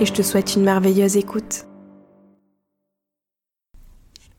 et 0.00 0.06
je 0.06 0.12
te 0.12 0.22
souhaite 0.22 0.54
une 0.54 0.62
merveilleuse 0.62 1.16
écoute. 1.16 1.64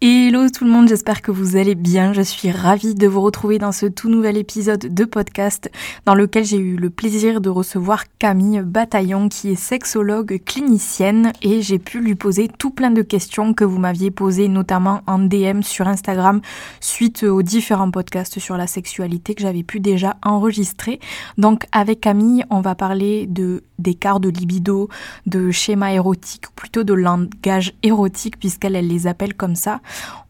Hello 0.02 0.48
tout 0.48 0.63
le 0.63 0.72
monde, 0.72 0.88
j'espère 0.88 1.22
que 1.22 1.31
vous 1.31 1.58
allez 1.58 1.76
bien. 1.76 2.13
Je 2.13 2.22
suis 2.22 2.52
ravie 2.52 2.95
de 2.95 3.05
vous 3.05 3.20
retrouver 3.20 3.58
dans 3.58 3.73
ce 3.73 3.86
tout 3.86 4.08
nouvel 4.08 4.38
épisode 4.38 4.80
de 4.80 5.03
podcast 5.03 5.70
dans 6.05 6.16
lequel 6.16 6.45
j'ai 6.45 6.58
eu 6.58 6.77
le 6.77 6.90
plaisir 6.90 7.41
de 7.41 7.50
recevoir 7.50 8.05
Camille 8.17 8.62
Bataillon 8.62 9.27
qui 9.27 9.50
est 9.50 9.55
sexologue 9.55 10.41
clinicienne 10.45 11.34
et 11.41 11.62
j'ai 11.62 11.80
pu 11.80 12.00
lui 12.00 12.16
poser 12.16 12.48
tout 12.48 12.70
plein 12.70 12.91
de 12.91 13.02
questions 13.02 13.53
que 13.53 13.66
vous 13.66 13.78
m'aviez 13.78 14.09
posées 14.09 14.48
notamment 14.48 15.02
en 15.05 15.20
DM 15.20 15.64
sur 15.64 15.88
Instagram 15.89 16.39
suite 16.80 17.23
aux 17.23 17.41
différents 17.41 17.91
podcasts 17.91 18.39
sur 18.39 18.55
la 18.55 18.67
sexualité 18.67 19.36
que 19.36 19.41
j'avais 19.41 19.64
pu 19.64 19.81
déjà 19.81 20.16
enregistrer. 20.23 21.02
Donc 21.38 21.66
avec 21.73 22.00
Camille, 22.00 22.45
on 22.50 22.62
va 22.62 22.76
parler 22.76 23.28
de 23.28 23.64
d'écart 23.79 24.19
de 24.19 24.29
libido, 24.29 24.89
de 25.25 25.51
schéma 25.51 25.93
érotique, 25.93 26.45
plutôt 26.55 26.83
de 26.83 26.93
langage 26.93 27.73
érotique 27.83 28.39
puisqu'elle 28.39 28.75
elle 28.75 28.88
les 28.88 29.08
appelle 29.08 29.33
comme 29.33 29.55
ça. 29.55 29.81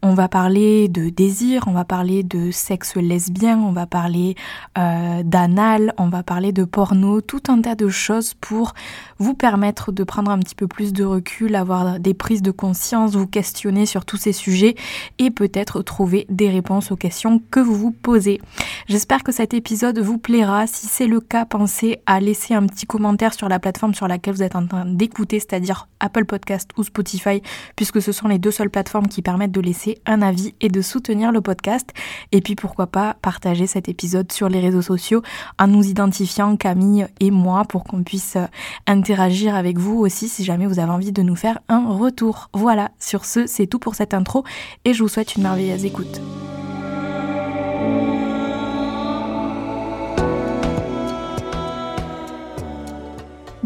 On 0.02 0.14
va 0.14 0.28
parler 0.28 0.88
de 0.88 1.10
désir, 1.10 1.64
on 1.66 1.72
va 1.72 1.84
parler 1.84 2.22
de 2.22 2.50
sexe 2.50 2.96
lesbien, 2.96 3.58
on 3.58 3.72
va 3.72 3.86
parler 3.86 4.34
euh, 4.78 5.22
d'anal, 5.22 5.94
on 5.98 6.08
va 6.08 6.22
parler 6.22 6.52
de 6.52 6.64
porno, 6.64 7.20
tout 7.20 7.42
un 7.48 7.60
tas 7.60 7.74
de 7.74 7.88
choses 7.88 8.34
pour 8.34 8.74
vous 9.18 9.34
permettre 9.34 9.92
de 9.92 10.04
prendre 10.04 10.30
un 10.30 10.38
petit 10.38 10.54
peu 10.54 10.66
plus 10.66 10.92
de 10.92 11.04
recul, 11.04 11.54
avoir 11.54 12.00
des 12.00 12.14
prises 12.14 12.42
de 12.42 12.50
conscience, 12.50 13.14
vous 13.14 13.26
questionner 13.26 13.86
sur 13.86 14.04
tous 14.04 14.16
ces 14.16 14.32
sujets 14.32 14.74
et 15.18 15.30
peut-être 15.30 15.82
trouver 15.82 16.26
des 16.28 16.48
réponses 16.48 16.90
aux 16.90 16.96
questions 16.96 17.40
que 17.50 17.60
vous 17.60 17.74
vous 17.74 17.90
posez. 17.90 18.40
J'espère 18.88 19.22
que 19.22 19.32
cet 19.32 19.54
épisode 19.54 19.98
vous 19.98 20.18
plaira. 20.18 20.66
Si 20.66 20.86
c'est 20.86 21.06
le 21.06 21.20
cas, 21.20 21.44
pensez 21.44 22.00
à 22.06 22.20
laisser 22.20 22.54
un 22.54 22.66
petit 22.66 22.86
commentaire 22.86 23.34
sur 23.34 23.39
la 23.48 23.58
plateforme 23.58 23.94
sur 23.94 24.08
laquelle 24.08 24.34
vous 24.34 24.42
êtes 24.42 24.56
en 24.56 24.66
train 24.66 24.84
d'écouter, 24.86 25.40
c'est-à-dire 25.40 25.88
Apple 26.00 26.24
Podcast 26.24 26.70
ou 26.76 26.84
Spotify, 26.84 27.42
puisque 27.76 28.02
ce 28.02 28.12
sont 28.12 28.28
les 28.28 28.38
deux 28.38 28.50
seules 28.50 28.70
plateformes 28.70 29.08
qui 29.08 29.22
permettent 29.22 29.52
de 29.52 29.60
laisser 29.60 29.98
un 30.06 30.22
avis 30.22 30.54
et 30.60 30.68
de 30.68 30.82
soutenir 30.82 31.32
le 31.32 31.40
podcast. 31.40 31.90
Et 32.32 32.40
puis 32.40 32.54
pourquoi 32.54 32.86
pas 32.86 33.14
partager 33.22 33.66
cet 33.66 33.88
épisode 33.88 34.30
sur 34.32 34.48
les 34.48 34.60
réseaux 34.60 34.82
sociaux 34.82 35.22
en 35.58 35.66
nous 35.66 35.86
identifiant 35.86 36.56
Camille 36.56 37.06
et 37.20 37.30
moi 37.30 37.64
pour 37.64 37.84
qu'on 37.84 38.02
puisse 38.02 38.36
euh, 38.36 38.46
interagir 38.86 39.54
avec 39.54 39.78
vous 39.78 39.98
aussi 39.98 40.28
si 40.28 40.44
jamais 40.44 40.66
vous 40.66 40.78
avez 40.78 40.90
envie 40.90 41.12
de 41.12 41.22
nous 41.22 41.36
faire 41.36 41.58
un 41.68 41.92
retour. 41.92 42.50
Voilà, 42.52 42.90
sur 42.98 43.24
ce, 43.24 43.46
c'est 43.46 43.66
tout 43.66 43.78
pour 43.78 43.94
cette 43.94 44.14
intro 44.14 44.44
et 44.84 44.94
je 44.94 45.02
vous 45.02 45.08
souhaite 45.08 45.36
une 45.36 45.42
merveilleuse 45.42 45.84
écoute. 45.84 46.20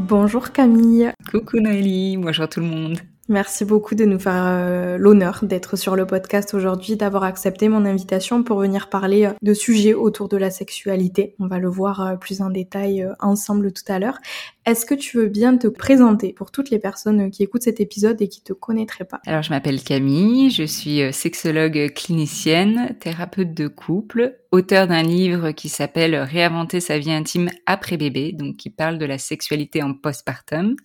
Bonjour 0.07 0.53
Camille. 0.53 1.13
Coucou 1.31 1.61
Noélie, 1.61 2.19
bonjour 2.19 2.47
tout 2.47 2.61
le 2.61 2.67
monde. 2.67 2.99
Merci 3.31 3.65
beaucoup 3.65 3.95
de 3.95 4.05
nous 4.05 4.19
faire 4.19 4.45
euh, 4.45 4.99
l'honneur 4.99 5.41
d'être 5.43 5.77
sur 5.77 5.97
le 5.97 6.07
podcast 6.07 6.53
aujourd'hui, 6.53 6.97
d'avoir 6.97 7.25
accepté 7.25 7.71
mon 7.71 7.87
invitation 7.87 8.43
pour 8.43 8.59
venir 8.59 8.91
parler 8.91 9.25
euh, 9.25 9.31
de 9.41 9.55
sujets 9.55 9.95
autour 9.95 10.29
de 10.29 10.37
la 10.37 10.51
sexualité. 10.51 11.35
On 11.39 11.47
va 11.47 11.59
le 11.59 11.71
voir 11.71 12.03
euh, 12.03 12.17
plus 12.17 12.43
en 12.43 12.51
détail 12.51 13.09
ensemble 13.19 13.73
tout 13.73 13.91
à 13.91 13.99
l'heure. 13.99 14.19
Est-ce 14.67 14.87
que 14.87 14.95
tu 14.95 15.19
veux 15.19 15.29
bien 15.29 15.59
te 15.59 15.67
présenter 15.67 16.33
pour 16.33 16.51
toutes 16.51 16.71
les 16.71 16.79
personnes 16.79 17.31
qui 17.31 17.43
écoutent 17.43 17.63
cet 17.65 17.81
épisode 17.81 18.23
et 18.23 18.29
qui 18.29 18.43
te 18.43 18.55
connaîtraient 18.55 19.05
pas? 19.05 19.21
Alors 19.27 19.43
je 19.43 19.51
m'appelle 19.51 19.83
Camille, 19.83 20.51
je 20.51 20.65
suis 20.65 21.01
sexologue 21.13 21.93
clinicienne, 21.95 22.97
thérapeute 22.99 23.53
de 23.53 23.69
couple, 23.69 24.39
auteur 24.53 24.87
d'un 24.87 25.03
livre 25.03 25.51
qui 25.51 25.69
s'appelle 25.69 26.15
Réinventer 26.17 26.81
sa 26.81 26.99
vie 26.99 27.13
intime 27.13 27.51
après 27.67 27.97
bébé, 27.97 28.33
donc 28.33 28.57
qui 28.57 28.71
parle 28.71 28.99
de 28.99 29.05
la 29.05 29.19
sexualité 29.19 29.83
en 29.83 29.93
postpartum. 29.93 30.77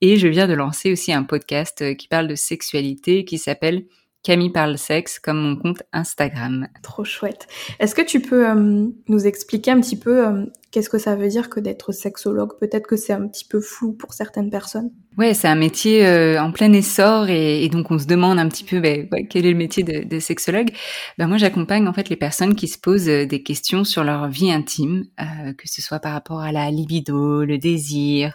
Et 0.00 0.16
je 0.16 0.28
viens 0.28 0.48
de 0.48 0.54
lancer 0.54 0.92
aussi 0.92 1.12
un 1.12 1.22
podcast 1.22 1.82
euh, 1.82 1.94
qui 1.94 2.08
parle 2.08 2.28
de 2.28 2.34
sexualité 2.34 3.24
qui 3.24 3.38
s'appelle 3.38 3.86
Camille 4.24 4.50
parle 4.50 4.78
sexe 4.78 5.18
comme 5.18 5.38
mon 5.38 5.56
compte 5.56 5.82
Instagram. 5.92 6.66
Trop 6.82 7.04
chouette. 7.04 7.46
Est-ce 7.78 7.94
que 7.94 8.00
tu 8.00 8.20
peux 8.20 8.48
euh, 8.48 8.86
nous 9.06 9.26
expliquer 9.26 9.70
un 9.70 9.80
petit 9.80 9.98
peu 9.98 10.26
euh, 10.26 10.46
qu'est-ce 10.70 10.88
que 10.88 10.96
ça 10.96 11.14
veut 11.14 11.28
dire 11.28 11.50
que 11.50 11.60
d'être 11.60 11.92
sexologue? 11.92 12.58
Peut-être 12.58 12.86
que 12.86 12.96
c'est 12.96 13.12
un 13.12 13.28
petit 13.28 13.44
peu 13.44 13.60
flou 13.60 13.92
pour 13.92 14.14
certaines 14.14 14.48
personnes. 14.48 14.90
Ouais, 15.16 15.32
c'est 15.32 15.46
un 15.46 15.54
métier 15.54 16.04
euh, 16.08 16.42
en 16.42 16.50
plein 16.50 16.72
essor 16.72 17.28
et, 17.28 17.62
et, 17.62 17.68
donc 17.68 17.88
on 17.92 18.00
se 18.00 18.06
demande 18.06 18.40
un 18.40 18.48
petit 18.48 18.64
peu 18.64 18.80
ben, 18.80 19.06
quel 19.30 19.46
est 19.46 19.52
le 19.52 19.56
métier 19.56 19.84
de, 19.84 20.02
de 20.02 20.18
sexologue. 20.18 20.70
Ben 21.18 21.28
moi, 21.28 21.36
j'accompagne 21.36 21.86
en 21.86 21.92
fait 21.92 22.08
les 22.08 22.16
personnes 22.16 22.56
qui 22.56 22.66
se 22.66 22.78
posent 22.78 23.08
euh, 23.08 23.24
des 23.24 23.40
questions 23.44 23.84
sur 23.84 24.02
leur 24.02 24.26
vie 24.26 24.50
intime, 24.50 25.04
euh, 25.20 25.52
que 25.52 25.68
ce 25.68 25.80
soit 25.80 26.00
par 26.00 26.14
rapport 26.14 26.40
à 26.40 26.50
la 26.50 26.68
libido, 26.72 27.44
le 27.44 27.58
désir, 27.58 28.34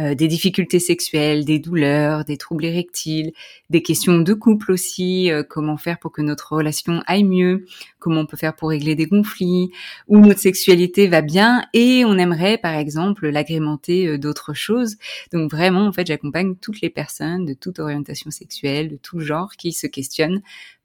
euh, 0.00 0.16
des 0.16 0.26
difficultés 0.26 0.80
sexuelles, 0.80 1.44
des 1.44 1.60
douleurs, 1.60 2.24
des 2.24 2.36
troubles 2.36 2.64
érectiles, 2.64 3.30
des 3.70 3.82
questions 3.82 4.18
de 4.18 4.34
couple 4.34 4.72
aussi, 4.72 5.30
euh, 5.30 5.44
comment 5.48 5.76
faire 5.76 6.00
pour 6.00 6.10
que 6.10 6.22
notre 6.22 6.54
relation 6.54 7.04
aille 7.06 7.22
mieux, 7.22 7.66
comment 8.00 8.22
on 8.22 8.26
peut 8.26 8.36
faire 8.36 8.56
pour 8.56 8.70
régler 8.70 8.96
des 8.96 9.06
conflits, 9.06 9.70
où 10.08 10.18
notre 10.18 10.40
sexualité 10.40 11.06
va 11.06 11.20
bien 11.20 11.62
et 11.72 12.04
on 12.04 12.18
aimerait 12.18 12.58
par 12.58 12.74
exemple 12.74 13.28
l'agrémenter 13.28 14.18
d'autres 14.18 14.54
choses. 14.54 14.96
Donc 15.32 15.52
vraiment, 15.52 15.86
en 15.86 15.92
fait, 15.92 16.15
j'accompagne 16.16 16.56
toutes 16.56 16.80
les 16.80 16.90
personnes 16.90 17.44
de 17.44 17.52
toute 17.52 17.78
orientation 17.78 18.30
sexuelle, 18.30 18.88
de 18.88 18.96
tout 18.96 19.20
genre, 19.20 19.52
qui 19.58 19.72
se 19.72 19.86
questionnent 19.86 20.40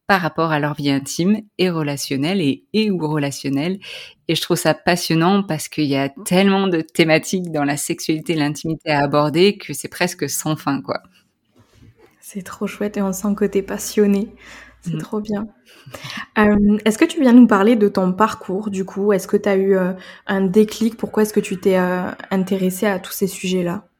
par 0.05 0.19
rapport 0.19 0.51
à 0.51 0.59
leur 0.59 0.73
vie 0.73 0.89
intime 0.89 1.41
et 1.57 1.69
relationnelle 1.69 2.41
et, 2.41 2.65
et 2.73 2.91
ou 2.91 2.97
relationnelle. 3.07 3.79
Et 4.27 4.35
je 4.35 4.41
trouve 4.41 4.57
ça 4.57 4.73
passionnant 4.73 5.41
parce 5.41 5.69
qu'il 5.69 5.85
y 5.85 5.95
a 5.95 6.09
tellement 6.25 6.67
de 6.67 6.81
thématiques 6.81 7.49
dans 7.51 7.63
la 7.63 7.77
sexualité 7.77 8.33
et 8.33 8.35
l'intimité 8.35 8.91
à 8.91 9.03
aborder 9.03 9.57
que 9.57 9.73
c'est 9.73 9.87
presque 9.87 10.29
sans 10.29 10.57
fin, 10.57 10.81
quoi. 10.81 11.01
C'est 12.19 12.43
trop 12.43 12.67
chouette 12.67 12.97
et 12.97 13.01
on 13.01 13.13
sent 13.13 13.35
que 13.37 13.45
t'es 13.45 13.61
passionné. 13.61 14.35
C'est 14.81 14.95
mmh. 14.95 15.01
trop 15.01 15.21
bien. 15.21 15.47
Euh, 16.39 16.77
est-ce 16.85 16.97
que 16.97 17.05
tu 17.05 17.21
viens 17.21 17.33
nous 17.33 17.47
parler 17.47 17.75
de 17.75 17.87
ton 17.87 18.11
parcours 18.11 18.69
du 18.69 18.83
coup? 18.83 19.13
Est-ce 19.13 19.27
que 19.27 19.37
tu 19.37 19.47
as 19.47 19.55
eu 19.55 19.75
euh, 19.75 19.93
un 20.27 20.41
déclic? 20.41 20.97
Pourquoi 20.97 21.23
est-ce 21.23 21.33
que 21.33 21.39
tu 21.39 21.57
t'es 21.57 21.77
euh, 21.77 22.09
intéressée 22.31 22.87
à 22.87 22.99
tous 22.99 23.11
ces 23.13 23.27
sujets-là? 23.27 23.90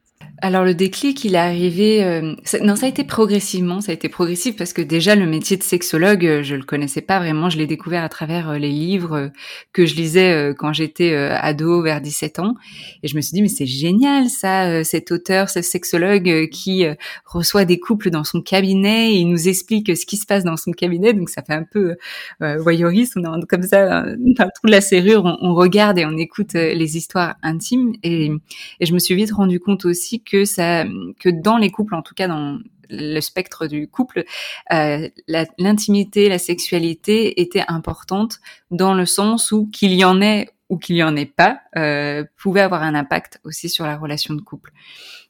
Alors 0.44 0.64
le 0.64 0.74
déclic, 0.74 1.24
il 1.24 1.36
est 1.36 1.38
arrivé. 1.38 2.04
Euh, 2.04 2.34
non, 2.62 2.76
ça 2.76 2.88
a 2.88 2.90
été 2.90 3.04
progressivement. 3.04 3.80
Ça 3.80 3.92
a 3.92 3.94
été 3.94 4.10
progressif 4.10 4.56
parce 4.56 4.74
que 4.74 4.82
déjà 4.82 5.16
le 5.16 5.28
métier 5.28 5.56
de 5.56 5.62
sexologue, 5.62 6.26
euh, 6.26 6.42
je 6.42 6.56
le 6.56 6.64
connaissais 6.64 7.02
pas 7.02 7.20
vraiment. 7.20 7.52
Je 7.52 7.60
l'ai 7.60 7.68
découvert 7.68 8.04
à 8.04 8.10
travers 8.10 8.50
euh, 8.50 8.58
les 8.58 8.72
livres 8.72 9.30
que 9.72 9.86
je 9.86 9.94
lisais 9.96 10.54
quand 10.58 10.74
j'étais 10.74 11.14
ado, 11.16 11.84
vers 11.84 12.02
17 12.02 12.40
ans. 12.40 12.56
Et 13.04 13.08
je 13.08 13.16
me 13.16 13.22
suis 13.22 13.34
dit 13.34 13.44
mais 13.44 13.50
c'est 13.50 13.68
génial 13.68 14.30
ça, 14.30 14.84
cet 14.84 15.12
auteur, 15.12 15.50
ce 15.50 15.62
sexologue 15.62 16.50
qui 16.50 16.86
reçoit 17.26 17.66
des 17.66 17.80
couples 17.80 18.10
dans 18.10 18.24
son 18.24 18.42
cabinet 18.42 19.14
et 19.14 19.18
il 19.18 19.30
nous 19.30 19.48
explique 19.48 19.96
ce 19.96 20.06
qui 20.06 20.18
se 20.18 20.26
passe 20.26 20.44
dans 20.44 20.58
son 20.58 20.72
cabinet. 20.72 21.14
Donc 21.14 21.30
ça 21.30 21.44
fait 21.44 21.54
un 21.54 21.66
peu 21.70 21.96
voyeuriste. 22.40 23.14
On 23.18 23.40
est 23.40 23.46
comme 23.46 23.64
ça 23.64 24.06
dans 24.16 24.50
toute 24.56 24.70
la 24.70 24.82
serrure, 24.82 25.26
on, 25.26 25.38
on, 25.42 25.54
regarde 25.54 26.00
et 26.00 26.06
on 26.06 26.18
écoute 26.18 26.54
les 26.54 26.98
histoires 26.98 27.36
intimes. 27.44 27.94
Et, 28.04 28.32
et 28.80 28.86
je 28.86 28.94
me 28.94 29.00
suis 29.00 29.16
vite 29.16 29.32
rendu 29.32 29.60
compte 29.60 29.86
aussi 29.86 30.22
que 30.22 30.31
que 30.32 30.46
ça, 30.46 30.86
que 31.20 31.30
dans 31.30 31.58
les 31.58 31.72
couples, 31.72 31.96
en 31.96 32.02
tout 32.02 32.16
cas 32.16 32.28
dans 32.28 32.60
le 32.90 33.20
spectre 33.22 33.68
du 33.68 33.88
couple, 33.88 34.24
euh, 34.72 35.10
l'intimité, 35.28 36.30
la, 36.30 36.40
sexualité 36.40 37.42
était 37.42 37.64
importante 37.68 38.40
dans 38.70 38.94
le 38.94 39.06
sens 39.06 39.52
où 39.52 39.68
qu'il 39.68 39.94
y 39.94 40.04
en 40.06 40.22
ait 40.22 40.50
ou 40.72 40.78
qu'il 40.78 40.96
y 40.96 41.04
en 41.04 41.18
ait 41.18 41.26
pas, 41.26 41.60
euh, 41.76 42.24
pouvait 42.38 42.62
avoir 42.62 42.82
un 42.82 42.96
impact 42.96 43.42
aussi 43.44 43.68
sur 43.68 43.86
la 43.86 43.98
relation 43.98 44.34
de 44.34 44.42
couple. 44.42 44.72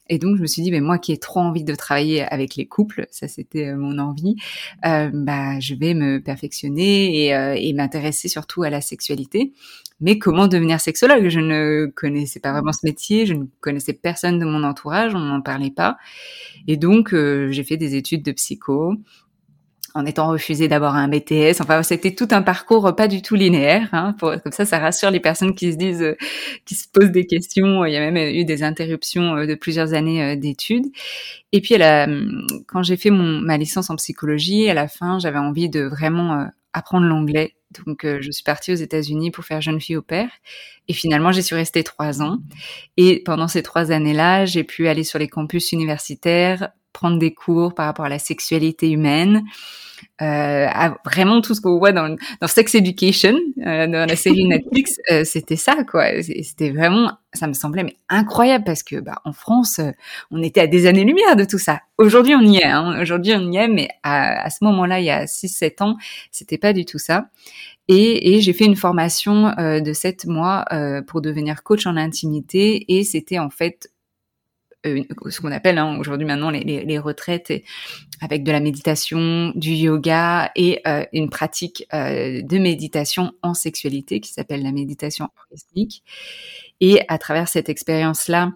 Et 0.07 0.19
donc 0.19 0.37
je 0.37 0.41
me 0.41 0.47
suis 0.47 0.61
dit, 0.61 0.69
mais 0.71 0.81
moi 0.81 0.99
qui 0.99 1.13
ai 1.13 1.17
trop 1.17 1.39
envie 1.39 1.63
de 1.63 1.73
travailler 1.73 2.21
avec 2.21 2.55
les 2.55 2.67
couples, 2.67 3.07
ça 3.09 3.27
c'était 3.27 3.69
euh, 3.69 3.75
mon 3.75 3.97
envie, 3.97 4.35
euh, 4.85 5.09
bah 5.11 5.59
je 5.59 5.73
vais 5.73 5.95
me 5.95 6.19
perfectionner 6.19 7.25
et, 7.25 7.33
euh, 7.33 7.55
et 7.57 7.73
m'intéresser 7.73 8.27
surtout 8.27 8.61
à 8.61 8.69
la 8.69 8.81
sexualité. 8.81 9.51
Mais 9.99 10.19
comment 10.19 10.47
devenir 10.47 10.79
sexologue? 10.79 11.29
Je 11.29 11.39
ne 11.39 11.87
connaissais 11.95 12.39
pas 12.39 12.51
vraiment 12.51 12.73
ce 12.73 12.85
métier, 12.85 13.25
je 13.25 13.33
ne 13.33 13.45
connaissais 13.61 13.93
personne 13.93 14.37
de 14.37 14.45
mon 14.45 14.63
entourage, 14.63 15.15
on 15.15 15.19
n'en 15.19 15.41
parlait 15.41 15.71
pas. 15.71 15.97
Et 16.67 16.77
donc 16.77 17.15
j'ai 17.15 17.63
fait 17.63 17.77
des 17.77 17.95
études 17.95 18.23
de 18.23 18.31
psycho. 18.31 18.95
En 19.93 20.05
étant 20.05 20.27
refusée 20.29 20.67
d'abord 20.67 20.95
un 20.95 21.07
BTS. 21.07 21.61
Enfin, 21.61 21.83
c'était 21.83 22.13
tout 22.15 22.27
un 22.31 22.41
parcours 22.41 22.95
pas 22.95 23.07
du 23.07 23.21
tout 23.21 23.35
linéaire. 23.35 23.89
Hein, 23.91 24.13
pour, 24.17 24.31
comme 24.41 24.51
ça, 24.51 24.65
ça 24.65 24.79
rassure 24.79 25.11
les 25.11 25.19
personnes 25.19 25.53
qui 25.53 25.71
se 25.71 25.77
disent, 25.77 26.01
euh, 26.01 26.15
qui 26.65 26.75
se 26.75 26.87
posent 26.91 27.11
des 27.11 27.25
questions. 27.25 27.85
Il 27.85 27.93
y 27.93 27.97
a 27.97 27.99
même 27.99 28.17
eu 28.17 28.45
des 28.45 28.63
interruptions 28.63 29.35
euh, 29.35 29.45
de 29.45 29.55
plusieurs 29.55 29.93
années 29.93 30.23
euh, 30.23 30.35
d'études. 30.35 30.85
Et 31.51 31.61
puis, 31.61 31.75
quand 32.67 32.83
j'ai 32.83 32.95
fait 32.95 33.09
mon, 33.09 33.41
ma 33.41 33.57
licence 33.57 33.89
en 33.89 33.95
psychologie, 33.97 34.69
à 34.69 34.73
la 34.73 34.87
fin, 34.87 35.19
j'avais 35.19 35.37
envie 35.37 35.69
de 35.69 35.81
vraiment 35.81 36.47
apprendre 36.71 37.05
l'anglais. 37.05 37.55
Donc, 37.85 38.05
je 38.05 38.31
suis 38.31 38.43
partie 38.43 38.71
aux 38.71 38.75
États-Unis 38.75 39.31
pour 39.31 39.43
faire 39.43 39.59
jeune 39.59 39.81
fille 39.81 39.97
au 39.97 40.01
père. 40.01 40.29
Et 40.87 40.93
finalement, 40.93 41.33
j'y 41.33 41.43
suis 41.43 41.55
restée 41.55 41.83
trois 41.83 42.21
ans. 42.21 42.37
Et 42.95 43.21
pendant 43.25 43.49
ces 43.49 43.63
trois 43.63 43.91
années-là, 43.91 44.45
j'ai 44.45 44.63
pu 44.63 44.87
aller 44.87 45.03
sur 45.03 45.19
les 45.19 45.27
campus 45.27 45.73
universitaires, 45.73 46.69
prendre 46.93 47.17
des 47.17 47.33
cours 47.33 47.73
par 47.73 47.85
rapport 47.85 48.05
à 48.05 48.09
la 48.09 48.19
sexualité 48.19 48.89
humaine, 48.89 49.43
euh, 50.21 50.67
vraiment 51.03 51.41
tout 51.41 51.55
ce 51.55 51.61
qu'on 51.61 51.79
voit 51.79 51.91
dans, 51.91 52.15
dans 52.39 52.47
Sex 52.47 52.75
Education, 52.75 53.35
euh, 53.65 53.87
dans 53.87 54.07
la 54.07 54.15
série 54.15 54.45
Netflix, 54.45 54.97
euh, 55.11 55.23
c'était 55.23 55.55
ça, 55.55 55.83
quoi. 55.89 56.21
C'était 56.21 56.69
vraiment, 56.69 57.11
ça 57.33 57.47
me 57.47 57.53
semblait 57.53 57.83
mais 57.83 57.95
incroyable 58.09 58.63
parce 58.63 58.83
que, 58.83 58.97
bah, 58.97 59.15
en 59.25 59.33
France, 59.33 59.79
euh, 59.79 59.91
on 60.29 60.41
était 60.43 60.61
à 60.61 60.67
des 60.67 60.85
années-lumière 60.85 61.35
de 61.35 61.45
tout 61.45 61.57
ça. 61.57 61.81
Aujourd'hui, 61.97 62.35
on 62.35 62.41
y 62.41 62.57
est. 62.57 62.65
Hein. 62.65 62.99
Aujourd'hui, 63.01 63.33
on 63.35 63.51
y 63.51 63.57
est, 63.57 63.67
mais 63.67 63.87
à, 64.03 64.43
à 64.43 64.49
ce 64.49 64.63
moment-là, 64.63 64.99
il 64.99 65.05
y 65.05 65.11
a 65.11 65.25
6-7 65.25 65.83
ans, 65.83 65.97
c'était 66.31 66.57
pas 66.57 66.73
du 66.73 66.85
tout 66.85 66.99
ça. 66.99 67.27
Et, 67.87 68.35
et 68.35 68.41
j'ai 68.41 68.53
fait 68.53 68.65
une 68.65 68.75
formation 68.75 69.57
euh, 69.57 69.81
de 69.81 69.91
7 69.91 70.25
mois 70.25 70.65
pour 71.07 71.21
devenir 71.21 71.63
coach 71.63 71.87
en 71.87 71.97
intimité, 71.97 72.85
et 72.95 73.03
c'était 73.03 73.39
en 73.39 73.49
fait 73.49 73.90
euh, 74.85 75.03
ce 75.29 75.41
qu'on 75.41 75.51
appelle 75.51 75.77
hein, 75.77 75.97
aujourd'hui 75.99 76.25
maintenant 76.25 76.49
les, 76.49 76.61
les, 76.61 76.83
les, 76.83 76.99
retraites 76.99 77.53
avec 78.19 78.43
de 78.43 78.51
la 78.51 78.59
méditation, 78.59 79.51
du 79.55 79.71
yoga 79.71 80.51
et 80.55 80.81
euh, 80.87 81.05
une 81.13 81.29
pratique 81.29 81.85
euh, 81.93 82.41
de 82.41 82.57
méditation 82.57 83.33
en 83.43 83.53
sexualité 83.53 84.19
qui 84.19 84.31
s'appelle 84.31 84.63
la 84.63 84.71
méditation 84.71 85.29
orgasmique. 85.37 86.03
Et 86.79 87.01
à 87.07 87.17
travers 87.19 87.47
cette 87.47 87.69
expérience-là, 87.69 88.53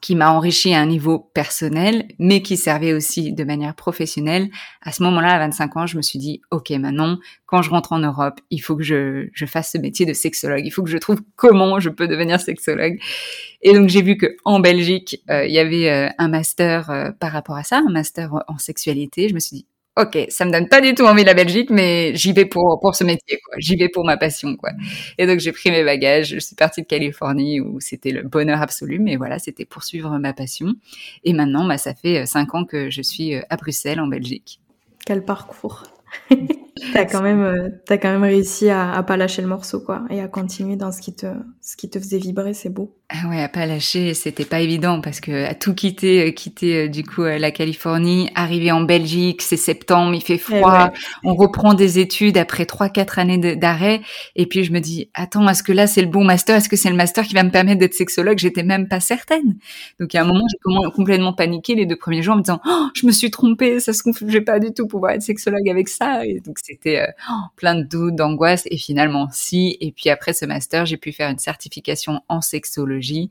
qui 0.00 0.14
m'a 0.14 0.30
enrichi 0.30 0.74
à 0.74 0.80
un 0.80 0.86
niveau 0.86 1.30
personnel, 1.34 2.08
mais 2.18 2.42
qui 2.42 2.56
servait 2.56 2.92
aussi 2.92 3.32
de 3.32 3.44
manière 3.44 3.74
professionnelle. 3.74 4.48
À 4.82 4.92
ce 4.92 5.02
moment-là, 5.04 5.34
à 5.34 5.38
25 5.38 5.76
ans, 5.76 5.86
je 5.86 5.96
me 5.96 6.02
suis 6.02 6.18
dit, 6.18 6.42
OK, 6.50 6.70
maintenant, 6.70 7.18
quand 7.46 7.62
je 7.62 7.70
rentre 7.70 7.92
en 7.92 7.98
Europe, 7.98 8.40
il 8.50 8.58
faut 8.58 8.76
que 8.76 8.82
je, 8.82 9.28
je 9.32 9.46
fasse 9.46 9.72
ce 9.72 9.78
métier 9.78 10.06
de 10.06 10.12
sexologue. 10.12 10.62
Il 10.64 10.70
faut 10.70 10.82
que 10.82 10.90
je 10.90 10.98
trouve 10.98 11.20
comment 11.36 11.80
je 11.80 11.88
peux 11.88 12.08
devenir 12.08 12.40
sexologue. 12.40 12.98
Et 13.62 13.72
donc, 13.72 13.88
j'ai 13.88 14.02
vu 14.02 14.16
que 14.16 14.36
en 14.44 14.60
Belgique, 14.60 15.22
euh, 15.30 15.46
il 15.46 15.52
y 15.52 15.58
avait 15.58 15.90
euh, 15.90 16.08
un 16.18 16.28
master 16.28 16.90
euh, 16.90 17.10
par 17.12 17.32
rapport 17.32 17.56
à 17.56 17.62
ça, 17.62 17.78
un 17.78 17.90
master 17.90 18.34
en 18.48 18.58
sexualité. 18.58 19.28
Je 19.28 19.34
me 19.34 19.40
suis 19.40 19.56
dit, 19.56 19.66
ok, 19.96 20.26
ça 20.28 20.44
me 20.44 20.52
donne 20.52 20.68
pas 20.68 20.80
du 20.80 20.94
tout 20.94 21.04
envie 21.04 21.22
de 21.22 21.26
la 21.26 21.34
Belgique, 21.34 21.70
mais 21.70 22.14
j'y 22.14 22.32
vais 22.32 22.44
pour 22.44 22.78
pour 22.80 22.94
ce 22.94 23.04
métier, 23.04 23.38
quoi. 23.44 23.54
J'y 23.58 23.76
vais 23.76 23.88
pour 23.88 24.04
ma 24.04 24.16
passion, 24.16 24.56
quoi. 24.56 24.70
Et 25.18 25.26
donc 25.26 25.40
j'ai 25.40 25.52
pris 25.52 25.70
mes 25.70 25.84
bagages, 25.84 26.28
je 26.30 26.38
suis 26.38 26.56
partie 26.56 26.82
de 26.82 26.86
Californie 26.86 27.60
où 27.60 27.80
c'était 27.80 28.10
le 28.10 28.22
bonheur 28.22 28.60
absolu, 28.60 28.98
mais 28.98 29.16
voilà, 29.16 29.38
c'était 29.38 29.64
pour 29.64 29.84
suivre 29.84 30.18
ma 30.18 30.32
passion. 30.32 30.74
Et 31.24 31.32
maintenant, 31.32 31.66
bah, 31.66 31.78
ça 31.78 31.94
fait 31.94 32.22
euh, 32.22 32.26
cinq 32.26 32.54
ans 32.54 32.64
que 32.64 32.90
je 32.90 33.02
suis 33.02 33.34
euh, 33.34 33.42
à 33.50 33.56
Bruxelles, 33.56 34.00
en 34.00 34.06
Belgique. 34.06 34.60
Quel 35.06 35.24
parcours 35.24 35.84
T'as 36.92 37.04
quand 37.04 37.22
même, 37.22 37.42
euh, 37.42 37.68
as 37.88 37.98
quand 37.98 38.10
même 38.10 38.22
réussi 38.24 38.68
à, 38.68 38.92
à 38.92 39.02
pas 39.02 39.16
lâcher 39.16 39.42
le 39.42 39.48
morceau, 39.48 39.80
quoi, 39.80 40.02
et 40.10 40.20
à 40.20 40.28
continuer 40.28 40.76
dans 40.76 40.90
ce 40.90 41.00
qui 41.00 41.14
te, 41.14 41.26
ce 41.60 41.76
qui 41.76 41.88
te 41.88 41.98
faisait 41.98 42.18
vibrer, 42.18 42.52
c'est 42.52 42.68
beau. 42.68 42.96
Ah 43.10 43.28
ouais, 43.28 43.42
à 43.42 43.48
pas 43.48 43.66
lâcher, 43.66 44.14
c'était 44.14 44.46
pas 44.46 44.60
évident 44.60 45.00
parce 45.00 45.20
que 45.20 45.44
à 45.44 45.54
tout 45.54 45.74
quitter, 45.74 46.28
euh, 46.28 46.30
quitter 46.32 46.86
euh, 46.86 46.88
du 46.88 47.04
coup 47.04 47.22
la 47.22 47.50
Californie, 47.50 48.30
arriver 48.34 48.72
en 48.72 48.80
Belgique, 48.80 49.42
c'est 49.42 49.58
septembre, 49.58 50.14
il 50.14 50.22
fait 50.22 50.34
eh 50.34 50.38
froid, 50.38 50.90
on 51.22 51.34
reprend 51.34 51.74
des 51.74 51.98
études 51.98 52.38
après 52.38 52.66
trois 52.66 52.88
quatre 52.88 53.18
années 53.18 53.56
d'arrêt, 53.56 54.00
et 54.34 54.46
puis 54.46 54.64
je 54.64 54.72
me 54.72 54.80
dis 54.80 55.10
attends, 55.14 55.48
est-ce 55.48 55.62
que 55.62 55.72
là 55.72 55.86
c'est 55.86 56.02
le 56.02 56.08
bon 56.08 56.24
master, 56.24 56.56
est-ce 56.56 56.68
que 56.68 56.76
c'est 56.76 56.90
le 56.90 56.96
master 56.96 57.24
qui 57.24 57.34
va 57.34 57.44
me 57.44 57.50
permettre 57.50 57.78
d'être 57.78 57.94
sexologue? 57.94 58.38
J'étais 58.38 58.64
même 58.64 58.88
pas 58.88 59.00
certaine. 59.00 59.58
Donc 60.00 60.12
il 60.12 60.16
y 60.16 60.18
a 60.18 60.22
un 60.22 60.26
moment 60.26 60.44
j'ai 60.50 60.90
complètement 60.90 61.34
paniqué 61.34 61.74
les 61.74 61.86
deux 61.86 61.96
premiers 61.96 62.22
jours 62.22 62.34
en 62.34 62.38
me 62.38 62.42
disant 62.42 62.60
oh, 62.66 62.88
je 62.94 63.06
me 63.06 63.12
suis 63.12 63.30
trompée, 63.30 63.80
ça 63.80 63.92
se 63.92 64.02
je 64.04 64.24
vais 64.26 64.40
pas 64.40 64.58
du 64.58 64.72
tout 64.72 64.86
pouvoir 64.86 65.12
être 65.12 65.22
sexologue 65.22 65.68
avec 65.68 65.88
ça, 65.88 66.24
et 66.24 66.40
donc 66.40 66.58
c'était 66.64 67.00
euh, 67.00 67.06
plein 67.56 67.74
de 67.74 67.82
doutes, 67.82 68.16
d'angoisse, 68.16 68.64
et 68.66 68.78
finalement 68.78 69.28
si. 69.30 69.76
Et 69.80 69.92
puis 69.92 70.10
après 70.10 70.32
ce 70.32 70.46
master, 70.46 70.86
j'ai 70.86 70.96
pu 70.96 71.12
faire 71.12 71.30
une 71.30 71.38
certification 71.38 72.22
en 72.28 72.40
sexologie 72.40 73.30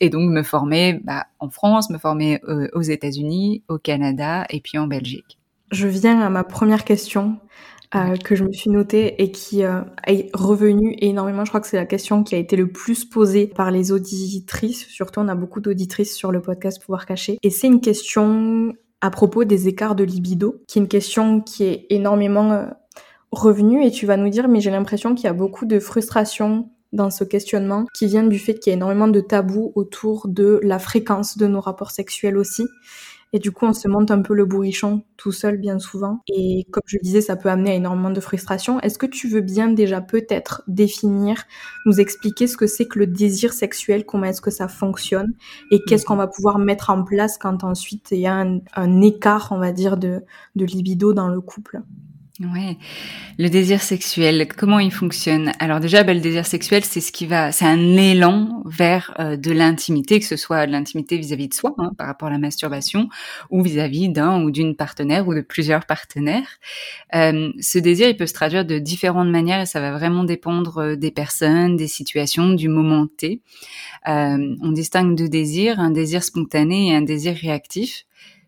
et 0.00 0.10
donc 0.10 0.30
me 0.30 0.42
former 0.42 1.00
bah, 1.04 1.26
en 1.38 1.48
France, 1.48 1.90
me 1.90 1.98
former 1.98 2.40
euh, 2.48 2.68
aux 2.74 2.82
États-Unis, 2.82 3.62
au 3.68 3.78
Canada 3.78 4.44
et 4.50 4.60
puis 4.60 4.78
en 4.78 4.86
Belgique. 4.86 5.38
Je 5.70 5.86
viens 5.86 6.20
à 6.20 6.28
ma 6.28 6.44
première 6.44 6.84
question 6.84 7.38
euh, 7.94 8.16
que 8.16 8.34
je 8.34 8.44
me 8.44 8.52
suis 8.52 8.68
notée 8.68 9.22
et 9.22 9.30
qui 9.30 9.62
est 9.62 10.30
revenue 10.34 10.96
énormément. 10.98 11.44
Je 11.44 11.50
crois 11.50 11.60
que 11.60 11.66
c'est 11.66 11.76
la 11.76 11.86
question 11.86 12.24
qui 12.24 12.34
a 12.34 12.38
été 12.38 12.56
le 12.56 12.66
plus 12.66 13.04
posée 13.04 13.46
par 13.46 13.70
les 13.70 13.92
auditrices. 13.92 14.86
Surtout, 14.88 15.20
on 15.20 15.28
a 15.28 15.34
beaucoup 15.34 15.60
d'auditrices 15.60 16.14
sur 16.14 16.32
le 16.32 16.42
podcast 16.42 16.82
Pouvoir 16.82 17.06
Cacher. 17.06 17.38
Et 17.42 17.50
c'est 17.50 17.68
une 17.68 17.80
question 17.80 18.74
à 19.02 19.10
propos 19.10 19.44
des 19.44 19.68
écarts 19.68 19.96
de 19.96 20.04
libido, 20.04 20.62
qui 20.66 20.78
est 20.78 20.82
une 20.82 20.88
question 20.88 21.40
qui 21.40 21.64
est 21.64 21.86
énormément 21.90 22.68
revenu 23.32 23.84
et 23.84 23.90
tu 23.90 24.06
vas 24.06 24.16
nous 24.16 24.30
dire, 24.30 24.48
mais 24.48 24.60
j'ai 24.60 24.70
l'impression 24.70 25.14
qu'il 25.14 25.24
y 25.24 25.28
a 25.28 25.32
beaucoup 25.32 25.66
de 25.66 25.80
frustration 25.80 26.70
dans 26.92 27.10
ce 27.10 27.24
questionnement 27.24 27.86
qui 27.94 28.06
vient 28.06 28.22
du 28.22 28.38
fait 28.38 28.54
qu'il 28.54 28.70
y 28.70 28.74
a 28.74 28.76
énormément 28.76 29.08
de 29.08 29.20
tabous 29.20 29.72
autour 29.74 30.28
de 30.28 30.60
la 30.62 30.78
fréquence 30.78 31.36
de 31.36 31.46
nos 31.46 31.60
rapports 31.60 31.90
sexuels 31.90 32.36
aussi. 32.36 32.64
Et 33.34 33.38
du 33.38 33.50
coup, 33.50 33.64
on 33.64 33.72
se 33.72 33.88
monte 33.88 34.10
un 34.10 34.20
peu 34.20 34.34
le 34.34 34.44
bourrichon 34.44 35.04
tout 35.16 35.32
seul 35.32 35.56
bien 35.58 35.78
souvent. 35.78 36.20
Et 36.28 36.66
comme 36.70 36.82
je 36.86 36.98
disais, 37.02 37.22
ça 37.22 37.36
peut 37.36 37.48
amener 37.48 37.70
à 37.70 37.74
énormément 37.74 38.10
de 38.10 38.20
frustration. 38.20 38.78
Est-ce 38.80 38.98
que 38.98 39.06
tu 39.06 39.28
veux 39.28 39.40
bien 39.40 39.68
déjà 39.68 40.00
peut-être 40.00 40.62
définir, 40.68 41.44
nous 41.86 41.98
expliquer 41.98 42.46
ce 42.46 42.56
que 42.56 42.66
c'est 42.66 42.86
que 42.86 42.98
le 42.98 43.06
désir 43.06 43.52
sexuel, 43.52 44.04
comment 44.04 44.26
est-ce 44.26 44.42
que 44.42 44.50
ça 44.50 44.68
fonctionne 44.68 45.32
et 45.70 45.80
qu'est-ce 45.86 46.04
qu'on 46.04 46.16
va 46.16 46.26
pouvoir 46.26 46.58
mettre 46.58 46.90
en 46.90 47.04
place 47.04 47.38
quand 47.38 47.64
ensuite 47.64 48.08
il 48.10 48.18
y 48.18 48.26
a 48.26 48.44
un, 48.74 49.00
écart, 49.00 49.48
on 49.50 49.58
va 49.58 49.72
dire, 49.72 49.96
de 49.96 50.22
libido 50.54 51.14
dans 51.14 51.28
le 51.28 51.40
couple? 51.40 51.80
Ouais, 52.40 52.78
le 53.38 53.50
désir 53.50 53.82
sexuel, 53.82 54.48
comment 54.56 54.78
il 54.78 54.90
fonctionne? 54.90 55.52
Alors 55.58 55.80
déjà, 55.80 56.02
ben, 56.02 56.14
le 56.16 56.22
désir 56.22 56.46
sexuel, 56.46 56.82
c'est 56.82 57.02
ce 57.02 57.12
qui 57.12 57.26
va, 57.26 57.52
c'est 57.52 57.66
un 57.66 57.94
élan 57.98 58.62
vers 58.64 59.14
euh, 59.20 59.36
de 59.36 59.52
l'intimité, 59.52 60.18
que 60.18 60.24
ce 60.24 60.36
soit 60.36 60.66
de 60.66 60.72
l'intimité 60.72 61.18
vis-à-vis 61.18 61.48
de 61.48 61.54
soi, 61.54 61.74
hein, 61.76 61.90
par 61.98 62.06
rapport 62.06 62.28
à 62.28 62.30
la 62.30 62.38
masturbation, 62.38 63.10
ou 63.50 63.62
vis-à-vis 63.62 64.08
d'un 64.08 64.42
ou 64.42 64.50
d'une 64.50 64.76
partenaire 64.76 65.28
ou 65.28 65.34
de 65.34 65.42
plusieurs 65.42 65.84
partenaires. 65.84 66.58
Euh, 67.14 67.52
ce 67.60 67.78
désir, 67.78 68.08
il 68.08 68.16
peut 68.16 68.26
se 68.26 68.32
traduire 68.32 68.64
de 68.64 68.78
différentes 68.78 69.28
manières 69.28 69.60
et 69.60 69.66
ça 69.66 69.80
va 69.80 69.92
vraiment 69.92 70.24
dépendre 70.24 70.78
euh, 70.78 70.96
des 70.96 71.10
personnes, 71.10 71.76
des 71.76 71.86
situations, 71.86 72.54
du 72.54 72.68
moment 72.68 73.08
T. 73.08 73.42
on 74.06 74.72
distingue 74.72 75.16
deux 75.16 75.28
désirs, 75.28 75.78
un 75.80 75.90
désir 75.90 76.24
spontané 76.24 76.88
et 76.88 76.94
un 76.94 77.02
désir 77.02 77.36
réactif. 77.36 78.06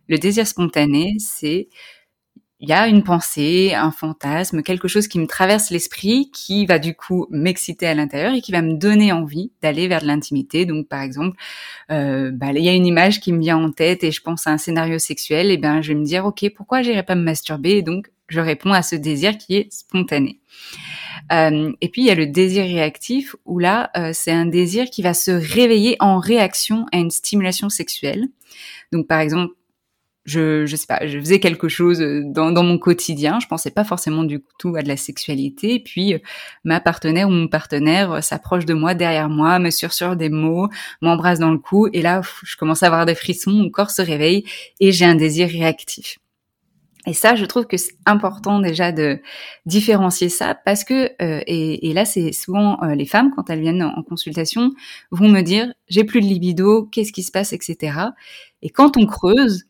Le 0.09 0.19
désir 0.19 0.47
spontané, 0.47 1.17
c'est 1.19 1.69
il 2.61 2.69
y 2.69 2.73
a 2.73 2.87
une 2.87 3.03
pensée, 3.03 3.75
un 3.75 3.91
fantasme, 3.91 4.63
quelque 4.63 4.89
chose 4.89 5.09
qui 5.09 5.19
me 5.19 5.27
traverse 5.27 5.71
l'esprit, 5.71 6.31
qui 6.33 6.67
va 6.67 6.79
du 6.79 6.95
coup 6.95 7.27
m'exciter 7.31 7.87
à 7.87 7.95
l'intérieur 7.95 8.33
et 8.33 8.41
qui 8.41 8.53
va 8.53 8.63
me 8.63 8.75
donner 8.75 9.13
envie 9.13 9.53
d'aller 9.61 9.89
vers 9.89 10.01
de 10.01 10.07
l'intimité. 10.07 10.65
Donc 10.65 10.89
par 10.89 11.03
exemple, 11.03 11.37
euh, 11.91 12.31
bah, 12.33 12.53
il 12.55 12.65
y 12.65 12.69
a 12.69 12.73
une 12.73 12.87
image 12.87 13.21
qui 13.21 13.33
me 13.33 13.41
vient 13.41 13.59
en 13.59 13.71
tête 13.71 14.05
et 14.05 14.13
je 14.13 14.21
pense 14.23 14.47
à 14.47 14.51
un 14.51 14.59
scénario 14.59 14.99
sexuel, 14.99 15.51
et 15.51 15.59
ben 15.59 15.83
je 15.83 15.93
vais 15.93 15.99
me 15.99 16.05
dire 16.05 16.25
ok 16.25 16.45
pourquoi 16.57 16.83
j'irai 16.83 17.03
pas 17.03 17.17
me 17.17 17.23
masturber? 17.23 17.73
Et 17.73 17.83
donc 17.83 18.11
je 18.29 18.41
réponds 18.41 18.73
à 18.73 18.83
ce 18.83 18.97
désir 18.97 19.37
qui 19.37 19.57
est 19.57 19.73
spontané. 19.73 20.41
Euh, 21.33 21.73
et 21.81 21.89
puis 21.89 22.03
il 22.03 22.07
y 22.07 22.11
a 22.11 22.15
le 22.15 22.27
désir 22.27 22.65
réactif 22.65 23.35
où 23.45 23.59
là 23.59 23.91
euh, 23.97 24.11
c'est 24.13 24.33
un 24.33 24.47
désir 24.47 24.91
qui 24.91 25.03
va 25.03 25.15
se 25.15 25.31
réveiller 25.31 25.97
en 26.01 26.19
réaction 26.19 26.87
à 26.93 26.99
une 26.99 27.11
stimulation 27.11 27.69
sexuelle. 27.69 28.29
Donc 28.93 29.07
par 29.07 29.21
exemple 29.21 29.55
je 30.25 30.65
je 30.67 30.77
sais 30.77 30.87
pas, 30.87 31.07
je 31.07 31.19
faisais 31.19 31.39
quelque 31.39 31.69
chose 31.69 32.01
euh, 32.01 32.23
dans, 32.25 32.51
dans 32.51 32.63
mon 32.63 32.79
quotidien, 32.79 33.41
je 33.41 33.47
pensais 33.47 33.71
pas 33.71 33.85
forcément 33.85 34.25
du 34.25 34.43
tout 34.59 34.75
à 34.77 34.83
de 34.83 34.89
la 34.89 34.97
sexualité, 34.97 35.75
et 35.75 35.81
puis 35.81 36.15
euh, 36.15 36.19
ma 36.65 36.81
partenaire 36.81 37.29
ou 37.29 37.33
mon 37.33 37.49
partenaire 37.49 38.13
euh, 38.13 38.21
s'approche 38.21 38.65
de 38.65 38.75
moi 38.75 38.95
derrière 38.95 39.29
moi, 39.29 39.59
me 39.59 39.71
sursure 39.71 40.17
des 40.17 40.31
mots, 40.31 40.69
m'embrasse 41.03 41.39
dans 41.39 41.51
le 41.51 41.59
cou, 41.59 41.89
et 41.93 42.03
là 42.03 42.23
je 42.43 42.57
commence 42.57 42.83
à 42.83 42.87
avoir 42.87 43.07
des 43.07 43.15
frissons, 43.15 43.53
mon 43.53 43.71
corps 43.71 43.91
se 43.91 44.03
réveille 44.03 44.45
et 44.81 44.93
j'ai 44.93 45.05
un 45.05 45.15
désir 45.15 45.49
réactif. 45.49 46.19
Et 47.07 47.13
ça, 47.13 47.35
je 47.35 47.45
trouve 47.45 47.67
que 47.67 47.77
c'est 47.77 47.93
important 48.07 48.61
déjà 48.61 48.91
de 48.91 49.21
différencier 49.67 50.31
ça 50.31 50.55
parce 50.55 50.85
que, 50.85 51.11
et, 51.21 51.91
et, 51.91 51.93
là, 51.93 52.07
c'est 52.07 52.33
souvent 52.33 52.81
les 52.97 53.05
femmes, 53.05 53.31
quand 53.37 53.51
elles 53.51 53.61
viennent 53.61 53.83
en 53.83 54.03
consultation, 54.03 54.73
vont 55.11 55.29
me 55.29 55.43
dire, 55.43 55.71
j'ai 55.89 56.05
plus 56.05 56.23
de 56.23 56.27
libido, 56.27 56.85
qu'est-ce 56.87 57.13
qui 57.13 57.23
se 57.23 57.31
passe, 57.31 57.53
etc. 57.53 57.99
Et 58.63 58.71
quand 58.71 58.97
on 58.97 59.05
creuse, 59.05 59.67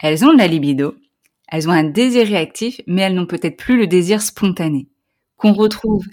elles 0.00 0.24
ont 0.24 0.32
de 0.32 0.38
la 0.38 0.46
libido, 0.46 0.96
elles 1.48 1.68
ont 1.68 1.72
un 1.72 1.84
désir 1.84 2.26
réactif, 2.26 2.80
mais 2.86 3.02
elles 3.02 3.14
n'ont 3.14 3.26
peut-être 3.26 3.56
plus 3.56 3.78
le 3.78 3.86
désir 3.86 4.22
spontané, 4.22 4.88
qu'on 5.36 5.52
retrouve 5.52 6.04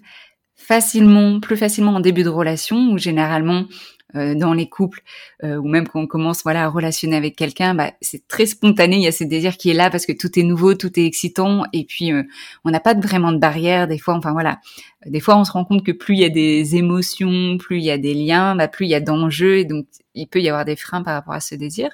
facilement, 0.55 1.39
plus 1.39 1.57
facilement 1.57 1.95
en 1.95 1.99
début 1.99 2.23
de 2.23 2.29
relation, 2.29 2.91
où 2.91 2.97
généralement 2.97 3.65
euh, 4.15 4.35
dans 4.35 4.53
les 4.53 4.69
couples 4.69 5.01
euh, 5.43 5.55
ou 5.55 5.67
même 5.67 5.87
quand 5.87 5.99
on 5.99 6.05
commence 6.05 6.43
voilà 6.43 6.65
à 6.65 6.67
relationner 6.67 7.15
avec 7.15 7.35
quelqu'un, 7.35 7.73
bah, 7.73 7.93
c'est 7.99 8.27
très 8.27 8.45
spontané. 8.45 8.97
Il 8.97 9.01
y 9.01 9.07
a 9.07 9.11
ce 9.11 9.23
désir 9.23 9.57
qui 9.57 9.71
est 9.71 9.73
là 9.73 9.89
parce 9.89 10.05
que 10.05 10.11
tout 10.11 10.37
est 10.37 10.43
nouveau, 10.43 10.75
tout 10.75 10.99
est 10.99 11.05
excitant 11.05 11.63
et 11.73 11.83
puis 11.83 12.11
euh, 12.11 12.21
on 12.63 12.69
n'a 12.69 12.79
pas 12.79 12.93
vraiment 12.93 13.31
de 13.31 13.39
barrière. 13.39 13.87
Des 13.87 13.97
fois, 13.97 14.13
enfin 14.13 14.31
voilà, 14.31 14.59
des 15.07 15.19
fois 15.19 15.35
on 15.35 15.43
se 15.43 15.51
rend 15.51 15.65
compte 15.65 15.83
que 15.83 15.91
plus 15.91 16.13
il 16.13 16.19
y 16.19 16.25
a 16.25 16.29
des 16.29 16.75
émotions, 16.75 17.57
plus 17.57 17.77
il 17.77 17.83
y 17.85 17.89
a 17.89 17.97
des 17.97 18.13
liens, 18.13 18.55
bah, 18.55 18.67
plus 18.67 18.85
il 18.85 18.89
y 18.89 18.95
a 18.95 18.99
d'enjeux 18.99 19.57
et 19.57 19.65
donc 19.65 19.87
il 20.15 20.27
peut 20.27 20.41
y 20.41 20.49
avoir 20.49 20.65
des 20.65 20.75
freins 20.75 21.03
par 21.03 21.13
rapport 21.13 21.33
à 21.33 21.39
ce 21.39 21.55
désir. 21.55 21.89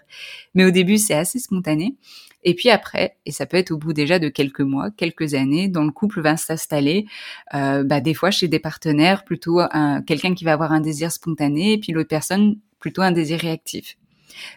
Mais 0.56 0.66
au 0.66 0.72
début, 0.72 0.98
c'est 0.98 1.14
assez 1.14 1.40
spontané. 1.40 1.96
Et 2.44 2.56
puis 2.56 2.70
après, 2.70 3.18
et 3.26 3.32
ça 3.32 3.46
peut 3.46 3.58
être 3.58 3.72
au 3.72 3.78
bout 3.78 3.92
déjà 3.92 4.18
de 4.18 4.30
quelques 4.30 4.62
mois, 4.62 4.92
quelques 4.92 5.34
années, 5.34 5.68
dans 5.68 5.84
le 5.84 5.92
couple 5.92 6.22
va 6.22 6.38
s'installer, 6.38 7.06
euh, 7.54 7.84
bah, 7.84 8.00
des 8.00 8.14
fois 8.14 8.32
chez 8.32 8.48
des 8.48 8.60
partenaires, 8.60 9.26
plutôt 9.26 9.60
quelqu'un 10.08 10.34
qui 10.34 10.46
va 10.46 10.54
avoir 10.54 10.72
un 10.72 10.80
désir 10.80 11.12
spontané, 11.12 11.74
et 11.74 11.78
puis 11.78 11.92
l'autre 11.92 12.08
personne 12.08 12.58
plutôt 12.80 13.02
un 13.02 13.12
désir 13.12 13.40
réactif. 13.40 13.98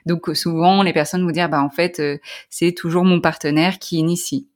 Donc 0.06 0.30
souvent, 0.34 0.82
les 0.82 0.92
personnes 0.92 1.24
vont 1.24 1.32
dire, 1.32 1.48
bah 1.48 1.62
en 1.62 1.70
fait, 1.70 1.98
euh, 1.98 2.18
c'est 2.50 2.72
toujours 2.72 3.04
mon 3.04 3.20
partenaire 3.20 3.78
qui 3.80 3.96
initie 3.98 4.48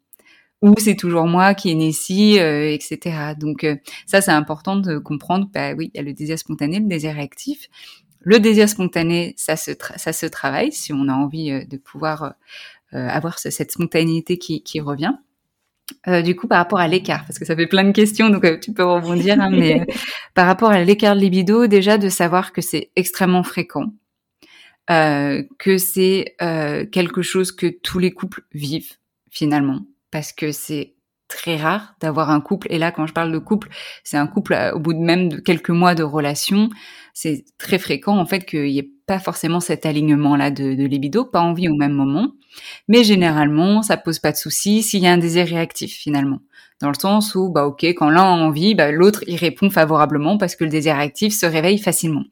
ou 0.63 0.75
c'est 0.79 0.97
toujours 0.97 1.27
moi 1.27 1.55
qui 1.55 1.71
initie, 1.71 2.41
euh, 2.41 2.73
etc. 2.73 3.35
Donc 3.39 3.65
euh, 3.65 3.77
ça, 4.07 4.21
c'est 4.21 4.31
important 4.31 4.77
de 4.77 4.99
comprendre. 4.99 5.49
Bah 5.53 5.75
oui, 5.75 5.91
il 5.93 5.99
y 5.99 6.01
a 6.01 6.03
le 6.03 6.13
désir 6.13 6.39
spontané, 6.39 6.81
le 6.81 6.87
désir 6.87 7.15
réactif. 7.15 7.69
Le 8.29 8.41
désir 8.41 8.69
spontané, 8.69 9.35
ça 9.37 9.55
se 9.55 9.71
ça 9.97 10.13
se 10.13 10.27
travaille 10.27 10.73
si 10.73 10.93
on 10.93 11.07
a 11.07 11.13
envie 11.13 11.65
de 11.65 11.77
pouvoir 11.77 12.35
euh, 12.95 13.09
avoir 13.09 13.41
cette 13.41 13.73
spontanéité 13.73 14.39
qui, 14.39 14.63
qui 14.63 14.81
revient. 14.81 15.15
Euh, 16.07 16.23
du 16.23 16.37
coup, 16.37 16.47
par 16.47 16.59
rapport 16.59 16.79
à 16.79 16.89
l'écart, 16.89 17.25
parce 17.27 17.39
que 17.39 17.45
ça 17.45 17.57
fait 17.57 17.67
plein 17.67 17.85
de 17.85 17.93
questions, 17.93 18.31
donc 18.31 18.45
euh, 18.45 18.59
tu 18.59 18.73
peux 18.73 18.85
rebondir, 18.85 19.41
hein, 19.41 19.51
mais 19.51 19.85
par 20.35 20.47
rapport 20.47 20.71
à 20.71 20.83
l'écart 20.83 21.15
de 21.15 21.21
libido, 21.21 21.67
déjà 21.67 21.99
de 21.99 22.09
savoir 22.09 22.53
que 22.53 22.61
c'est 22.61 22.91
extrêmement 22.97 23.43
fréquent, 23.43 23.93
que 24.89 25.79
c'est 25.79 26.37
quelque 26.93 27.23
chose 27.23 27.53
que 27.53 27.67
tous 27.67 27.99
les 27.99 28.13
couples 28.13 28.43
vivent 28.53 28.95
finalement, 29.31 29.81
parce 30.11 30.33
que 30.33 30.53
c'est 30.53 30.95
très 31.29 31.57
rare 31.57 31.95
d'avoir 32.01 32.31
un 32.31 32.41
couple. 32.41 32.67
Et 32.71 32.79
là, 32.79 32.93
quand 32.93 33.07
je 33.07 33.13
parle 33.13 33.33
de 33.33 33.39
couple, 33.39 33.69
c'est 34.05 34.17
un 34.17 34.27
couple 34.27 34.57
au 34.75 34.79
bout 34.79 34.95
de 34.95 35.01
même 35.01 35.29
de 35.29 35.37
quelques 35.39 35.71
mois 35.71 35.95
de 35.95 36.03
relation. 36.03 36.71
C'est 37.15 37.45
très 37.59 37.79
fréquent 37.79 38.17
en 38.17 38.27
fait 38.27 38.45
qu'il 38.45 38.69
y 38.69 38.79
ait 38.79 38.91
pas 39.07 39.19
forcément 39.19 39.61
cet 39.61 39.87
alignement-là 39.87 40.51
de, 40.51 40.75
de, 40.75 40.85
libido, 40.85 41.25
pas 41.25 41.41
envie 41.41 41.69
au 41.69 41.75
même 41.75 41.93
moment. 41.93 42.33
Mais 42.89 43.05
généralement, 43.05 43.83
ça 43.83 43.97
pose 43.97 44.19
pas 44.19 44.33
de 44.33 44.37
souci 44.37 44.83
s'il 44.83 45.03
y 45.03 45.07
a 45.07 45.13
un 45.13 45.19
désir 45.19 45.47
réactif 45.47 45.97
finalement. 45.97 46.41
Dans 46.81 46.89
le 46.89 46.99
sens 46.99 47.35
où, 47.35 47.49
bah 47.51 47.67
ok, 47.67 47.85
quand 47.85 48.11
l'un 48.11 48.23
a 48.23 48.37
envie, 48.37 48.75
bah, 48.75 48.93
l'autre 48.93 49.25
y 49.27 49.37
répond 49.37 49.71
favorablement 49.71 50.37
parce 50.37 50.57
que 50.57 50.65
le 50.65 50.71
désir 50.71 50.97
réactif 50.97 51.35
se 51.35 51.47
réveille 51.47 51.79
facilement. 51.79 52.25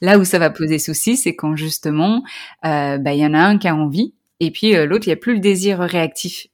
Là 0.00 0.18
où 0.18 0.24
ça 0.24 0.38
va 0.38 0.50
poser 0.50 0.78
souci, 0.78 1.16
c'est 1.16 1.34
quand 1.34 1.56
justement, 1.56 2.22
euh, 2.64 2.98
bah 2.98 3.12
il 3.12 3.20
y 3.20 3.26
en 3.26 3.34
a 3.34 3.38
un 3.38 3.58
qui 3.58 3.68
a 3.68 3.74
envie 3.74 4.14
et 4.40 4.50
puis 4.50 4.76
euh, 4.76 4.86
l'autre 4.86 5.06
il 5.06 5.10
y 5.10 5.14
a 5.14 5.16
plus 5.16 5.34
le 5.34 5.40
désir 5.40 5.78
réactif. 5.80 6.46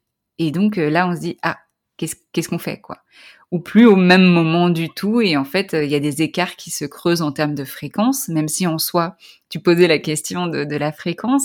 Et 0.47 0.51
donc 0.51 0.79
euh, 0.79 0.91
là 0.91 1.09
on 1.09 1.15
se 1.15 1.21
dit 1.21 1.39
ah 1.43 1.59
qu'est-ce 1.97 2.49
qu'on 2.49 2.59
fait 2.59 2.81
quoi? 2.81 2.99
Ou 3.53 3.61
plus 3.61 3.87
au 3.87 3.97
même 3.97 4.25
moment 4.25 4.71
du 4.71 4.89
tout. 4.89 5.21
Et 5.21 5.37
en 5.37 5.45
fait, 5.45 5.75
il 5.75 5.89
y 5.89 5.95
a 5.95 6.01
des 6.01 6.23
écarts 6.23 6.57
qui 6.57 6.71
se 6.71 6.85
creusent 6.87 7.23
en 7.23 7.33
termes 7.33 7.55
de 7.55 7.65
fréquence, 7.65 8.29
même 8.29 8.49
si 8.49 8.67
en 8.67 8.79
soi, 8.79 9.17
tu 9.51 9.61
posais 9.61 9.87
la 9.87 9.99
question 9.99 10.47
de, 10.47 10.77
la 10.77 10.91
fréquence. 10.91 11.45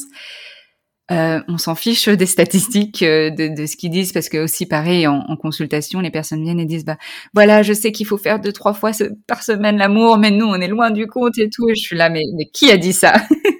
Euh, 1.11 1.41
on 1.47 1.57
s'en 1.57 1.75
fiche 1.75 2.07
des 2.07 2.25
statistiques, 2.25 3.03
euh, 3.03 3.29
de, 3.29 3.65
ce 3.65 3.75
qu'ils 3.75 3.91
disent, 3.91 4.13
parce 4.13 4.29
que 4.29 4.37
aussi 4.37 4.65
pareil 4.65 5.05
en, 5.05 5.35
consultation, 5.35 5.99
les 5.99 6.09
personnes 6.09 6.43
viennent 6.43 6.59
et 6.59 6.65
disent 6.65 6.85
bah 6.85 6.97
voilà, 7.33 7.61
je 7.61 7.73
sais 7.73 7.91
qu'il 7.91 8.07
faut 8.07 8.17
faire 8.17 8.39
deux 8.39 8.53
trois 8.53 8.73
fois 8.73 8.91
par 9.27 9.43
semaine 9.43 9.77
l'amour, 9.77 10.17
mais 10.17 10.31
nous 10.31 10.45
on 10.45 10.55
est 10.55 10.67
loin 10.67 10.91
du 10.91 11.07
compte 11.07 11.37
et 11.37 11.49
tout. 11.49 11.67
Je 11.69 11.81
suis 11.81 11.95
là, 11.97 12.09
mais 12.09 12.23
qui 12.53 12.71
a 12.71 12.77
dit 12.77 12.93
ça? 12.93 13.13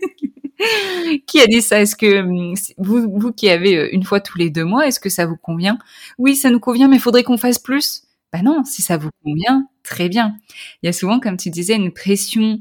Qui 1.27 1.39
a 1.41 1.47
dit 1.47 1.61
ça? 1.61 1.81
Est-ce 1.81 1.95
que 1.95 2.19
hum, 2.21 2.53
vous, 2.77 3.09
vous 3.19 3.31
qui 3.31 3.49
avez 3.49 3.77
euh, 3.77 3.89
une 3.91 4.03
fois 4.03 4.19
tous 4.19 4.37
les 4.37 4.49
deux 4.49 4.63
mois, 4.63 4.87
est-ce 4.87 4.99
que 4.99 5.09
ça 5.09 5.25
vous 5.25 5.37
convient? 5.37 5.77
Oui, 6.17 6.35
ça 6.35 6.49
nous 6.49 6.59
convient, 6.59 6.87
mais 6.87 6.97
il 6.97 7.01
faudrait 7.01 7.23
qu'on 7.23 7.37
fasse 7.37 7.59
plus? 7.59 8.03
Bah 8.33 8.41
non, 8.43 8.63
si 8.65 8.81
ça 8.81 8.97
vous 8.97 9.09
convient, 9.23 9.67
très 9.83 10.09
bien. 10.09 10.35
Il 10.81 10.87
y 10.87 10.89
a 10.89 10.93
souvent, 10.93 11.19
comme 11.19 11.37
tu 11.37 11.49
disais, 11.49 11.75
une 11.75 11.93
pression. 11.93 12.59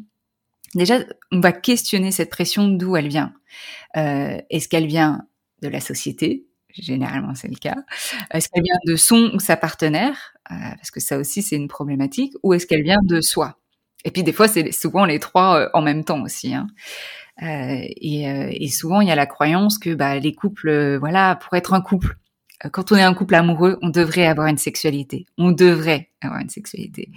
Déjà, 0.74 1.00
on 1.32 1.40
va 1.40 1.52
questionner 1.52 2.12
cette 2.12 2.30
pression 2.30 2.68
d'où 2.68 2.96
elle 2.96 3.08
vient. 3.08 3.32
Euh, 3.96 4.38
est-ce 4.50 4.68
qu'elle 4.68 4.86
vient 4.86 5.26
de 5.62 5.68
la 5.68 5.80
société? 5.80 6.46
Généralement, 6.72 7.34
c'est 7.34 7.48
le 7.48 7.56
cas. 7.56 7.76
Est-ce 8.32 8.48
qu'elle 8.50 8.62
vient 8.64 8.78
de 8.86 8.96
son 8.96 9.32
ou 9.34 9.40
sa 9.40 9.56
partenaire? 9.56 10.34
Euh, 10.50 10.54
Parce 10.76 10.90
que 10.90 11.00
ça 11.00 11.18
aussi, 11.18 11.42
c'est 11.42 11.56
une 11.56 11.68
problématique. 11.68 12.34
Ou 12.42 12.54
est-ce 12.54 12.66
qu'elle 12.66 12.82
vient 12.82 13.00
de 13.02 13.20
soi? 13.22 13.58
Et 14.04 14.10
puis, 14.10 14.22
des 14.22 14.32
fois, 14.32 14.48
c'est 14.48 14.70
souvent 14.72 15.04
les 15.06 15.18
trois 15.18 15.70
en 15.74 15.82
même 15.82 16.04
temps 16.04 16.22
aussi. 16.22 16.54
Hein. 16.54 16.68
Et, 17.42 18.64
et, 18.64 18.68
souvent, 18.68 19.00
il 19.00 19.08
y 19.08 19.10
a 19.10 19.14
la 19.14 19.26
croyance 19.26 19.78
que 19.78 19.94
bah, 19.94 20.18
les 20.18 20.34
couples, 20.34 20.96
voilà, 20.98 21.36
pour 21.36 21.54
être 21.54 21.74
un 21.74 21.80
couple, 21.80 22.16
quand 22.72 22.92
on 22.92 22.96
est 22.96 23.02
un 23.02 23.14
couple 23.14 23.34
amoureux, 23.34 23.78
on 23.82 23.90
devrait 23.90 24.26
avoir 24.26 24.46
une 24.46 24.58
sexualité. 24.58 25.26
On 25.38 25.52
devrait 25.52 26.10
avoir 26.22 26.40
une 26.40 26.48
sexualité. 26.48 27.10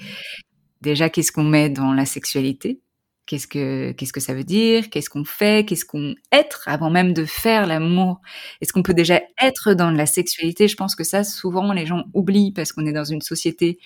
Déjà, 0.81 1.09
qu'est-ce 1.09 1.31
qu'on 1.31 1.43
met 1.43 1.69
dans 1.69 1.93
la 1.93 2.05
sexualité? 2.05 2.81
Qu'est-ce 3.25 3.47
que 3.47 3.91
qu'est-ce 3.91 4.11
que 4.11 4.19
ça 4.19 4.33
veut 4.33 4.43
dire? 4.43 4.89
Qu'est-ce 4.89 5.09
qu'on 5.09 5.23
fait? 5.23 5.63
Qu'est-ce 5.63 5.85
qu'on 5.85 6.15
être 6.31 6.63
avant 6.67 6.89
même 6.89 7.13
de 7.13 7.25
faire 7.25 7.67
l'amour? 7.67 8.21
Est-ce 8.59 8.73
qu'on 8.73 8.81
peut 8.81 8.95
déjà 8.95 9.21
être 9.39 9.75
dans 9.75 9.91
la 9.91 10.07
sexualité? 10.07 10.67
Je 10.67 10.75
pense 10.75 10.95
que 10.95 11.03
ça 11.03 11.23
souvent 11.23 11.71
les 11.71 11.85
gens 11.85 12.05
oublient 12.15 12.51
parce 12.51 12.71
qu'on 12.71 12.87
est 12.87 12.91
dans 12.91 13.03
une 13.03 13.21
société 13.21 13.77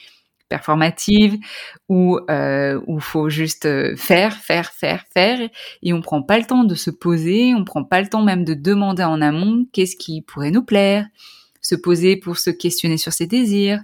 performative 0.53 1.39
où 1.89 2.19
euh, 2.29 2.79
où 2.85 2.99
faut 2.99 3.27
juste 3.27 3.65
euh, 3.65 3.95
faire 3.95 4.37
faire 4.37 4.69
faire 4.71 5.03
faire 5.11 5.49
et 5.81 5.93
on 5.93 6.01
prend 6.01 6.21
pas 6.21 6.37
le 6.37 6.45
temps 6.45 6.63
de 6.63 6.75
se 6.75 6.91
poser, 6.91 7.55
on 7.55 7.65
prend 7.65 7.83
pas 7.83 8.01
le 8.01 8.07
temps 8.07 8.21
même 8.21 8.45
de 8.45 8.53
demander 8.53 9.03
en 9.03 9.19
amont 9.19 9.65
qu'est-ce 9.73 9.95
qui 9.95 10.21
pourrait 10.21 10.51
nous 10.51 10.61
plaire, 10.61 11.07
se 11.59 11.73
poser 11.73 12.17
pour 12.17 12.37
se 12.37 12.51
questionner 12.51 12.97
sur 12.97 13.13
ses 13.13 13.25
désirs, 13.25 13.81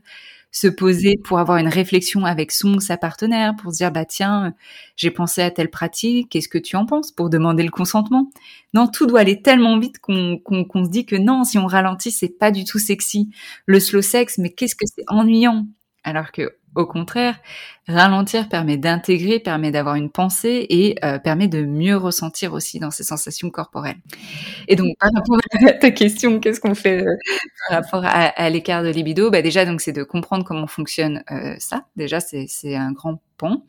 se 0.51 0.67
poser 0.67 1.15
pour 1.23 1.39
avoir 1.39 1.57
une 1.57 1.67
réflexion 1.67 2.23
avec 2.23 2.51
son 2.51 2.75
ou 2.75 2.79
sa 2.79 2.97
partenaire, 2.97 3.55
pour 3.55 3.71
se 3.71 3.77
dire 3.77 3.91
bah 3.91 4.05
tiens, 4.05 4.53
j'ai 4.95 5.09
pensé 5.09 5.41
à 5.41 5.49
telle 5.49 5.71
pratique, 5.71 6.29
qu'est-ce 6.29 6.49
que 6.49 6.59
tu 6.59 6.75
en 6.75 6.85
penses 6.85 7.11
pour 7.11 7.31
demander 7.31 7.63
le 7.63 7.71
consentement? 7.71 8.29
Non, 8.75 8.87
tout 8.87 9.07
doit 9.07 9.21
aller 9.21 9.41
tellement 9.41 9.79
vite 9.79 9.97
qu'on 9.97 10.39
se 10.85 10.89
dit 10.89 11.07
que 11.07 11.15
non, 11.15 11.45
si 11.45 11.57
on 11.57 11.65
ralentit, 11.65 12.11
c'est 12.11 12.37
pas 12.37 12.51
du 12.51 12.63
tout 12.63 12.77
sexy. 12.77 13.31
Le 13.65 13.79
slow 13.79 14.03
sex, 14.03 14.37
mais 14.37 14.51
qu'est-ce 14.51 14.75
que 14.75 14.85
c'est 14.85 15.05
ennuyant? 15.07 15.65
Alors 16.03 16.31
que 16.31 16.55
au 16.75 16.85
contraire, 16.85 17.39
ralentir 17.89 18.47
permet 18.49 18.77
d'intégrer, 18.77 19.39
permet 19.39 19.71
d'avoir 19.71 19.95
une 19.95 20.09
pensée 20.09 20.65
et 20.69 20.95
euh, 21.03 21.17
permet 21.19 21.47
de 21.47 21.63
mieux 21.63 21.97
ressentir 21.97 22.53
aussi 22.53 22.79
dans 22.79 22.91
ses 22.91 23.03
sensations 23.03 23.49
corporelles. 23.49 23.97
Et 24.67 24.75
donc, 24.75 24.95
par 24.99 25.09
rapport 25.15 25.37
à 25.67 25.73
ta 25.73 25.91
question, 25.91 26.39
qu'est-ce 26.39 26.59
qu'on 26.59 26.75
fait 26.75 27.01
euh, 27.01 27.15
par 27.67 27.81
rapport 27.81 28.03
à, 28.05 28.49
l'écart 28.49 28.83
de 28.83 28.89
libido? 28.89 29.31
Bah 29.31 29.41
Déjà, 29.41 29.65
donc, 29.65 29.81
c'est 29.81 29.91
de 29.91 30.03
comprendre 30.03 30.45
comment 30.45 30.67
fonctionne 30.67 31.23
euh, 31.31 31.55
ça. 31.57 31.85
Déjà, 31.95 32.19
c'est 32.19 32.75
un 32.75 32.91
grand 32.91 33.19
pont. 33.37 33.63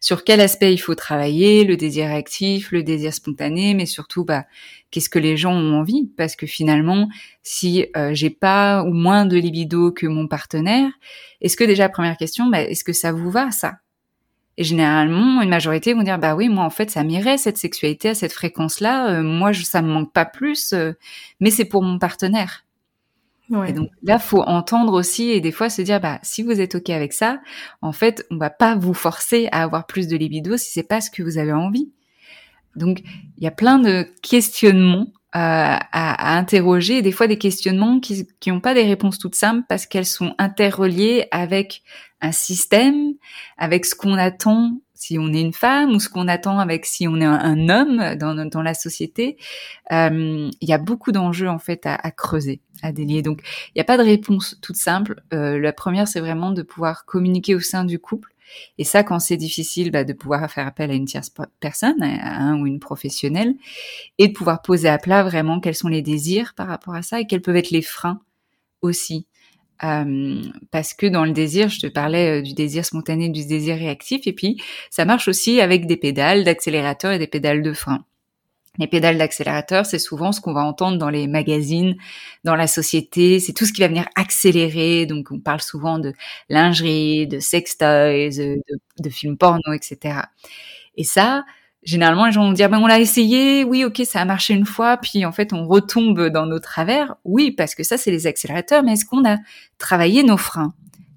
Sur 0.00 0.24
quel 0.24 0.40
aspect 0.40 0.74
il 0.74 0.78
faut 0.78 0.94
travailler, 0.94 1.64
le 1.64 1.76
désir 1.76 2.10
actif, 2.12 2.72
le 2.72 2.82
désir 2.82 3.14
spontané, 3.14 3.72
mais 3.74 3.86
surtout, 3.86 4.24
bah, 4.24 4.44
qu'est-ce 4.90 5.08
que 5.08 5.20
les 5.20 5.36
gens 5.36 5.54
ont 5.54 5.78
envie? 5.78 6.10
Parce 6.16 6.36
que 6.36 6.46
finalement, 6.46 7.08
si 7.44 7.86
j'ai 8.10 8.30
pas 8.30 8.82
ou 8.82 8.92
moins 8.92 9.24
de 9.24 9.36
libido 9.36 9.92
que 9.92 10.08
mon 10.08 10.26
partenaire, 10.26 10.90
est-ce 11.40 11.56
que 11.56 11.64
déjà, 11.64 11.88
première 11.88 12.16
question, 12.16 12.48
bah, 12.48 12.62
est-ce 12.62 12.84
que 12.84 12.92
ça 12.92 13.12
vous 13.12 13.30
va, 13.30 13.50
Et 14.58 14.64
généralement, 14.64 15.40
une 15.40 15.48
majorité 15.48 15.94
vont 15.94 16.02
dire, 16.02 16.18
bah 16.18 16.34
oui, 16.34 16.48
moi, 16.48 16.64
en 16.64 16.70
fait, 16.70 16.90
ça 16.90 17.04
m'irait, 17.04 17.38
cette 17.38 17.56
sexualité 17.56 18.10
à 18.10 18.14
cette 18.14 18.32
fréquence-là. 18.32 19.10
Euh, 19.10 19.22
moi, 19.22 19.52
je, 19.52 19.62
ça 19.62 19.80
me 19.80 19.88
manque 19.88 20.12
pas 20.12 20.26
plus, 20.26 20.72
euh, 20.72 20.92
mais 21.40 21.50
c'est 21.50 21.64
pour 21.64 21.82
mon 21.82 21.98
partenaire. 21.98 22.64
Et 23.66 23.72
donc 23.72 23.90
là, 24.02 24.18
faut 24.18 24.40
entendre 24.42 24.94
aussi 24.94 25.28
et 25.30 25.40
des 25.40 25.52
fois 25.52 25.68
se 25.68 25.82
dire, 25.82 26.00
bah 26.00 26.18
si 26.22 26.42
vous 26.42 26.58
êtes 26.60 26.74
ok 26.74 26.88
avec 26.88 27.12
ça, 27.12 27.40
en 27.82 27.92
fait, 27.92 28.26
on 28.30 28.38
va 28.38 28.48
pas 28.48 28.76
vous 28.76 28.94
forcer 28.94 29.48
à 29.52 29.62
avoir 29.62 29.86
plus 29.86 30.08
de 30.08 30.16
libido 30.16 30.56
si 30.56 30.72
c'est 30.72 30.82
pas 30.82 31.02
ce 31.02 31.10
que 31.10 31.22
vous 31.22 31.36
avez 31.36 31.52
envie. 31.52 31.92
Donc 32.76 33.02
il 33.36 33.44
y 33.44 33.46
a 33.46 33.50
plein 33.50 33.78
de 33.78 34.06
questionnements 34.22 35.08
à, 35.32 35.78
à, 35.92 36.38
interroger, 36.38 37.02
des 37.02 37.12
fois 37.12 37.26
des 37.26 37.38
questionnements 37.38 38.00
qui 38.00 38.26
n'ont 38.46 38.60
pas 38.60 38.74
des 38.74 38.84
réponses 38.84 39.18
toutes 39.18 39.34
simples 39.34 39.64
parce 39.68 39.86
qu'elles 39.86 40.06
sont 40.06 40.34
interreliées 40.38 41.26
avec 41.30 41.82
un 42.20 42.32
système, 42.32 43.14
avec 43.56 43.84
ce 43.84 43.94
qu'on 43.94 44.14
attend 44.14 44.78
si 45.02 45.18
on 45.18 45.32
est 45.32 45.40
une 45.40 45.52
femme 45.52 45.90
ou 45.90 45.98
ce 45.98 46.08
qu'on 46.08 46.28
attend 46.28 46.60
avec 46.60 46.86
si 46.86 47.08
on 47.08 47.20
est 47.20 47.24
un, 47.24 47.68
homme 47.68 48.14
dans, 48.14 48.48
dans 48.48 48.62
la 48.62 48.72
société. 48.72 49.36
Euh, 49.90 50.48
il 50.60 50.68
y 50.68 50.72
a 50.72 50.78
beaucoup 50.78 51.10
d'enjeux 51.10 51.48
en 51.48 51.58
fait 51.58 51.86
à, 51.86 51.94
à, 51.96 52.12
creuser, 52.12 52.60
à 52.82 52.92
délier. 52.92 53.20
Donc 53.22 53.40
il 53.68 53.72
n'y 53.76 53.80
a 53.80 53.84
pas 53.84 53.98
de 53.98 54.04
réponse 54.04 54.58
toute 54.62 54.76
simple. 54.76 55.20
Euh, 55.32 55.58
la 55.58 55.72
première, 55.72 56.06
c'est 56.06 56.20
vraiment 56.20 56.52
de 56.52 56.62
pouvoir 56.62 57.04
communiquer 57.04 57.56
au 57.56 57.60
sein 57.60 57.84
du 57.84 57.98
couple 57.98 58.31
et 58.78 58.84
ça, 58.84 59.02
quand 59.02 59.18
c'est 59.18 59.36
difficile, 59.36 59.90
bah, 59.90 60.04
de 60.04 60.12
pouvoir 60.12 60.50
faire 60.50 60.66
appel 60.66 60.90
à 60.90 60.94
une 60.94 61.06
tierce 61.06 61.32
personne, 61.60 62.02
à 62.02 62.38
un 62.38 62.60
ou 62.60 62.66
une 62.66 62.80
professionnelle, 62.80 63.54
et 64.18 64.28
de 64.28 64.32
pouvoir 64.32 64.62
poser 64.62 64.88
à 64.88 64.98
plat 64.98 65.22
vraiment 65.22 65.60
quels 65.60 65.74
sont 65.74 65.88
les 65.88 66.02
désirs 66.02 66.54
par 66.54 66.68
rapport 66.68 66.94
à 66.94 67.02
ça 67.02 67.20
et 67.20 67.26
quels 67.26 67.42
peuvent 67.42 67.56
être 67.56 67.70
les 67.70 67.82
freins 67.82 68.20
aussi 68.82 69.26
parce 70.70 70.94
que 70.94 71.06
dans 71.06 71.24
le 71.24 71.32
désir, 71.32 71.68
je 71.68 71.80
te 71.80 71.86
parlais 71.86 72.38
euh, 72.38 72.42
du 72.42 72.54
désir 72.54 72.84
spontané, 72.84 73.28
du 73.28 73.44
désir 73.46 73.76
réactif, 73.76 74.26
et 74.26 74.32
puis 74.32 74.60
ça 74.90 75.04
marche 75.04 75.28
aussi 75.28 75.60
avec 75.60 75.86
des 75.86 75.96
pédales 75.96 76.44
d'accélérateur 76.44 77.12
et 77.12 77.18
des 77.18 77.26
pédales 77.26 77.62
de 77.62 77.72
frein. 77.72 78.04
Les 78.78 78.86
pédales 78.86 79.18
d'accélérateur, 79.18 79.84
c'est 79.84 79.98
souvent 79.98 80.32
ce 80.32 80.40
qu'on 80.40 80.54
va 80.54 80.62
entendre 80.64 80.96
dans 80.96 81.10
les 81.10 81.26
magazines, 81.26 81.94
dans 82.44 82.56
la 82.56 82.66
société. 82.66 83.38
C'est 83.38 83.52
tout 83.52 83.66
ce 83.66 83.72
qui 83.72 83.82
va 83.82 83.88
venir 83.88 84.08
accélérer. 84.16 85.04
Donc, 85.04 85.28
on 85.30 85.38
parle 85.40 85.60
souvent 85.60 85.98
de 85.98 86.14
lingerie, 86.48 87.26
de 87.26 87.38
sextoys, 87.38 88.30
de, 88.30 88.62
de 88.98 89.10
films 89.10 89.36
porno, 89.36 89.74
etc. 89.74 90.20
Et 90.96 91.04
ça, 91.04 91.44
généralement, 91.82 92.24
les 92.26 92.32
gens 92.32 92.44
vont 92.44 92.52
dire, 92.52 92.70
ben, 92.70 92.78
on 92.78 92.86
l'a 92.86 92.98
essayé. 92.98 93.62
Oui, 93.64 93.84
ok, 93.84 94.02
ça 94.06 94.20
a 94.22 94.24
marché 94.24 94.54
une 94.54 94.66
fois. 94.66 94.96
Puis, 94.96 95.26
en 95.26 95.32
fait, 95.32 95.52
on 95.52 95.66
retombe 95.66 96.28
dans 96.28 96.46
nos 96.46 96.58
travers. 96.58 97.16
Oui, 97.24 97.50
parce 97.50 97.74
que 97.74 97.82
ça, 97.82 97.98
c'est 97.98 98.10
les 98.10 98.26
accélérateurs. 98.26 98.82
Mais 98.82 98.94
est-ce 98.94 99.04
qu'on 99.04 99.28
a 99.28 99.36
travaillé 99.76 100.22
nos 100.22 100.38
freins? 100.38 100.72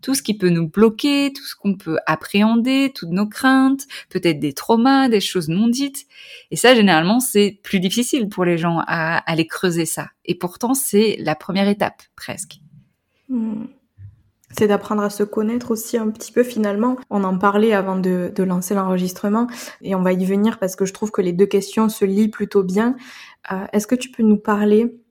Tout 0.06 0.14
ce 0.14 0.22
qui 0.22 0.38
peut 0.38 0.50
nous 0.50 0.70
bloquer, 0.70 1.34
tout 1.36 1.44
ce 1.44 1.56
qu'on 1.56 1.74
peut 1.74 1.98
appréhender, 2.06 2.92
toutes 2.94 3.10
nos 3.10 3.26
craintes, 3.26 3.88
peut-être 4.12 4.40
des 4.40 4.54
traumas, 4.54 5.10
des 5.10 5.20
choses 5.20 5.50
non 5.50 5.68
dites. 5.68 6.06
Et 6.52 6.56
ça, 6.56 6.76
généralement, 6.76 7.20
c'est 7.20 7.60
plus 7.64 7.80
difficile 7.80 8.30
pour 8.30 8.46
les 8.46 8.60
gens 8.60 8.84
à 8.86 9.18
aller 9.18 9.48
creuser 9.48 9.88
ça. 9.88 10.10
Et 10.24 10.36
pourtant, 10.36 10.76
c'est 10.76 11.18
la 11.20 11.34
première 11.34 11.68
étape, 11.68 12.04
presque. 12.16 12.60
Hmm. 13.30 13.64
C'est 14.52 14.68
d'apprendre 14.68 15.02
à 15.02 15.10
se 15.10 15.24
connaître 15.24 15.72
aussi 15.72 15.98
un 15.98 16.12
petit 16.12 16.32
peu 16.32 16.44
finalement. 16.44 16.98
On 17.10 17.24
en 17.24 17.40
parlait 17.40 17.74
avant 17.74 17.96
de, 17.96 18.32
lancer 18.38 18.76
l'enregistrement 18.76 19.48
et 19.82 19.96
on 19.96 20.04
va 20.04 20.14
y 20.14 20.24
venir 20.24 20.60
parce 20.60 20.76
que 20.76 20.86
je 20.86 20.94
trouve 20.94 21.10
que 21.10 21.22
les 21.22 21.34
deux 21.34 21.48
questions 21.48 21.90
se 21.90 22.06
lient 22.06 22.30
plutôt 22.30 22.62
bien. 22.62 22.96
Euh, 23.52 23.66
est-ce 23.74 23.88
que 23.88 23.96
tu 23.96 24.12
peux 24.12 24.22
nous 24.22 24.38
parler 24.38 25.02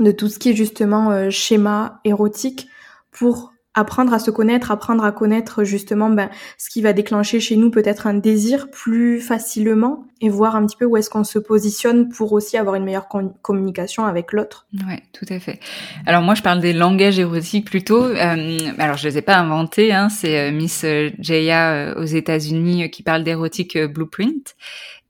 de 0.00 0.10
tout 0.10 0.26
ce 0.26 0.40
qui 0.40 0.50
est 0.50 0.56
justement 0.56 1.12
euh, 1.12 1.30
schéma 1.30 2.00
érotique 2.04 2.66
pour 3.12 3.52
apprendre 3.76 4.12
à 4.14 4.18
se 4.18 4.30
connaître, 4.30 4.70
apprendre 4.72 5.04
à 5.04 5.12
connaître 5.12 5.62
justement 5.62 6.10
ben, 6.10 6.30
ce 6.58 6.70
qui 6.70 6.82
va 6.82 6.92
déclencher 6.92 7.38
chez 7.38 7.56
nous 7.56 7.70
peut-être 7.70 8.06
un 8.06 8.14
désir 8.14 8.70
plus 8.70 9.20
facilement 9.20 10.04
et 10.22 10.30
voir 10.30 10.56
un 10.56 10.64
petit 10.66 10.76
peu 10.76 10.86
où 10.86 10.96
est-ce 10.96 11.10
qu'on 11.10 11.24
se 11.24 11.38
positionne 11.38 12.08
pour 12.08 12.32
aussi 12.32 12.56
avoir 12.56 12.74
une 12.74 12.84
meilleure 12.84 13.06
communication 13.42 14.06
avec 14.06 14.32
l'autre. 14.32 14.66
Ouais, 14.88 15.02
tout 15.12 15.26
à 15.28 15.38
fait. 15.38 15.60
Alors 16.06 16.22
moi 16.22 16.34
je 16.34 16.42
parle 16.42 16.60
des 16.60 16.72
langages 16.72 17.18
érotiques 17.18 17.66
plutôt. 17.66 18.02
Euh, 18.02 18.58
alors 18.78 18.96
je 18.96 19.06
les 19.08 19.18
ai 19.18 19.22
pas 19.22 19.36
inventés, 19.36 19.92
hein, 19.92 20.08
c'est 20.08 20.48
euh, 20.48 20.52
Miss 20.52 20.84
euh, 20.84 21.10
Jaya 21.18 21.94
aux 21.98 22.04
États-Unis 22.04 22.90
qui 22.90 23.02
parle 23.02 23.24
d'érotique 23.24 23.76
blueprint. 23.78 24.56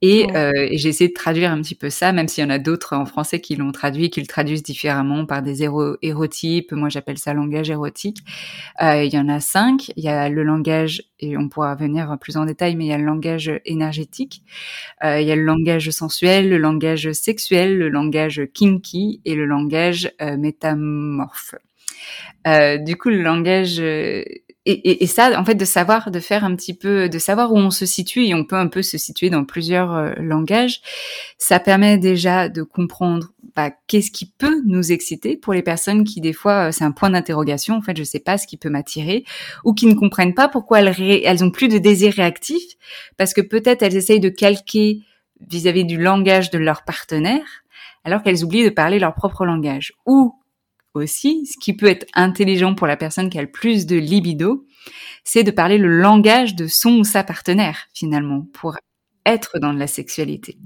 Et, 0.01 0.27
euh, 0.35 0.51
et 0.55 0.77
j'ai 0.77 0.89
essayé 0.89 1.09
de 1.09 1.13
traduire 1.13 1.51
un 1.51 1.61
petit 1.61 1.73
peu 1.75 1.89
ça, 1.89 2.11
même 2.11 2.27
s'il 2.27 2.43
y 2.43 2.47
en 2.47 2.51
a 2.51 2.59
d'autres 2.59 2.95
en 2.95 3.05
français 3.05 3.41
qui 3.41 3.55
l'ont 3.55 3.71
traduit, 3.71 4.09
qui 4.09 4.21
le 4.21 4.27
traduisent 4.27 4.63
différemment 4.63 5.25
par 5.25 5.41
des 5.41 5.63
héro 5.63 5.95
érotypes. 6.01 6.71
Moi, 6.71 6.89
j'appelle 6.89 7.17
ça 7.17 7.33
langage 7.33 7.69
érotique. 7.69 8.19
Euh, 8.81 9.03
il 9.03 9.13
y 9.13 9.17
en 9.17 9.27
a 9.29 9.39
cinq. 9.39 9.91
Il 9.95 10.03
y 10.03 10.09
a 10.09 10.29
le 10.29 10.43
langage, 10.43 11.03
et 11.19 11.35
on 11.37 11.49
pourra 11.49 11.75
venir 11.75 12.15
plus 12.21 12.37
en 12.37 12.45
détail, 12.45 12.75
mais 12.75 12.85
il 12.85 12.89
y 12.89 12.93
a 12.93 12.97
le 12.97 13.05
langage 13.05 13.51
énergétique. 13.65 14.43
Euh, 15.03 15.19
il 15.19 15.27
y 15.27 15.31
a 15.31 15.35
le 15.35 15.43
langage 15.43 15.89
sensuel, 15.89 16.49
le 16.49 16.57
langage 16.57 17.11
sexuel, 17.13 17.77
le 17.77 17.89
langage 17.89 18.41
kinky 18.53 19.21
et 19.25 19.35
le 19.35 19.45
langage 19.45 20.11
euh, 20.21 20.37
métamorphe. 20.37 21.55
Euh, 22.45 22.77
du 22.77 22.95
coup, 22.97 23.09
le 23.09 23.21
langage 23.21 23.81
et, 24.69 25.03
et, 25.03 25.07
ça, 25.07 25.39
en 25.39 25.45
fait, 25.45 25.55
de 25.55 25.63
savoir, 25.63 26.11
de 26.11 26.19
faire 26.19 26.43
un 26.43 26.53
petit 26.55 26.73
peu, 26.73 27.07
de 27.07 27.19
savoir 27.19 27.53
où 27.53 27.57
on 27.57 27.71
se 27.71 27.85
situe 27.85 28.25
et 28.25 28.33
on 28.33 28.43
peut 28.43 28.57
un 28.57 28.67
peu 28.67 28.81
se 28.81 28.97
situer 28.97 29.29
dans 29.29 29.45
plusieurs 29.45 29.95
euh, 29.95 30.13
langages, 30.17 30.81
ça 31.37 31.59
permet 31.59 31.97
déjà 31.97 32.49
de 32.49 32.63
comprendre 32.63 33.29
bah, 33.55 33.71
qu'est-ce 33.87 34.11
qui 34.11 34.25
peut 34.25 34.61
nous 34.65 34.91
exciter 34.91 35.37
pour 35.37 35.53
les 35.53 35.61
personnes 35.61 36.03
qui 36.03 36.19
des 36.19 36.33
fois 36.33 36.67
euh, 36.67 36.71
c'est 36.71 36.83
un 36.83 36.91
point 36.91 37.09
d'interrogation. 37.09 37.75
En 37.75 37.81
fait, 37.81 37.97
je 37.97 38.03
sais 38.03 38.19
pas 38.19 38.37
ce 38.37 38.45
qui 38.45 38.57
peut 38.57 38.69
m'attirer 38.69 39.23
ou 39.63 39.73
qui 39.73 39.85
ne 39.85 39.93
comprennent 39.93 40.33
pas 40.33 40.49
pourquoi 40.49 40.81
elles 40.81 41.23
elles 41.23 41.43
ont 41.45 41.51
plus 41.51 41.69
de 41.69 41.77
désir 41.77 42.13
réactif 42.13 42.61
parce 43.15 43.33
que 43.33 43.41
peut-être 43.41 43.83
elles 43.83 43.95
essayent 43.95 44.19
de 44.19 44.29
calquer 44.29 45.01
vis-à-vis 45.49 45.83
-vis 45.83 45.87
du 45.87 45.97
langage 45.97 46.51
de 46.51 46.57
leur 46.57 46.83
partenaire 46.83 47.63
alors 48.03 48.21
qu'elles 48.21 48.43
oublient 48.43 48.65
de 48.65 48.69
parler 48.69 48.99
leur 48.99 49.13
propre 49.13 49.45
langage 49.45 49.93
ou 50.05 50.33
aussi, 50.97 51.45
ce 51.45 51.57
qui 51.59 51.73
peut 51.73 51.87
être 51.87 52.05
intelligent 52.13 52.75
pour 52.75 52.87
la 52.87 52.97
personne 52.97 53.29
qui 53.29 53.39
a 53.39 53.41
le 53.41 53.51
plus 53.51 53.85
de 53.85 53.95
libido, 53.95 54.65
c'est 55.23 55.43
de 55.43 55.51
parler 55.51 55.77
le 55.77 55.99
langage 55.99 56.55
de 56.55 56.67
son 56.67 56.99
ou 56.99 57.03
sa 57.03 57.23
partenaire, 57.23 57.87
finalement, 57.93 58.47
pour 58.53 58.77
être 59.25 59.59
dans 59.59 59.73
la 59.73 59.87
sexualité. 59.87 60.57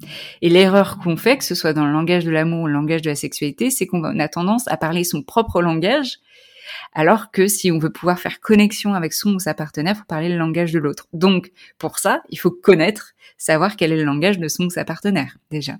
Et 0.42 0.50
l'erreur 0.50 1.00
qu'on 1.00 1.18
fait, 1.18 1.38
que 1.38 1.44
ce 1.44 1.56
soit 1.56 1.74
dans 1.74 1.86
le 1.86 1.92
langage 1.92 2.24
de 2.24 2.32
l'amour 2.32 2.64
ou 2.64 2.68
le 2.68 2.74
langage 2.74 3.02
de 3.02 3.10
la 3.10 3.16
sexualité, 3.16 3.72
c'est 3.72 3.88
qu'on 3.88 4.04
a 4.04 4.28
tendance 4.28 4.68
à 4.68 4.78
parler 4.78 5.04
son 5.04 5.24
propre 5.24 5.62
langage, 5.62 6.20
alors 6.94 7.32
que 7.32 7.48
si 7.48 7.72
on 7.72 7.80
veut 7.80 7.92
pouvoir 7.92 8.20
faire 8.20 8.40
connexion 8.40 8.94
avec 8.94 9.14
son 9.14 9.34
ou 9.34 9.40
sa 9.40 9.54
partenaire, 9.54 9.96
il 9.96 10.00
faut 10.00 10.06
parler 10.06 10.30
le 10.30 10.38
langage 10.38 10.72
de 10.72 10.80
l'autre. 10.80 11.08
Donc, 11.12 11.52
pour 11.80 11.98
ça, 11.98 12.22
il 12.30 12.38
faut 12.38 12.52
connaître, 12.52 13.14
savoir 13.38 13.76
quel 13.76 13.92
est 13.92 13.98
le 13.98 14.04
langage 14.04 14.38
de 14.38 14.48
son 14.48 14.66
ou 14.66 14.70
sa 14.70 14.86
partenaire, 14.86 15.38
déjà. 15.50 15.78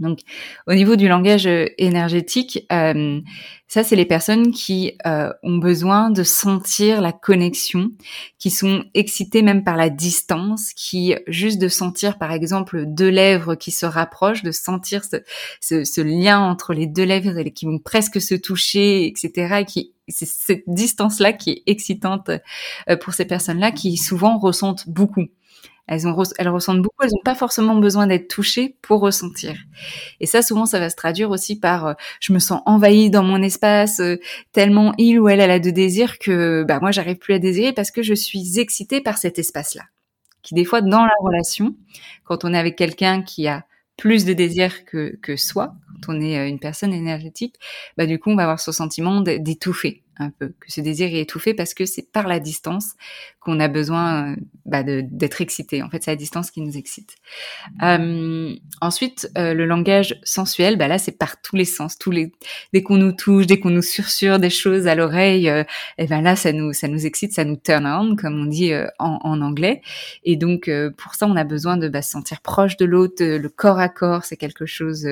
Donc, 0.00 0.20
au 0.66 0.74
niveau 0.74 0.96
du 0.96 1.08
langage 1.08 1.46
euh, 1.46 1.66
énergétique, 1.78 2.66
euh, 2.72 3.20
ça, 3.66 3.84
c'est 3.84 3.96
les 3.96 4.06
personnes 4.06 4.52
qui 4.52 4.92
euh, 5.06 5.30
ont 5.42 5.58
besoin 5.58 6.10
de 6.10 6.22
sentir 6.22 7.00
la 7.00 7.12
connexion, 7.12 7.90
qui 8.38 8.50
sont 8.50 8.84
excitées 8.94 9.42
même 9.42 9.64
par 9.64 9.76
la 9.76 9.90
distance, 9.90 10.72
qui 10.74 11.14
juste 11.26 11.60
de 11.60 11.68
sentir, 11.68 12.18
par 12.18 12.32
exemple, 12.32 12.84
deux 12.86 13.10
lèvres 13.10 13.54
qui 13.54 13.70
se 13.70 13.86
rapprochent, 13.86 14.42
de 14.42 14.52
sentir 14.52 15.04
ce, 15.04 15.16
ce, 15.60 15.84
ce 15.84 16.00
lien 16.00 16.40
entre 16.40 16.72
les 16.72 16.86
deux 16.86 17.04
lèvres 17.04 17.36
et 17.38 17.50
qui 17.50 17.66
vont 17.66 17.78
presque 17.78 18.20
se 18.20 18.34
toucher, 18.34 19.06
etc. 19.06 19.58
Et 19.60 19.64
qui 19.64 19.92
c'est 20.10 20.26
cette 20.26 20.64
distance-là 20.66 21.34
qui 21.34 21.50
est 21.50 21.62
excitante 21.66 22.30
pour 23.02 23.12
ces 23.12 23.26
personnes-là, 23.26 23.72
qui 23.72 23.98
souvent 23.98 24.38
ressentent 24.38 24.88
beaucoup. 24.88 25.26
Elles, 25.88 26.06
ont, 26.06 26.22
elles 26.38 26.48
ressentent 26.48 26.82
beaucoup, 26.82 27.02
elles 27.02 27.10
n'ont 27.10 27.22
pas 27.24 27.34
forcément 27.34 27.74
besoin 27.76 28.06
d'être 28.06 28.28
touchées 28.28 28.76
pour 28.82 29.00
ressentir. 29.00 29.56
Et 30.20 30.26
ça, 30.26 30.42
souvent, 30.42 30.66
ça 30.66 30.78
va 30.78 30.90
se 30.90 30.96
traduire 30.96 31.30
aussi 31.30 31.58
par 31.58 31.86
euh, 31.86 31.94
je 32.20 32.32
me 32.32 32.38
sens 32.38 32.60
envahie 32.66 33.10
dans 33.10 33.24
mon 33.24 33.42
espace, 33.42 34.00
euh, 34.00 34.16
tellement 34.52 34.92
il 34.98 35.18
ou 35.18 35.28
elle, 35.28 35.40
elle 35.40 35.50
a 35.50 35.58
de 35.58 35.70
désir 35.70 36.18
que 36.18 36.64
bah, 36.68 36.78
moi, 36.80 36.90
j'arrive 36.90 37.16
plus 37.16 37.34
à 37.34 37.38
désirer 37.38 37.72
parce 37.72 37.90
que 37.90 38.02
je 38.02 38.14
suis 38.14 38.58
excitée 38.58 39.00
par 39.00 39.16
cet 39.16 39.38
espace-là. 39.38 39.84
Qui, 40.42 40.54
des 40.54 40.64
fois, 40.64 40.82
dans 40.82 41.04
la 41.04 41.14
relation, 41.20 41.74
quand 42.24 42.44
on 42.44 42.52
est 42.52 42.58
avec 42.58 42.76
quelqu'un 42.76 43.22
qui 43.22 43.48
a 43.48 43.64
plus 43.96 44.24
de 44.24 44.32
désir 44.32 44.84
que, 44.84 45.16
que 45.22 45.36
soi, 45.36 45.74
quand 46.06 46.14
on 46.14 46.20
est 46.20 46.38
euh, 46.38 46.48
une 46.48 46.58
personne 46.58 46.92
énergétique, 46.92 47.56
bah, 47.96 48.06
du 48.06 48.18
coup, 48.18 48.30
on 48.30 48.36
va 48.36 48.44
avoir 48.44 48.60
ce 48.60 48.72
sentiment 48.72 49.20
d'étouffer 49.20 50.02
un 50.18 50.30
peu, 50.30 50.48
que 50.60 50.70
ce 50.70 50.80
désir 50.80 51.08
est 51.08 51.20
étouffé 51.20 51.54
parce 51.54 51.74
que 51.74 51.86
c'est 51.86 52.10
par 52.10 52.26
la 52.26 52.40
distance 52.40 52.94
qu'on 53.40 53.60
a 53.60 53.68
besoin 53.68 54.32
euh, 54.32 54.36
bah, 54.66 54.82
d'être 54.82 55.40
excité. 55.40 55.82
En 55.82 55.88
fait, 55.88 56.02
c'est 56.02 56.10
la 56.10 56.16
distance 56.16 56.50
qui 56.50 56.60
nous 56.60 56.76
excite. 56.76 57.16
Euh, 57.82 58.54
ensuite, 58.80 59.30
euh, 59.38 59.54
le 59.54 59.64
langage 59.64 60.20
sensuel, 60.22 60.76
bah 60.76 60.88
là, 60.88 60.98
c'est 60.98 61.16
par 61.16 61.40
tous 61.40 61.56
les 61.56 61.64
sens, 61.64 61.96
tous 61.98 62.10
les 62.10 62.32
dès 62.72 62.82
qu'on 62.82 62.96
nous 62.96 63.12
touche, 63.12 63.46
dès 63.46 63.58
qu'on 63.58 63.70
nous 63.70 63.82
sursure 63.82 64.38
des 64.38 64.50
choses 64.50 64.86
à 64.86 64.94
l'oreille, 64.94 65.48
et 65.48 65.64
eh 65.98 66.06
ben 66.06 66.20
là, 66.20 66.36
ça 66.36 66.52
nous 66.52 66.72
ça 66.72 66.88
nous 66.88 67.06
excite, 67.06 67.32
ça 67.32 67.44
nous 67.44 67.56
turn 67.56 67.86
on, 67.86 68.16
comme 68.16 68.38
on 68.40 68.44
dit 68.46 68.72
en, 68.98 69.18
en, 69.22 69.40
anglais. 69.40 69.80
Et 70.24 70.36
donc, 70.36 70.70
pour 70.96 71.14
ça, 71.14 71.26
on 71.26 71.36
a 71.36 71.44
besoin 71.44 71.76
de 71.76 71.88
bah, 71.88 72.02
se 72.02 72.10
sentir 72.10 72.40
proche 72.40 72.76
de 72.76 72.84
l'autre, 72.84 73.24
le 73.24 73.48
corps 73.48 73.78
à 73.78 73.88
corps, 73.88 74.24
c'est 74.24 74.36
quelque 74.36 74.66
chose 74.66 75.08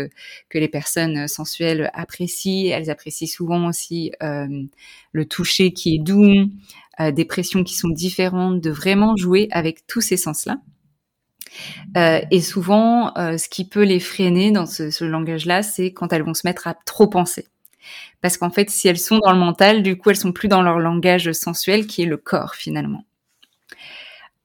que 0.48 0.58
les 0.58 0.68
personnes 0.68 1.28
sensuelles 1.28 1.90
apprécient. 1.94 2.76
Elles 2.76 2.90
apprécient 2.90 3.28
souvent 3.28 3.66
aussi 3.68 4.12
le 5.12 5.26
toucher 5.26 5.72
qui 5.72 5.94
est 5.94 5.98
doux, 5.98 6.50
euh, 7.00 7.10
des 7.10 7.24
pressions 7.24 7.64
qui 7.64 7.74
sont 7.74 7.88
différentes, 7.88 8.60
de 8.60 8.70
vraiment 8.70 9.16
jouer 9.16 9.48
avec 9.50 9.86
tous 9.86 10.00
ces 10.00 10.16
sens-là. 10.16 10.58
Euh, 11.96 12.20
et 12.30 12.40
souvent, 12.40 13.16
euh, 13.16 13.38
ce 13.38 13.48
qui 13.48 13.68
peut 13.68 13.84
les 13.84 14.00
freiner 14.00 14.50
dans 14.50 14.66
ce, 14.66 14.90
ce 14.90 15.04
langage-là, 15.04 15.62
c'est 15.62 15.92
quand 15.92 16.12
elles 16.12 16.22
vont 16.22 16.34
se 16.34 16.46
mettre 16.46 16.66
à 16.66 16.74
trop 16.74 17.06
penser. 17.06 17.46
Parce 18.20 18.36
qu'en 18.36 18.50
fait, 18.50 18.70
si 18.70 18.88
elles 18.88 18.98
sont 18.98 19.18
dans 19.18 19.32
le 19.32 19.38
mental, 19.38 19.82
du 19.82 19.96
coup, 19.96 20.10
elles 20.10 20.16
sont 20.16 20.32
plus 20.32 20.48
dans 20.48 20.62
leur 20.62 20.78
langage 20.78 21.32
sensuel 21.32 21.86
qui 21.86 22.02
est 22.02 22.06
le 22.06 22.16
corps 22.16 22.54
finalement. 22.54 23.04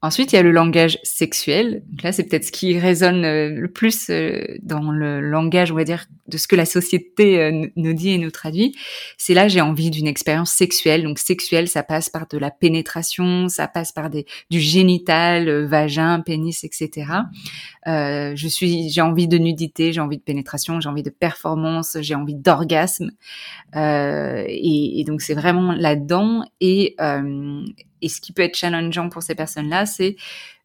Ensuite, 0.04 0.32
il 0.32 0.36
y 0.36 0.38
a 0.40 0.42
le 0.42 0.50
langage 0.50 0.98
sexuel. 1.04 1.84
Donc 1.88 2.02
là, 2.02 2.10
c'est 2.10 2.24
peut-être 2.24 2.44
ce 2.44 2.50
qui 2.50 2.76
résonne 2.76 3.24
euh, 3.24 3.50
le 3.50 3.68
plus 3.68 4.10
euh, 4.10 4.44
dans 4.60 4.90
le 4.90 5.20
langage, 5.20 5.70
on 5.70 5.76
va 5.76 5.84
dire, 5.84 6.06
de 6.26 6.36
ce 6.38 6.48
que 6.48 6.56
la 6.56 6.64
société 6.64 7.40
euh, 7.40 7.68
nous 7.76 7.92
dit 7.92 8.10
et 8.10 8.18
nous 8.18 8.32
traduit. 8.32 8.74
C'est 9.16 9.32
là, 9.32 9.46
j'ai 9.46 9.60
envie 9.60 9.90
d'une 9.90 10.08
expérience 10.08 10.50
sexuelle. 10.50 11.04
Donc 11.04 11.20
sexuelle, 11.20 11.68
ça 11.68 11.84
passe 11.84 12.08
par 12.08 12.26
de 12.26 12.36
la 12.36 12.50
pénétration, 12.50 13.48
ça 13.48 13.68
passe 13.68 13.92
par 13.92 14.10
des, 14.10 14.26
du 14.50 14.58
génital, 14.58 15.66
vagin, 15.66 16.18
pénis, 16.18 16.64
etc. 16.64 17.06
Euh, 17.86 18.32
je 18.34 18.48
suis, 18.48 18.90
j'ai 18.90 19.02
envie 19.02 19.28
de 19.28 19.38
nudité, 19.38 19.92
j'ai 19.92 20.00
envie 20.00 20.18
de 20.18 20.22
pénétration, 20.22 20.80
j'ai 20.80 20.88
envie 20.88 21.04
de 21.04 21.10
performance, 21.10 21.96
j'ai 22.00 22.16
envie 22.16 22.34
d'orgasme. 22.34 23.12
Euh, 23.76 24.42
et, 24.48 24.98
et, 24.98 25.04
donc 25.04 25.20
c'est 25.20 25.34
vraiment 25.34 25.70
là-dedans. 25.70 26.44
Et 26.60 26.96
et 28.02 28.08
ce 28.08 28.20
qui 28.20 28.32
peut 28.32 28.42
être 28.42 28.56
challengeant 28.56 29.08
pour 29.08 29.22
ces 29.22 29.34
personnes-là, 29.34 29.86
c'est 29.86 30.16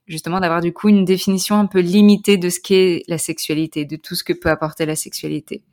justement 0.08 0.39
d'avoir 0.39 0.62
du 0.62 0.73
coup 0.73 0.89
une 0.89 1.06
définition 1.06 1.56
un 1.56 1.65
peu 1.65 1.80
limitée 1.80 2.38
de 2.38 2.50
ce 2.50 2.60
qu'est 2.60 3.04
la 3.08 3.17
sexualité, 3.17 3.86
de 3.86 3.95
tout 3.95 4.15
ce 4.15 4.23
que 4.23 4.34
peut 4.34 4.50
apporter 4.50 4.86
la 4.86 4.95
sexualité. 4.95 5.63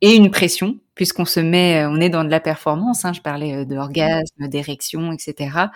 et 0.00 0.14
une 0.14 0.30
pression 0.30 0.78
puisqu'on 1.00 1.24
se 1.24 1.40
met, 1.40 1.86
on 1.86 1.98
est 1.98 2.10
dans 2.10 2.24
de 2.24 2.28
la 2.28 2.40
performance. 2.40 3.06
Hein, 3.06 3.14
je 3.14 3.22
parlais 3.22 3.64
d'orgasme, 3.64 4.48
d'érection, 4.48 5.12
etc. 5.12 5.68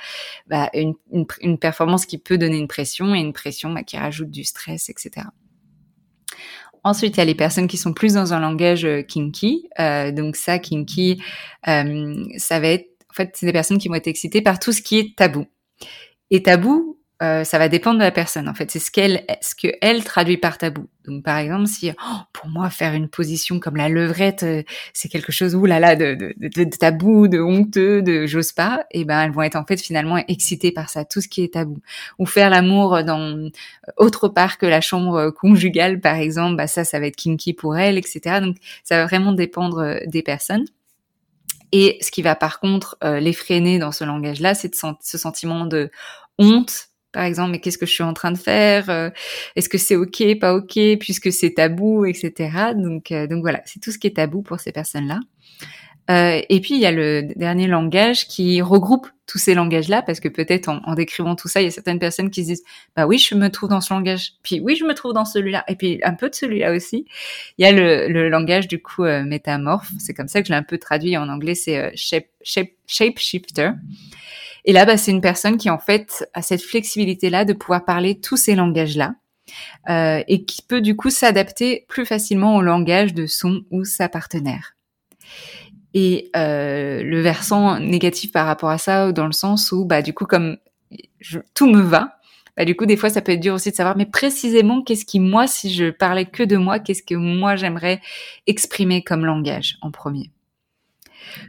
Bah, 0.48 0.70
une, 0.74 1.58
performance 1.58 2.04
qui 2.04 2.18
peut 2.18 2.36
donner 2.36 2.58
une 2.58 2.68
pression 2.68 3.14
et 3.14 3.20
une 3.20 3.32
pression 3.32 3.70
bah, 3.70 3.82
qui 3.82 3.96
rajoute 3.96 4.30
du 4.30 4.44
stress, 4.44 4.90
etc. 4.90 5.28
Ensuite, 6.82 7.16
il 7.16 7.20
y 7.20 7.22
a 7.22 7.24
les 7.24 7.34
personnes 7.34 7.68
qui 7.68 7.78
sont 7.78 7.94
plus 7.94 8.12
dans 8.12 8.34
un 8.34 8.40
langage 8.40 8.86
kinky. 9.08 9.70
Euh, 9.80 10.12
donc 10.12 10.36
ça, 10.36 10.58
kinky, 10.58 11.22
euh, 11.68 12.22
ça 12.36 12.60
va 12.60 12.68
être, 12.68 12.90
en 13.14 13.16
fait, 13.16 13.30
c'est 13.34 13.46
des 13.46 13.52
personnes 13.52 13.78
qui 13.78 13.88
vont 13.88 13.94
être 13.94 14.08
excitées 14.08 14.42
par 14.42 14.58
tout 14.58 14.72
ce 14.72 14.82
qui 14.82 14.98
est 14.98 15.16
tabou. 15.16 15.46
Et 16.30 16.42
tabou, 16.42 16.98
euh, 17.22 17.44
ça 17.44 17.58
va 17.58 17.68
dépendre 17.68 18.00
de 18.00 18.02
la 18.02 18.10
personne. 18.10 18.48
En 18.48 18.54
fait, 18.54 18.72
c'est 18.72 18.80
ce 18.80 18.90
qu'elle, 18.90 19.24
ce 19.40 19.54
que 19.54 19.68
elle 19.80 20.02
traduit 20.02 20.36
par 20.36 20.58
tabou. 20.58 20.88
Donc, 21.06 21.22
par 21.22 21.38
exemple, 21.38 21.68
si 21.68 21.92
oh, 21.92 22.16
pour 22.32 22.48
moi 22.48 22.70
faire 22.70 22.92
une 22.92 23.08
position 23.08 23.60
comme 23.60 23.76
la 23.76 23.88
levrette, 23.88 24.42
euh, 24.42 24.64
c'est 24.92 25.08
quelque 25.08 25.30
chose 25.30 25.54
là 25.54 25.78
là 25.78 25.94
de, 25.94 26.14
de, 26.14 26.34
de, 26.36 26.64
tabou, 26.76 27.28
de 27.28 27.38
honteux, 27.38 28.02
de 28.02 28.26
j'ose 28.26 28.50
pas, 28.50 28.84
et 28.90 29.02
eh 29.02 29.04
ben 29.04 29.22
elles 29.22 29.30
vont 29.30 29.42
être 29.42 29.54
en 29.54 29.64
fait 29.64 29.80
finalement 29.80 30.16
excitées 30.26 30.72
par 30.72 30.90
ça, 30.90 31.04
tout 31.04 31.20
ce 31.20 31.28
qui 31.28 31.44
est 31.44 31.54
tabou. 31.54 31.78
Ou 32.18 32.26
faire 32.26 32.50
l'amour 32.50 33.04
dans 33.04 33.20
euh, 33.20 33.50
autre 33.96 34.26
part 34.26 34.58
que 34.58 34.66
la 34.66 34.80
chambre 34.80 35.30
conjugale, 35.30 36.00
par 36.00 36.16
exemple, 36.16 36.56
bah 36.56 36.66
ça, 36.66 36.82
ça 36.82 36.98
va 36.98 37.06
être 37.06 37.16
kinky 37.16 37.52
pour 37.52 37.76
elles, 37.76 37.96
etc. 37.96 38.40
Donc, 38.40 38.56
ça 38.82 38.96
va 38.96 39.06
vraiment 39.06 39.32
dépendre 39.32 40.00
des 40.06 40.22
personnes. 40.22 40.64
Et 41.76 41.98
ce 42.00 42.12
qui 42.12 42.22
va 42.22 42.36
par 42.36 42.60
contre 42.60 42.96
les 43.02 43.32
freiner 43.32 43.80
dans 43.80 43.90
ce 43.90 44.04
langage-là, 44.04 44.54
c'est 44.54 44.72
ce 44.74 45.18
sentiment 45.18 45.66
de 45.66 45.90
honte 46.38 46.90
par 47.14 47.22
exemple, 47.22 47.52
mais 47.52 47.60
qu'est-ce 47.60 47.78
que 47.78 47.86
je 47.86 47.92
suis 47.92 48.02
en 48.02 48.12
train 48.12 48.32
de 48.32 48.38
faire 48.38 48.90
euh, 48.90 49.08
Est-ce 49.54 49.68
que 49.68 49.78
c'est 49.78 49.94
ok, 49.94 50.38
pas 50.40 50.54
ok, 50.54 50.78
puisque 50.98 51.32
c'est 51.32 51.54
tabou, 51.54 52.04
etc. 52.04 52.72
Donc, 52.74 53.12
euh, 53.12 53.28
donc 53.28 53.40
voilà, 53.40 53.62
c'est 53.64 53.80
tout 53.80 53.92
ce 53.92 53.98
qui 53.98 54.08
est 54.08 54.16
tabou 54.16 54.42
pour 54.42 54.58
ces 54.58 54.72
personnes-là. 54.72 55.20
Euh, 56.10 56.42
et 56.48 56.60
puis 56.60 56.74
il 56.74 56.80
y 56.80 56.86
a 56.86 56.92
le 56.92 57.22
dernier 57.36 57.68
langage 57.68 58.26
qui 58.26 58.60
regroupe 58.60 59.06
tous 59.26 59.38
ces 59.38 59.54
langages-là, 59.54 60.02
parce 60.02 60.20
que 60.20 60.28
peut-être 60.28 60.68
en, 60.68 60.94
décrivant 60.94 61.34
tout 61.34 61.48
ça, 61.48 61.62
il 61.62 61.64
y 61.64 61.68
a 61.68 61.70
certaines 61.70 61.98
personnes 61.98 62.30
qui 62.30 62.42
se 62.42 62.48
disent 62.48 62.64
bah 62.96 63.06
oui, 63.06 63.18
je 63.18 63.34
me 63.34 63.48
trouve 63.48 63.70
dans 63.70 63.80
ce 63.80 63.92
langage, 63.92 64.32
puis 64.42 64.60
oui, 64.60 64.76
je 64.76 64.84
me 64.84 64.94
trouve 64.94 65.12
dans 65.12 65.24
celui-là, 65.24 65.64
et 65.68 65.76
puis 65.76 66.00
un 66.02 66.14
peu 66.14 66.28
de 66.28 66.34
celui-là 66.34 66.72
aussi. 66.72 67.06
Il 67.58 67.64
y 67.64 67.68
a 67.68 67.72
le, 67.72 68.08
le 68.08 68.28
langage 68.28 68.68
du 68.68 68.82
coup 68.82 69.04
métamorphe, 69.04 69.90
c'est 69.98 70.14
comme 70.14 70.28
ça 70.28 70.40
que 70.40 70.48
je 70.48 70.52
l'ai 70.52 70.58
un 70.58 70.62
peu 70.62 70.78
traduit 70.78 71.16
en 71.16 71.28
anglais, 71.28 71.54
c'est 71.54 71.96
shape, 71.96 72.26
shape, 72.42 72.70
shape 72.86 73.18
shifter. 73.18 73.70
Et 74.64 74.72
là, 74.72 74.86
bah, 74.86 74.96
c'est 74.96 75.10
une 75.10 75.20
personne 75.20 75.56
qui 75.56 75.68
en 75.70 75.78
fait 75.78 76.26
a 76.32 76.42
cette 76.42 76.62
flexibilité-là 76.62 77.44
de 77.44 77.52
pouvoir 77.52 77.84
parler 77.84 78.20
tous 78.20 78.36
ces 78.36 78.54
langages-là. 78.54 79.14
Euh, 79.90 80.22
et 80.26 80.44
qui 80.44 80.62
peut 80.62 80.80
du 80.80 80.96
coup 80.96 81.10
s'adapter 81.10 81.84
plus 81.86 82.06
facilement 82.06 82.56
au 82.56 82.62
langage 82.62 83.12
de 83.12 83.26
son 83.26 83.62
ou 83.70 83.84
sa 83.84 84.08
partenaire. 84.08 84.73
Et 85.94 86.30
euh, 86.36 87.02
le 87.02 87.20
versant 87.20 87.78
négatif 87.78 88.32
par 88.32 88.46
rapport 88.46 88.70
à 88.70 88.78
ça, 88.78 89.12
dans 89.12 89.26
le 89.26 89.32
sens 89.32 89.72
où, 89.72 89.84
bah, 89.84 90.02
du 90.02 90.12
coup, 90.12 90.26
comme 90.26 90.56
tout 91.54 91.70
me 91.70 91.80
va, 91.80 92.18
bah, 92.56 92.64
du 92.64 92.76
coup, 92.76 92.86
des 92.86 92.96
fois, 92.96 93.10
ça 93.10 93.20
peut 93.20 93.32
être 93.32 93.40
dur 93.40 93.54
aussi 93.54 93.70
de 93.70 93.76
savoir, 93.76 93.96
mais 93.96 94.06
précisément, 94.06 94.82
qu'est-ce 94.82 95.04
qui, 95.04 95.20
moi, 95.20 95.46
si 95.46 95.72
je 95.72 95.90
parlais 95.90 96.26
que 96.26 96.42
de 96.42 96.56
moi, 96.56 96.78
qu'est-ce 96.78 97.02
que 97.02 97.14
moi, 97.14 97.56
j'aimerais 97.56 98.00
exprimer 98.46 99.02
comme 99.02 99.24
langage 99.24 99.76
en 99.82 99.90
premier? 99.90 100.30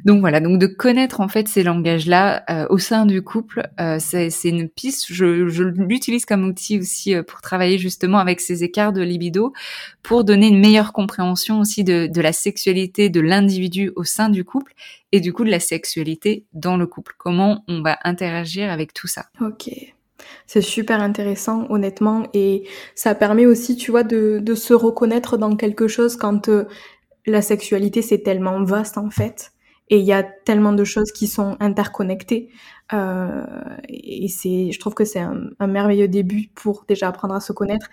Donc 0.03 0.19
voilà, 0.19 0.39
donc 0.39 0.59
de 0.59 0.67
connaître 0.67 1.21
en 1.21 1.27
fait 1.27 1.47
ces 1.47 1.63
langages-là 1.63 2.43
euh, 2.49 2.67
au 2.69 2.77
sein 2.77 3.05
du 3.05 3.21
couple, 3.21 3.67
euh, 3.79 3.97
c'est 3.99 4.29
une 4.43 4.69
piste. 4.69 5.05
Je, 5.09 5.47
je 5.47 5.63
l'utilise 5.63 6.25
comme 6.25 6.45
outil 6.45 6.79
aussi 6.79 7.15
euh, 7.15 7.23
pour 7.23 7.41
travailler 7.41 7.77
justement 7.77 8.19
avec 8.19 8.41
ces 8.41 8.63
écarts 8.63 8.93
de 8.93 9.01
libido, 9.01 9.53
pour 10.03 10.23
donner 10.23 10.47
une 10.47 10.59
meilleure 10.59 10.93
compréhension 10.93 11.59
aussi 11.59 11.83
de, 11.83 12.07
de 12.07 12.21
la 12.21 12.33
sexualité 12.33 13.09
de 13.09 13.19
l'individu 13.19 13.91
au 13.95 14.03
sein 14.03 14.29
du 14.29 14.43
couple 14.43 14.73
et 15.11 15.19
du 15.19 15.33
coup 15.33 15.43
de 15.43 15.51
la 15.51 15.59
sexualité 15.59 16.45
dans 16.53 16.77
le 16.77 16.87
couple. 16.87 17.13
Comment 17.17 17.63
on 17.67 17.81
va 17.81 17.97
interagir 18.03 18.71
avec 18.71 18.93
tout 18.93 19.07
ça. 19.07 19.25
Ok. 19.41 19.69
C'est 20.47 20.61
super 20.61 21.01
intéressant, 21.01 21.67
honnêtement, 21.69 22.27
et 22.33 22.67
ça 22.95 23.15
permet 23.15 23.45
aussi, 23.45 23.75
tu 23.75 23.91
vois, 23.91 24.03
de, 24.03 24.39
de 24.41 24.55
se 24.55 24.73
reconnaître 24.73 25.37
dans 25.37 25.55
quelque 25.55 25.87
chose 25.87 26.15
quand 26.15 26.49
la 27.25 27.41
sexualité 27.41 28.01
c'est 28.01 28.19
tellement 28.19 28.63
vaste 28.63 28.97
en 28.97 29.09
fait 29.09 29.51
et 29.89 29.99
il 29.99 30.05
y 30.05 30.13
a 30.13 30.23
tellement 30.23 30.73
de 30.73 30.83
choses 30.83 31.11
qui 31.11 31.27
sont 31.27 31.57
interconnectées. 31.59 32.49
Euh, 32.93 33.43
et 33.87 34.27
c'est, 34.27 34.71
je 34.71 34.79
trouve 34.79 34.93
que 34.93 35.05
c'est 35.05 35.19
un, 35.19 35.67
merveilleux 35.67 36.07
début 36.07 36.49
pour 36.55 36.85
déjà 36.87 37.07
apprendre 37.07 37.35
à 37.35 37.39
se 37.39 37.53
connaître 37.53 37.87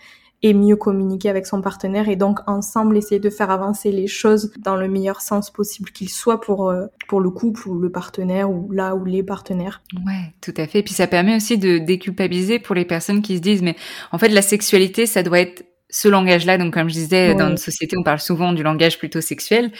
et 0.45 0.55
mieux 0.55 0.75
communiquer 0.75 1.29
avec 1.29 1.47
son 1.47 1.63
partenaire 1.63 2.09
et 2.09 2.17
donc 2.17 2.41
ensemble 2.49 2.97
essayer 2.97 3.21
de 3.21 3.31
faire 3.31 3.51
avancer 3.51 3.93
les 3.93 4.09
choses 4.09 4.53
dans 4.59 4.75
le 4.75 4.89
meilleur 4.89 5.21
sens 5.21 5.51
possible 5.51 5.91
qu'il 5.93 6.09
soit 6.09 6.41
pour 6.41 6.69
euh, 6.69 6.87
pour 7.07 7.21
le 7.21 7.31
couple 7.31 7.69
ou 7.69 7.79
le 7.79 7.91
partenaire 7.91 8.51
ou 8.51 8.71
là 8.73 8.97
ou 8.97 9.05
les 9.05 9.23
partenaires. 9.23 9.83
Ouais, 10.05 10.35
tout 10.41 10.55
à 10.57 10.67
fait. 10.67 10.81
Et 10.81 10.83
puis 10.83 10.95
ça 10.95 11.07
permet 11.07 11.37
aussi 11.37 11.59
de 11.59 11.79
déculpabiliser 11.79 12.59
pour 12.59 12.75
les 12.75 12.85
personnes 12.85 13.23
qui 13.23 13.37
se 13.37 13.43
disent 13.43 13.63
mais 13.63 13.77
en 14.11 14.19
fait 14.19 14.31
la 14.31 14.43
sexualité 14.43 15.07
ça 15.07 15.23
doit 15.23 15.39
être 15.39 15.65
ce 15.93 16.09
langage-là, 16.09 16.59
donc 16.59 16.73
comme 16.75 16.89
je 16.89 16.95
disais, 16.95 17.35
dans 17.35 17.51
notre 17.51 17.63
société, 17.63 17.97
on 17.97 18.03
parle 18.03 18.19
souvent 18.19 18.53
du 18.53 18.65
langage 18.65 18.99
plutôt 18.99 19.21
sexuel, 19.21 19.71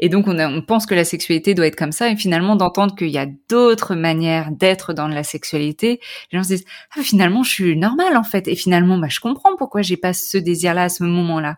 et 0.00 0.10
donc 0.10 0.26
on, 0.28 0.38
on 0.38 0.60
pense 0.60 0.84
que 0.84 0.94
la 0.94 1.04
sexualité 1.04 1.54
doit 1.54 1.66
être 1.66 1.76
comme 1.76 1.92
ça, 1.92 2.10
et 2.10 2.16
finalement 2.16 2.56
d'entendre 2.56 2.94
qu'il 2.94 3.08
y 3.08 3.18
a 3.18 3.26
d'autres 3.48 3.94
manières 3.94 4.50
d'être 4.50 4.92
dans 4.92 5.08
la 5.08 5.22
sexualité, 5.22 6.00
les 6.32 6.38
gens 6.38 6.42
se 6.42 6.48
disent 6.48 6.64
ah, 6.98 7.02
finalement 7.02 7.42
je 7.42 7.50
suis 7.50 7.76
normale 7.76 8.16
en 8.16 8.24
fait, 8.24 8.48
et 8.48 8.56
finalement 8.56 8.98
bah 8.98 9.08
je 9.08 9.20
comprends 9.20 9.56
pourquoi 9.56 9.80
j'ai 9.80 9.96
pas 9.96 10.12
ce 10.12 10.36
désir-là 10.36 10.84
à 10.84 10.88
ce 10.88 11.04
moment-là. 11.04 11.56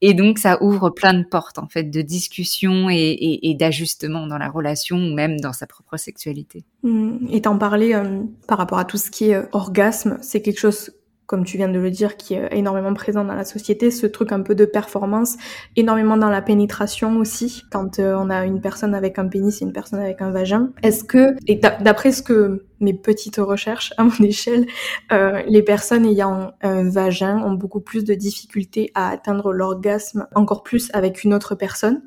Et 0.00 0.14
donc, 0.14 0.38
ça 0.38 0.62
ouvre 0.62 0.90
plein 0.90 1.12
de 1.12 1.24
portes, 1.24 1.58
en 1.58 1.66
fait, 1.66 1.84
de 1.84 2.02
discussion 2.02 2.88
et, 2.88 2.94
et, 2.94 3.50
et 3.50 3.54
d'ajustement 3.54 4.28
dans 4.28 4.38
la 4.38 4.48
relation 4.48 4.96
ou 4.96 5.12
même 5.12 5.40
dans 5.40 5.52
sa 5.52 5.66
propre 5.66 5.96
sexualité. 5.96 6.64
Mmh. 6.84 7.26
Et 7.32 7.42
t'en 7.42 7.58
parlais 7.58 7.96
euh, 7.96 8.20
par 8.46 8.58
rapport 8.58 8.78
à 8.78 8.84
tout 8.84 8.96
ce 8.96 9.10
qui 9.10 9.30
est 9.30 9.34
euh, 9.34 9.46
orgasme, 9.50 10.18
c'est 10.22 10.40
quelque 10.40 10.60
chose 10.60 10.92
comme 11.28 11.44
tu 11.44 11.58
viens 11.58 11.68
de 11.68 11.78
le 11.78 11.90
dire, 11.90 12.16
qui 12.16 12.32
est 12.32 12.48
énormément 12.52 12.94
présent 12.94 13.22
dans 13.22 13.34
la 13.34 13.44
société, 13.44 13.90
ce 13.90 14.06
truc 14.06 14.32
un 14.32 14.40
peu 14.40 14.54
de 14.54 14.64
performance, 14.64 15.36
énormément 15.76 16.16
dans 16.16 16.30
la 16.30 16.40
pénétration 16.40 17.18
aussi, 17.18 17.64
quand 17.70 17.98
euh, 17.98 18.16
on 18.18 18.30
a 18.30 18.46
une 18.46 18.62
personne 18.62 18.94
avec 18.94 19.18
un 19.18 19.28
pénis 19.28 19.60
et 19.60 19.66
une 19.66 19.74
personne 19.74 20.00
avec 20.00 20.22
un 20.22 20.30
vagin. 20.30 20.70
Est-ce 20.82 21.04
que, 21.04 21.36
et 21.46 21.56
d'après 21.56 22.12
ce 22.12 22.22
que 22.22 22.64
mes 22.80 22.94
petites 22.94 23.36
recherches 23.36 23.92
à 23.98 24.04
mon 24.04 24.16
échelle, 24.22 24.64
euh, 25.12 25.42
les 25.46 25.62
personnes 25.62 26.06
ayant 26.06 26.52
un 26.62 26.88
vagin 26.88 27.42
ont 27.44 27.52
beaucoup 27.52 27.80
plus 27.80 28.04
de 28.04 28.14
difficultés 28.14 28.90
à 28.94 29.10
atteindre 29.10 29.52
l'orgasme, 29.52 30.26
encore 30.34 30.62
plus 30.62 30.88
avec 30.94 31.24
une 31.24 31.34
autre 31.34 31.54
personne? 31.54 32.00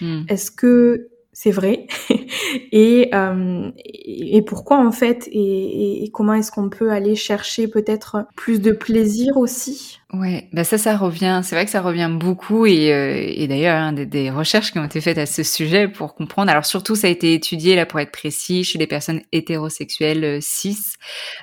Hmm. 0.00 0.24
Est-ce 0.28 0.50
que 0.50 1.10
c'est 1.40 1.52
vrai. 1.52 1.86
Et, 2.72 3.10
euh, 3.14 3.70
et, 3.76 4.42
pourquoi 4.42 4.78
en 4.84 4.90
fait 4.90 5.28
et, 5.30 6.04
et 6.04 6.10
comment 6.10 6.34
est-ce 6.34 6.50
qu'on 6.50 6.68
peut 6.68 6.90
aller 6.90 7.14
chercher 7.14 7.68
peut-être 7.68 8.26
plus 8.36 8.60
de 8.60 8.72
plaisir 8.72 9.36
aussi? 9.36 10.00
Ouais, 10.14 10.48
bah 10.54 10.64
ça, 10.64 10.78
ça 10.78 10.96
revient. 10.96 11.42
C'est 11.44 11.54
vrai 11.54 11.66
que 11.66 11.70
ça 11.70 11.82
revient 11.82 12.08
beaucoup 12.10 12.64
et, 12.64 12.94
euh, 12.94 13.14
et 13.14 13.46
d'ailleurs 13.46 13.76
hein, 13.76 13.92
des, 13.92 14.06
des, 14.06 14.30
recherches 14.30 14.72
qui 14.72 14.78
ont 14.78 14.84
été 14.84 15.02
faites 15.02 15.18
à 15.18 15.26
ce 15.26 15.42
sujet 15.42 15.86
pour 15.86 16.14
comprendre. 16.14 16.50
Alors 16.50 16.64
surtout, 16.64 16.94
ça 16.94 17.08
a 17.08 17.10
été 17.10 17.34
étudié 17.34 17.76
là 17.76 17.84
pour 17.84 18.00
être 18.00 18.10
précis 18.10 18.64
chez 18.64 18.78
les 18.78 18.86
personnes 18.86 19.20
hétérosexuelles 19.32 20.24
euh, 20.24 20.38
cis. 20.40 20.78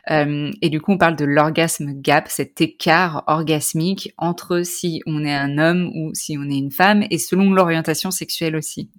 Euh, 0.09 0.49
et 0.63 0.69
du 0.69 0.81
coup, 0.81 0.93
on 0.93 0.97
parle 0.97 1.15
de 1.15 1.25
l'orgasme 1.25 1.91
gap, 1.93 2.27
cet 2.27 2.59
écart 2.59 3.23
orgasmique 3.27 4.15
entre 4.17 4.63
si 4.63 5.03
on 5.05 5.23
est 5.23 5.35
un 5.35 5.59
homme 5.59 5.91
ou 5.95 6.15
si 6.15 6.35
on 6.35 6.49
est 6.49 6.57
une 6.57 6.71
femme 6.71 7.03
et 7.11 7.19
selon 7.19 7.51
l'orientation 7.51 8.09
sexuelle 8.09 8.55
aussi. 8.55 8.89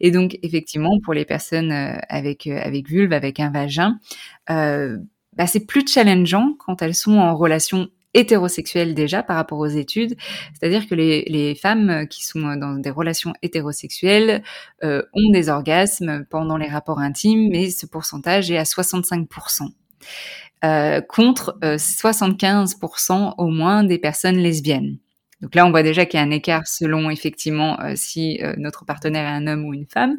Et 0.00 0.12
donc 0.12 0.38
effectivement, 0.42 0.98
pour 1.04 1.12
les 1.12 1.26
personnes 1.26 1.72
euh, 1.72 1.98
avec 2.08 2.46
avec 2.46 2.88
vulve, 2.88 3.12
avec 3.12 3.38
un 3.38 3.50
vagin. 3.50 3.98
Bah, 4.48 5.48
c'est 5.48 5.66
plus 5.66 5.84
challengeant 5.84 6.54
quand 6.60 6.80
elles 6.80 6.94
sont 6.94 7.18
en 7.18 7.34
relation 7.36 7.88
hétérosexuels 8.14 8.94
déjà 8.94 9.22
par 9.22 9.36
rapport 9.36 9.58
aux 9.58 9.66
études, 9.66 10.16
c'est-à-dire 10.52 10.88
que 10.88 10.94
les, 10.94 11.24
les, 11.28 11.54
femmes 11.54 12.06
qui 12.08 12.24
sont 12.24 12.56
dans 12.56 12.74
des 12.74 12.90
relations 12.90 13.32
hétérosexuelles 13.42 14.42
euh, 14.82 15.02
ont 15.12 15.30
des 15.32 15.48
orgasmes 15.48 16.24
pendant 16.30 16.56
les 16.56 16.68
rapports 16.68 17.00
intimes, 17.00 17.48
mais 17.50 17.70
ce 17.70 17.86
pourcentage 17.86 18.50
est 18.50 18.58
à 18.58 18.64
65%. 18.64 19.68
Euh, 20.64 21.02
contre 21.02 21.58
75% 21.62 23.12
euh, 23.12 23.30
au 23.36 23.48
moins 23.48 23.84
des 23.84 23.98
personnes 23.98 24.38
lesbiennes. 24.38 24.96
Donc 25.44 25.54
là, 25.56 25.66
on 25.66 25.70
voit 25.70 25.82
déjà 25.82 26.06
qu'il 26.06 26.18
y 26.18 26.22
a 26.22 26.24
un 26.24 26.30
écart 26.30 26.66
selon 26.66 27.10
effectivement 27.10 27.78
euh, 27.80 27.92
si 27.96 28.40
euh, 28.42 28.54
notre 28.56 28.86
partenaire 28.86 29.26
est 29.26 29.36
un 29.36 29.46
homme 29.46 29.66
ou 29.66 29.74
une 29.74 29.84
femme. 29.84 30.16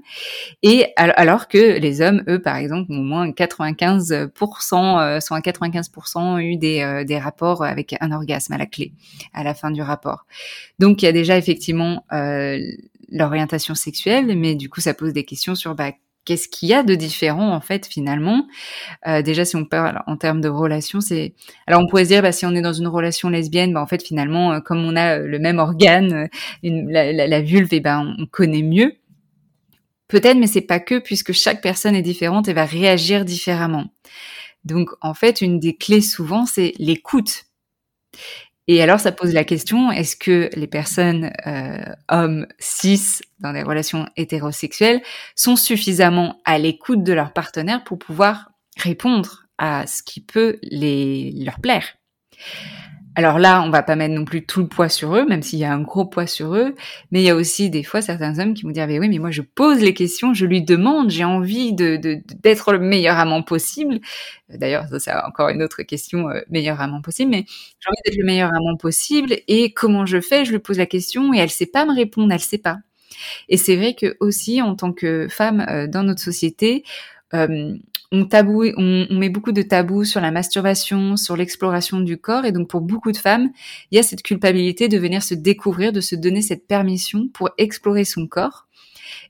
Et 0.62 0.94
alors 0.98 1.48
que 1.48 1.80
les 1.80 2.02
hommes, 2.02 2.24
eux, 2.30 2.40
par 2.40 2.58
exemple, 2.58 2.92
au 2.92 3.02
moins 3.02 3.32
95% 3.32 5.00
euh, 5.02 5.20
sont 5.20 5.34
à 5.34 5.40
95% 5.40 6.40
eu 6.42 6.58
des, 6.58 7.04
des 7.08 7.18
rapports 7.18 7.64
avec 7.64 7.96
un 8.02 8.12
orgasme 8.12 8.54
à 8.54 8.60
la 8.60 8.68
clé, 8.68 8.94
à 9.34 9.44
la 9.44 9.56
fin 9.56 9.72
du 9.72 9.82
rapport. 9.82 10.28
Donc 10.78 11.02
il 11.02 11.06
y 11.06 11.08
a 11.08 11.12
déjà 11.12 11.38
effectivement 11.40 12.06
l'orientation 13.10 13.74
sexuelle, 13.74 14.38
mais 14.38 14.54
du 14.54 14.70
coup 14.70 14.80
ça 14.80 14.94
pose 14.94 15.12
des 15.12 15.24
questions 15.24 15.56
sur 15.56 15.74
bah, 15.74 15.92
qu'est-ce 16.26 16.48
qu'il 16.50 16.70
y 16.70 16.74
a 16.74 16.84
de 16.84 16.96
différent 16.96 17.54
en 17.54 17.62
fait 17.62 17.86
finalement? 17.86 18.48
Euh, 19.08 19.22
Déjà, 19.22 19.46
si 19.46 19.56
on 19.56 19.66
parle 19.66 20.02
en 20.08 20.18
termes 20.18 20.42
de 20.42 20.50
relation, 20.50 21.02
c'est 21.02 21.36
alors 21.68 21.82
on 21.82 21.88
pourrait 21.88 22.06
se 22.06 22.10
dire 22.10 22.22
bah, 22.22 22.32
si 22.32 22.46
on 22.46 22.52
est 22.56 22.62
dans 22.62 22.74
une 22.74 22.88
relation 22.88 23.30
lesbienne, 23.30 23.74
bah, 23.74 23.82
en 23.82 23.88
fait 23.88 24.04
finalement 24.04 24.54
euh, 24.54 24.60
comme 24.60 24.84
on 24.84 24.96
a 24.96 25.20
le 25.20 25.40
même 25.40 25.60
organe, 25.60 26.30
la, 26.64 27.14
la, 27.14 27.42
vulve, 27.42 27.74
et 27.74 27.78
eh 27.78 27.80
ben 27.80 28.16
on 28.20 28.26
connaît 28.26 28.64
mieux. 28.64 28.94
Peut-être, 30.08 30.38
mais 30.38 30.48
c'est 30.48 30.62
pas 30.62 30.80
que 30.80 31.00
puisque 31.00 31.32
chaque 31.32 31.62
personne 31.62 31.96
est 31.96 32.02
différente 32.02 32.48
et 32.48 32.54
va 32.54 32.66
réagir 32.66 33.26
différemment. 33.26 33.86
Donc 34.64 34.90
en 35.02 35.14
fait, 35.14 35.42
une 35.42 35.60
des 35.60 35.76
clés 35.76 36.02
souvent, 36.02 36.46
c'est 36.46 36.74
l'écoute. 36.80 37.46
Et 38.68 38.82
alors, 38.82 39.00
ça 39.00 39.12
pose 39.12 39.34
la 39.34 39.44
question 39.44 39.92
est-ce 39.92 40.16
que 40.16 40.50
les 40.56 40.68
personnes 40.68 41.32
euh, 41.46 41.84
hommes 42.10 42.48
cis 42.60 43.22
dans 43.40 43.54
des 43.54 43.62
relations 43.62 44.08
hétérosexuelles 44.18 45.02
sont 45.36 45.56
suffisamment 45.56 46.42
à 46.46 46.58
l'écoute 46.58 47.04
de 47.04 47.14
leur 47.14 47.32
partenaire 47.32 47.84
pour 47.84 48.00
pouvoir 48.00 48.52
répondre 48.78 49.46
à 49.58 49.86
ce 49.86 50.02
qui 50.02 50.20
peut 50.20 50.58
les 50.64 51.32
leur 51.46 51.60
plaire? 51.60 51.86
Alors 53.16 53.40
là, 53.40 53.64
on 53.64 53.70
va 53.70 53.82
pas 53.82 53.96
mettre 53.96 54.14
non 54.14 54.26
plus 54.26 54.46
tout 54.46 54.60
le 54.60 54.68
poids 54.68 54.90
sur 54.90 55.16
eux, 55.16 55.26
même 55.26 55.42
s'il 55.42 55.60
y 55.60 55.64
a 55.64 55.74
un 55.74 55.82
gros 55.82 56.06
poids 56.06 56.28
sur 56.28 56.56
eux. 56.56 56.76
Mais 57.12 57.22
il 57.22 57.26
y 57.26 57.30
a 57.30 57.36
aussi 57.36 57.70
des 57.70 57.84
fois 57.84 58.02
certains 58.02 58.40
hommes 58.40 58.54
qui 58.54 58.64
vont 58.64 58.72
dire, 58.72 58.88
mais 58.88 59.00
oui, 59.00 59.08
mais 59.08 59.20
moi 59.20 59.32
je 59.32 59.42
pose 59.42 59.80
les 59.80 59.94
questions, 59.94 60.34
je 60.34 60.46
lui 60.46 60.62
demande, 60.62 61.10
j'ai 61.10 61.24
envie 61.24 61.74
d'être 61.74 62.74
le 62.74 62.80
meilleur 62.80 63.18
amant 63.18 63.42
possible. 63.42 64.00
D'ailleurs, 64.50 64.88
ça 64.90 65.00
c'est 65.00 65.14
encore 65.14 65.50
une 65.50 65.64
autre 65.64 65.84
question, 65.84 66.30
euh, 66.30 66.42
meilleur 66.50 66.82
amant 66.82 67.02
possible. 67.02 67.32
Mais 67.32 67.46
j'ai 67.48 67.90
envie 67.90 68.02
d'être 68.06 68.18
le 68.18 68.26
meilleur 68.26 68.50
amant 68.54 68.76
possible. 68.78 69.38
Et 69.48 69.72
comment 69.72 70.06
je 70.06 70.20
fais? 70.20 70.44
Je 70.44 70.52
lui 70.52 70.60
pose 70.60 70.78
la 70.78 70.86
question 70.86 71.34
et 71.34 71.38
elle 71.38 71.50
sait 71.50 71.66
pas 71.66 71.86
me 71.86 71.96
répondre, 71.96 72.34
elle 72.34 72.40
sait 72.42 72.58
pas. 72.58 72.78
Et 73.48 73.58
c'est 73.58 73.78
vrai 73.78 73.96
que 73.96 74.18
aussi 74.20 74.62
en 74.62 74.76
tant 74.76 74.92
que 74.92 75.28
femme 75.30 75.66
euh, 75.70 75.88
dans 75.88 76.04
notre 76.04 76.22
société, 76.22 76.84
euh, 77.34 77.76
on, 78.12 78.26
tabou, 78.26 78.64
on, 78.78 79.08
met 79.12 79.30
beaucoup 79.30 79.52
de 79.52 79.62
tabous 79.62 80.06
sur 80.06 80.22
la 80.22 80.32
masturbation, 80.32 81.18
sur 81.18 81.36
l'exploration 81.36 82.00
du 82.00 82.18
corps, 82.18 82.46
et 82.46 82.52
donc 82.52 82.70
pour 82.70 82.82
beaucoup 82.82 83.12
de 83.12 83.18
femmes, 83.18 83.50
il 83.92 83.96
y 83.96 84.00
a 84.00 84.04
cette 84.04 84.24
culpabilité 84.24 84.88
de 84.88 84.98
venir 84.98 85.24
se 85.24 85.34
découvrir, 85.34 85.92
de 85.92 86.02
se 86.02 86.16
donner 86.16 86.42
cette 86.42 86.68
permission 86.68 87.28
pour 87.34 87.50
explorer 87.58 88.06
son 88.06 88.28
corps. 88.28 88.68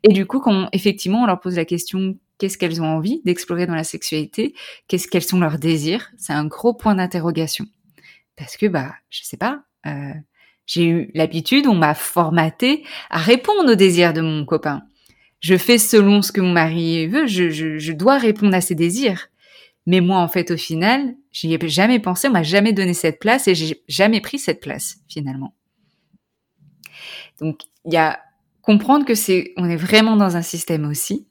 Et 0.03 0.09
du 0.09 0.25
coup, 0.25 0.39
quand 0.39 0.69
effectivement 0.71 1.23
on 1.23 1.25
leur 1.25 1.39
pose 1.39 1.55
la 1.55 1.65
question 1.65 2.17
qu'est-ce 2.37 2.57
qu'elles 2.57 2.81
ont 2.81 2.85
envie 2.87 3.21
d'explorer 3.25 3.65
dans 3.65 3.75
la 3.75 3.83
sexualité, 3.83 4.53
qu'est-ce 4.87 5.07
qu'elles 5.07 5.23
sont 5.23 5.39
leurs 5.39 5.57
désirs, 5.57 6.11
c'est 6.17 6.33
un 6.33 6.45
gros 6.45 6.73
point 6.73 6.95
d'interrogation. 6.95 7.65
Parce 8.35 8.57
que 8.57 8.65
bah, 8.65 8.93
je 9.09 9.23
sais 9.23 9.37
pas. 9.37 9.63
Euh, 9.85 10.13
j'ai 10.65 10.85
eu 10.85 11.11
l'habitude, 11.13 11.67
on 11.67 11.75
m'a 11.75 11.93
formaté 11.93 12.83
à 13.09 13.19
répondre 13.19 13.71
aux 13.71 13.75
désirs 13.75 14.13
de 14.13 14.21
mon 14.21 14.45
copain 14.45 14.83
je 15.45 15.57
fais 15.57 15.77
selon 15.77 16.23
ce 16.23 16.31
que 16.31 16.41
mon 16.41 16.53
mari 16.53 17.05
veut, 17.05 17.27
je, 17.27 17.91
dois 17.91 18.17
répondre 18.17 18.55
à 18.55 18.61
ses 18.61 18.73
désirs. 18.73 19.27
Mais 19.85 20.01
moi, 20.01 20.17
en 20.17 20.27
fait, 20.27 20.49
au 20.49 20.57
final, 20.57 21.13
j'y 21.31 21.53
ai 21.53 21.69
jamais 21.69 21.99
pensé, 21.99 22.27
on 22.27 22.31
m'a 22.31 22.41
jamais 22.41 22.73
donné 22.73 22.95
cette 22.95 23.19
place 23.19 23.47
et 23.47 23.53
j'ai 23.53 23.83
jamais 23.87 24.21
pris 24.21 24.39
cette 24.39 24.59
place, 24.59 24.97
finalement. 25.07 25.53
Donc, 27.39 27.59
il 27.85 27.93
y 27.93 27.97
a 27.97 28.19
comprendre 28.63 29.05
que 29.05 29.13
c'est, 29.13 29.53
on 29.55 29.69
est 29.69 29.75
vraiment 29.75 30.15
dans 30.15 30.35
un 30.35 30.41
système 30.41 30.89
aussi. 30.89 31.27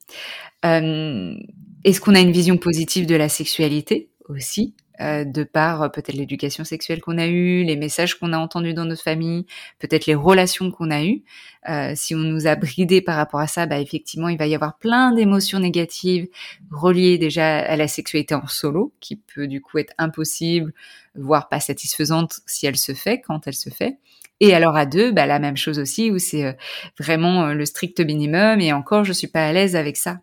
Euh, 0.64 1.35
Est-ce 1.83 2.00
qu'on 2.00 2.14
a 2.14 2.20
une 2.20 2.31
vision 2.31 2.57
positive 2.57 3.07
de 3.07 3.16
la 3.16 3.29
sexualité 3.29 4.11
aussi? 4.29 4.77
Euh, 5.00 5.24
de 5.24 5.42
par 5.42 5.83
euh, 5.83 5.88
peut-être 5.88 6.12
l'éducation 6.12 6.62
sexuelle 6.62 7.00
qu'on 7.00 7.18
a 7.18 7.26
eue, 7.26 7.64
les 7.64 7.74
messages 7.74 8.14
qu'on 8.14 8.33
a 8.33 8.38
entendus 8.38 8.74
dans 8.74 8.85
notre 8.85 9.02
famille, 9.02 9.44
peut-être 9.80 10.07
les 10.07 10.14
relations 10.14 10.70
qu'on 10.70 10.92
a 10.92 11.02
eues. 11.02 11.24
Euh, 11.68 11.94
si 11.96 12.14
on 12.14 12.18
nous 12.18 12.46
a 12.46 12.54
bridés 12.54 13.00
par 13.00 13.16
rapport 13.16 13.40
à 13.40 13.48
ça, 13.48 13.66
bah 13.66 13.80
effectivement, 13.80 14.28
il 14.28 14.38
va 14.38 14.46
y 14.46 14.54
avoir 14.54 14.78
plein 14.78 15.12
d'émotions 15.12 15.59
négatives 15.59 16.28
reliées 16.70 17.18
déjà 17.18 17.59
à 17.59 17.74
la 17.74 17.88
sexualité 17.88 18.37
en 18.37 18.46
solo, 18.46 18.92
qui 19.00 19.16
peut 19.16 19.48
du 19.48 19.61
coup 19.61 19.78
être 19.78 19.92
impossible, 19.98 20.72
voire 21.16 21.48
pas 21.48 21.59
satisfaisante 21.59 22.40
si 22.46 22.66
elle 22.66 22.76
se 22.76 22.94
fait, 22.94 23.20
quand 23.20 23.48
elle 23.48 23.54
se 23.54 23.70
fait. 23.70 23.98
Et 24.38 24.54
alors 24.54 24.76
à 24.76 24.87
deux, 24.87 25.11
bah, 25.11 25.26
la 25.26 25.40
même 25.40 25.57
chose 25.57 25.80
aussi, 25.80 26.12
où 26.12 26.20
c'est 26.20 26.57
vraiment 27.00 27.48
le 27.48 27.64
strict 27.66 27.98
minimum, 27.98 28.61
et 28.61 28.72
encore, 28.72 29.02
je 29.02 29.12
suis 29.12 29.26
pas 29.26 29.44
à 29.44 29.52
l'aise 29.52 29.74
avec 29.74 29.96
ça. 29.96 30.20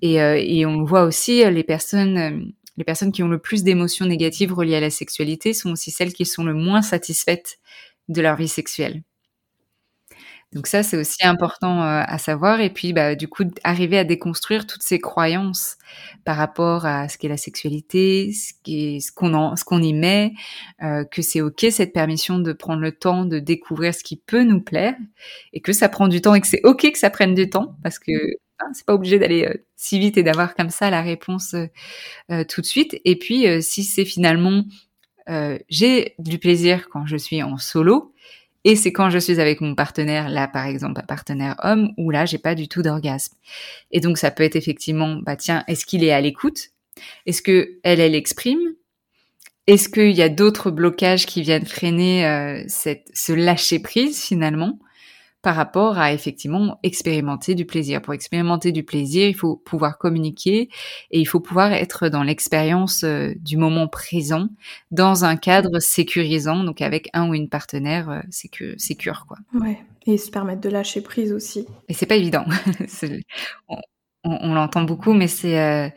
Et, 0.00 0.14
et 0.14 0.66
on 0.66 0.82
voit 0.82 1.04
aussi 1.04 1.44
les 1.48 1.62
personnes 1.62 2.52
les 2.76 2.84
personnes 2.84 3.12
qui 3.12 3.22
ont 3.22 3.28
le 3.28 3.38
plus 3.38 3.62
d'émotions 3.62 4.06
négatives 4.06 4.52
reliées 4.52 4.76
à 4.76 4.80
la 4.80 4.90
sexualité 4.90 5.52
sont 5.54 5.72
aussi 5.72 5.90
celles 5.90 6.12
qui 6.12 6.26
sont 6.26 6.44
le 6.44 6.54
moins 6.54 6.82
satisfaites 6.82 7.58
de 8.08 8.20
leur 8.22 8.36
vie 8.36 8.48
sexuelle. 8.48 9.02
Donc 10.52 10.66
ça, 10.66 10.82
c'est 10.82 10.98
aussi 10.98 11.24
important 11.24 11.82
euh, 11.82 12.02
à 12.06 12.18
savoir. 12.18 12.60
Et 12.60 12.68
puis, 12.68 12.92
bah, 12.92 13.14
du 13.14 13.26
coup, 13.26 13.44
arriver 13.64 13.98
à 13.98 14.04
déconstruire 14.04 14.66
toutes 14.66 14.82
ces 14.82 14.98
croyances 14.98 15.76
par 16.24 16.36
rapport 16.36 16.84
à 16.84 17.08
ce 17.08 17.16
qu'est 17.16 17.28
la 17.28 17.38
sexualité, 17.38 18.32
ce 18.32 19.12
qu'on 19.12 19.82
y 19.82 19.94
met, 19.94 20.32
euh, 20.82 21.04
que 21.04 21.22
c'est 21.22 21.40
ok 21.40 21.66
cette 21.70 21.94
permission 21.94 22.38
de 22.38 22.52
prendre 22.52 22.82
le 22.82 22.92
temps 22.92 23.24
de 23.24 23.38
découvrir 23.38 23.94
ce 23.94 24.04
qui 24.04 24.16
peut 24.16 24.44
nous 24.44 24.60
plaire, 24.60 24.94
et 25.54 25.60
que 25.60 25.72
ça 25.72 25.88
prend 25.88 26.08
du 26.08 26.20
temps 26.20 26.34
et 26.34 26.40
que 26.42 26.46
c'est 26.46 26.60
ok 26.64 26.92
que 26.92 26.98
ça 26.98 27.10
prenne 27.10 27.34
du 27.34 27.48
temps 27.48 27.76
parce 27.82 27.98
que 27.98 28.12
c'est 28.72 28.86
pas 28.86 28.94
obligé 28.94 29.18
d'aller 29.18 29.46
euh, 29.46 29.54
si 29.76 29.98
vite 29.98 30.16
et 30.16 30.22
d'avoir 30.22 30.54
comme 30.54 30.70
ça 30.70 30.90
la 30.90 31.02
réponse 31.02 31.54
euh, 31.54 31.66
euh, 32.30 32.44
tout 32.44 32.60
de 32.60 32.66
suite. 32.66 33.00
Et 33.04 33.18
puis, 33.18 33.46
si 33.62 33.84
c'est 33.84 34.04
finalement 34.04 34.64
j'ai 35.68 36.14
du 36.18 36.38
plaisir 36.38 36.88
quand 36.90 37.06
je 37.06 37.16
suis 37.16 37.42
en 37.42 37.56
solo, 37.56 38.12
et 38.64 38.74
c'est 38.74 38.92
quand 38.92 39.08
je 39.08 39.18
suis 39.18 39.40
avec 39.40 39.60
mon 39.60 39.74
partenaire, 39.74 40.28
là 40.28 40.48
par 40.48 40.66
exemple 40.66 41.00
un 41.00 41.06
partenaire 41.06 41.54
homme, 41.62 41.92
où 41.96 42.10
là 42.10 42.26
j'ai 42.26 42.38
pas 42.38 42.54
du 42.54 42.68
tout 42.68 42.82
d'orgasme. 42.82 43.36
Et 43.92 44.00
donc 44.00 44.18
ça 44.18 44.30
peut 44.30 44.42
être 44.42 44.56
effectivement, 44.56 45.16
bah 45.22 45.36
tiens, 45.36 45.64
est-ce 45.68 45.86
qu'il 45.86 46.02
est 46.04 46.12
à 46.12 46.20
l'écoute? 46.20 46.70
Est-ce 47.26 47.40
que 47.40 47.78
elle, 47.84 48.00
elle 48.00 48.16
exprime? 48.16 48.74
Est-ce 49.68 49.88
qu'il 49.88 50.10
y 50.10 50.22
a 50.22 50.28
d'autres 50.28 50.72
blocages 50.72 51.26
qui 51.26 51.42
viennent 51.42 51.66
freiner 51.66 52.64
cette, 52.66 53.06
ce 53.14 53.32
lâcher 53.32 53.78
prise 53.78 54.20
finalement? 54.20 54.80
Par 55.42 55.56
rapport 55.56 55.98
à 55.98 56.12
effectivement 56.12 56.78
expérimenter 56.82 57.54
du 57.54 57.66
plaisir. 57.66 58.00
Pour 58.00 58.14
expérimenter 58.14 58.72
du 58.72 58.84
plaisir, 58.84 59.28
il 59.28 59.34
faut 59.34 59.56
pouvoir 59.56 59.98
communiquer 59.98 60.70
et 61.10 61.20
il 61.20 61.24
faut 61.24 61.40
pouvoir 61.40 61.72
être 61.72 62.08
dans 62.08 62.22
l'expérience 62.22 63.02
euh, 63.02 63.32
du 63.36 63.56
moment 63.56 63.88
présent, 63.88 64.48
dans 64.92 65.24
un 65.24 65.36
cadre 65.36 65.80
sécurisant, 65.80 66.62
donc 66.62 66.80
avec 66.80 67.10
un 67.12 67.28
ou 67.28 67.34
une 67.34 67.48
partenaire 67.48 68.08
euh, 68.08 68.20
sécure, 68.30 68.74
sécure 68.78 69.26
quoi. 69.26 69.38
Ouais, 69.52 69.78
et 70.06 70.16
se 70.16 70.30
permettre 70.30 70.60
de 70.60 70.68
lâcher 70.68 71.00
prise 71.00 71.32
aussi. 71.32 71.66
Et 71.88 71.94
c'est 71.94 72.06
pas 72.06 72.16
évident. 72.16 72.44
on, 73.68 73.76
l'entend 74.24 74.82
beaucoup, 74.82 75.12
mais 75.12 75.26
c'est 75.26 75.58
euh, 75.58 75.88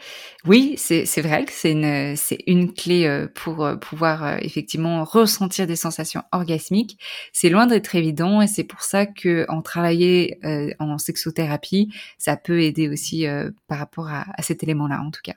oui, 0.46 0.76
c'est 0.78 1.22
vrai 1.22 1.46
que 1.46 1.52
c'est 1.52 1.72
une 1.72 2.16
c'est 2.16 2.40
une 2.48 2.74
clé 2.74 3.06
euh, 3.06 3.28
pour 3.34 3.64
euh, 3.64 3.76
pouvoir 3.76 4.44
effectivement 4.44 5.04
ressentir 5.04 5.68
des 5.68 5.76
sensations 5.76 6.24
orgasmiques. 6.32 6.98
C'est 7.34 7.50
loin 7.50 7.68
d'être 7.68 7.96
évident 7.96 8.42
et 8.42 8.48
c'est 8.48 8.64
pour 8.64 8.82
ça 8.82 9.06
que 9.06 9.46
en 9.50 9.62
travailler 9.62 10.40
en 10.80 10.98
sexothérapie, 10.98 11.94
ça 12.18 12.38
peut 12.38 12.62
aider 12.62 12.90
aussi 12.90 13.26
par 13.68 13.80
rapport 13.80 14.10
à, 14.10 14.26
à 14.34 14.42
cet 14.42 14.64
élément-là 14.64 15.02
en 15.02 15.12
tout 15.12 15.22
cas. 15.24 15.36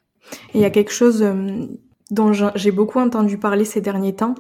Il 0.55 0.61
y 0.61 0.65
a 0.65 0.71
quelque 0.71 0.93
chose 0.93 1.25
dont 2.11 2.33
j'ai 2.33 2.71
beaucoup 2.71 2.99
entendu 2.99 3.37
parler 3.37 3.65
ces 3.65 3.81
derniers 3.81 4.15
temps. 4.15 4.35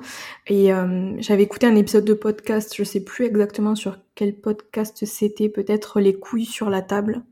Et 0.47 0.73
euh, 0.73 1.13
j'avais 1.21 1.43
écouté 1.43 1.67
un 1.67 1.77
épisode 1.77 2.05
de 2.05 2.15
podcast, 2.15 2.75
je 2.75 2.83
sais 2.83 3.01
plus 3.01 3.27
exactement 3.27 3.75
sur 3.75 3.99
quel 4.15 4.35
podcast 4.35 5.05
c'était, 5.05 5.49
peut-être 5.49 6.01
Les 6.01 6.15
couilles 6.15 6.47
sur 6.47 6.71
la 6.71 6.83
table. 6.83 7.23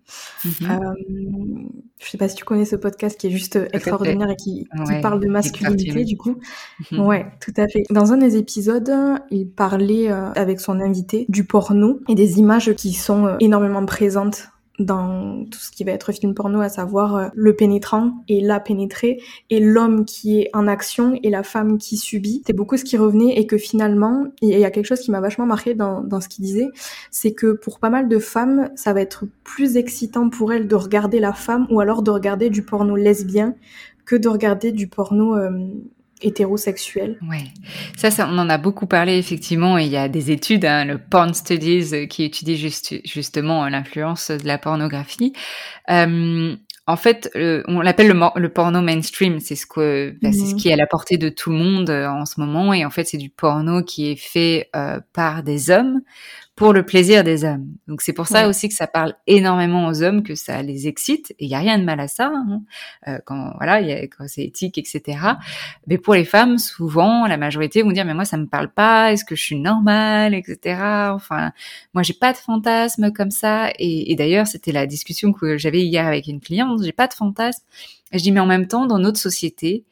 Mm 0.44 0.48
-hmm. 0.48 1.68
je 1.98 2.10
sais 2.10 2.18
pas 2.18 2.28
si 2.28 2.36
tu 2.36 2.44
connais 2.44 2.66
ce 2.66 2.76
podcast 2.76 3.18
qui 3.18 3.26
est 3.28 3.30
juste 3.30 3.58
extraordinaire 3.72 4.30
et 4.30 4.36
qui, 4.36 4.68
parle 5.02 5.20
de 5.20 5.28
masculinité 5.28 6.04
du 6.04 6.16
coup. 6.16 6.36
Mhm. 6.92 7.00
Ouais, 7.00 7.26
tout 7.40 7.54
à 7.56 7.66
fait. 7.66 7.84
Dans 7.90 8.12
un 8.12 8.18
des 8.18 8.36
épisodes, 8.36 8.92
il 9.30 9.48
parlait 9.48 10.10
euh, 10.12 10.30
avec 10.44 10.60
son 10.60 10.80
invité 10.80 11.24
du 11.28 11.44
porno 11.44 12.00
et 12.08 12.14
des 12.14 12.38
images 12.38 12.74
qui 12.74 12.92
sont 12.92 13.26
euh, 13.26 13.36
énormément 13.40 13.84
présentes 13.86 14.50
dans 14.78 15.44
tout 15.44 15.58
ce 15.58 15.70
qui 15.70 15.84
va 15.84 15.92
être 15.92 16.12
film 16.12 16.34
porno, 16.34 16.60
à 16.60 16.68
savoir 16.68 17.16
euh, 17.16 17.28
le 17.34 17.54
pénétrant 17.54 18.12
et 18.28 18.40
la 18.40 18.60
pénétrée, 18.60 19.20
et 19.50 19.60
l'homme 19.60 20.04
qui 20.04 20.40
est 20.40 20.50
en 20.54 20.66
action 20.66 21.18
et 21.22 21.30
la 21.30 21.42
femme 21.42 21.78
qui 21.78 21.96
subit. 21.96 22.42
C'est 22.46 22.52
beaucoup 22.52 22.76
ce 22.76 22.84
qui 22.84 22.96
revenait 22.96 23.38
et 23.38 23.46
que 23.46 23.58
finalement, 23.58 24.26
il 24.42 24.58
y 24.58 24.64
a 24.64 24.70
quelque 24.70 24.86
chose 24.86 25.00
qui 25.00 25.10
m'a 25.10 25.20
vachement 25.20 25.46
marqué 25.46 25.74
dans, 25.74 26.02
dans 26.02 26.20
ce 26.20 26.28
qu'il 26.28 26.44
disait, 26.44 26.68
c'est 27.10 27.32
que 27.32 27.52
pour 27.52 27.78
pas 27.78 27.90
mal 27.90 28.08
de 28.08 28.18
femmes, 28.18 28.70
ça 28.74 28.92
va 28.92 29.00
être 29.00 29.24
plus 29.44 29.76
excitant 29.76 30.28
pour 30.28 30.52
elles 30.52 30.68
de 30.68 30.74
regarder 30.74 31.20
la 31.20 31.32
femme 31.32 31.66
ou 31.70 31.80
alors 31.80 32.02
de 32.02 32.10
regarder 32.10 32.50
du 32.50 32.62
porno 32.62 32.96
lesbien 32.96 33.54
que 34.04 34.16
de 34.16 34.28
regarder 34.28 34.72
du 34.72 34.86
porno 34.86 35.36
euh, 35.36 35.50
hétérosexuel. 36.22 37.18
Ouais, 37.28 37.44
ça, 37.96 38.10
ça, 38.10 38.28
on 38.30 38.38
en 38.38 38.48
a 38.48 38.58
beaucoup 38.58 38.86
parlé 38.86 39.18
effectivement. 39.18 39.78
Et 39.78 39.84
il 39.84 39.90
y 39.90 39.96
a 39.96 40.08
des 40.08 40.30
études, 40.30 40.64
hein, 40.64 40.84
le 40.84 40.98
Porn 40.98 41.34
Studies, 41.34 41.90
euh, 41.92 42.06
qui 42.06 42.24
étudie 42.24 42.56
juste, 42.56 42.94
justement 43.06 43.64
euh, 43.64 43.68
l'influence 43.68 44.30
de 44.30 44.46
la 44.46 44.58
pornographie. 44.58 45.32
Euh, 45.90 46.56
en 46.88 46.96
fait, 46.96 47.28
on 47.34 47.80
l'appelle 47.80 48.06
le, 48.06 48.40
le, 48.40 48.48
porno 48.48 48.80
mainstream. 48.80 49.40
C'est 49.40 49.56
ce 49.56 49.66
que, 49.66 50.16
bah, 50.22 50.30
c'est 50.30 50.46
ce 50.46 50.52
mhm. 50.52 50.56
qui 50.56 50.68
est 50.68 50.72
à 50.72 50.76
la 50.76 50.86
portée 50.86 51.18
de 51.18 51.28
tout 51.28 51.50
le 51.50 51.56
monde 51.56 51.90
en 51.90 52.24
ce 52.26 52.38
moment. 52.38 52.72
Et 52.72 52.84
en 52.84 52.90
fait, 52.90 53.04
c'est 53.04 53.16
du 53.16 53.28
porno 53.28 53.82
qui 53.82 54.08
est 54.12 54.16
fait 54.16 54.70
par 55.12 55.42
des 55.42 55.70
hommes 55.70 56.02
pour 56.56 56.72
le 56.72 56.86
plaisir 56.86 57.22
des 57.22 57.44
hommes. 57.44 57.68
Donc 57.86 58.00
c'est 58.00 58.14
pour 58.14 58.26
ça 58.26 58.48
aussi 58.48 58.70
que 58.70 58.74
ça 58.74 58.86
parle 58.86 59.14
énormément 59.26 59.88
aux 59.88 60.02
hommes, 60.02 60.22
que 60.22 60.34
ça 60.34 60.62
les 60.62 60.88
excite. 60.88 61.32
Et 61.32 61.44
il 61.44 61.50
y 61.50 61.54
a 61.54 61.58
rien 61.58 61.78
de 61.78 61.84
mal 61.84 62.00
à 62.00 62.08
ça, 62.08 62.32
hein. 62.34 62.62
euh, 63.08 63.18
quand 63.26 63.52
voilà, 63.58 63.82
y 63.82 63.92
a, 63.92 64.00
quand 64.06 64.26
c'est 64.26 64.44
éthique, 64.44 64.78
etc. 64.78 65.18
Mais 65.86 65.98
pour 65.98 66.14
les 66.14 66.24
femmes, 66.24 66.56
souvent, 66.56 67.26
la 67.26 67.36
majorité 67.36 67.82
vont 67.82 67.92
dire 67.92 68.06
mais 68.06 68.14
moi 68.14 68.24
ça 68.24 68.38
me 68.38 68.46
parle 68.46 68.72
pas. 68.72 69.12
Est-ce 69.12 69.26
que 69.26 69.36
je 69.36 69.42
suis 69.42 69.60
normale, 69.60 70.32
etc. 70.34 70.80
Enfin, 71.12 71.52
moi 71.92 72.02
j'ai 72.02 72.14
pas 72.14 72.32
de 72.32 72.38
fantasme 72.38 73.12
comme 73.12 73.30
ça. 73.30 73.70
Et, 73.78 74.10
et 74.10 74.16
d'ailleurs, 74.16 74.46
c'était 74.46 74.72
la 74.72 74.86
discussion 74.86 75.34
que 75.34 75.58
j'avais 75.58 75.82
hier 75.82 76.06
avec 76.06 76.26
une 76.26 76.40
cliente. 76.40 76.82
J'ai 76.82 76.92
pas 76.92 77.06
de 77.06 77.14
fantasme. 77.14 77.62
Et 78.12 78.18
je 78.18 78.22
dis 78.22 78.32
mais 78.32 78.40
en 78.40 78.46
même 78.46 78.66
temps, 78.66 78.86
dans 78.86 78.98
notre 78.98 79.18
société, 79.18 79.84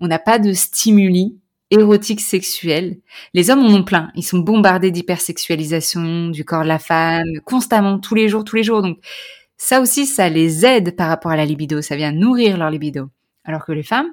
on 0.00 0.08
n'a 0.08 0.18
pas 0.18 0.40
de 0.40 0.52
stimuli 0.52 1.36
érotique 1.70 2.20
sexuel. 2.20 2.98
Les 3.34 3.50
hommes 3.50 3.64
en 3.64 3.74
ont 3.74 3.84
plein. 3.84 4.10
Ils 4.14 4.22
sont 4.22 4.38
bombardés 4.38 4.90
d'hypersexualisation 4.90 6.28
du 6.28 6.44
corps 6.44 6.62
de 6.62 6.68
la 6.68 6.78
femme, 6.78 7.40
constamment, 7.44 7.98
tous 7.98 8.14
les 8.14 8.28
jours, 8.28 8.44
tous 8.44 8.56
les 8.56 8.62
jours. 8.62 8.82
Donc, 8.82 8.98
ça 9.56 9.80
aussi, 9.80 10.06
ça 10.06 10.28
les 10.28 10.64
aide 10.64 10.96
par 10.96 11.08
rapport 11.08 11.32
à 11.32 11.36
la 11.36 11.44
libido. 11.44 11.82
Ça 11.82 11.96
vient 11.96 12.12
nourrir 12.12 12.56
leur 12.56 12.70
libido. 12.70 13.08
Alors 13.44 13.64
que 13.64 13.72
les 13.72 13.82
femmes, 13.82 14.12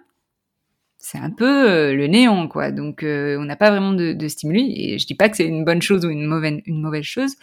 c'est 0.98 1.20
un 1.20 1.30
peu 1.30 1.70
euh, 1.70 1.94
le 1.94 2.08
néant, 2.08 2.48
quoi. 2.48 2.72
Donc, 2.72 3.04
euh, 3.04 3.38
on 3.40 3.46
n'a 3.46 3.56
pas 3.56 3.70
vraiment 3.70 3.94
de, 3.94 4.14
de, 4.14 4.28
stimuli. 4.28 4.74
Et 4.76 4.98
je 4.98 5.06
dis 5.06 5.14
pas 5.14 5.30
que 5.30 5.38
c'est 5.38 5.46
une 5.46 5.64
bonne 5.64 5.82
chose 5.82 6.04
ou 6.04 6.10
une 6.10 6.26
mauvaise, 6.26 6.62
une 6.66 6.82
mauvaise 6.82 7.04
chose. 7.04 7.36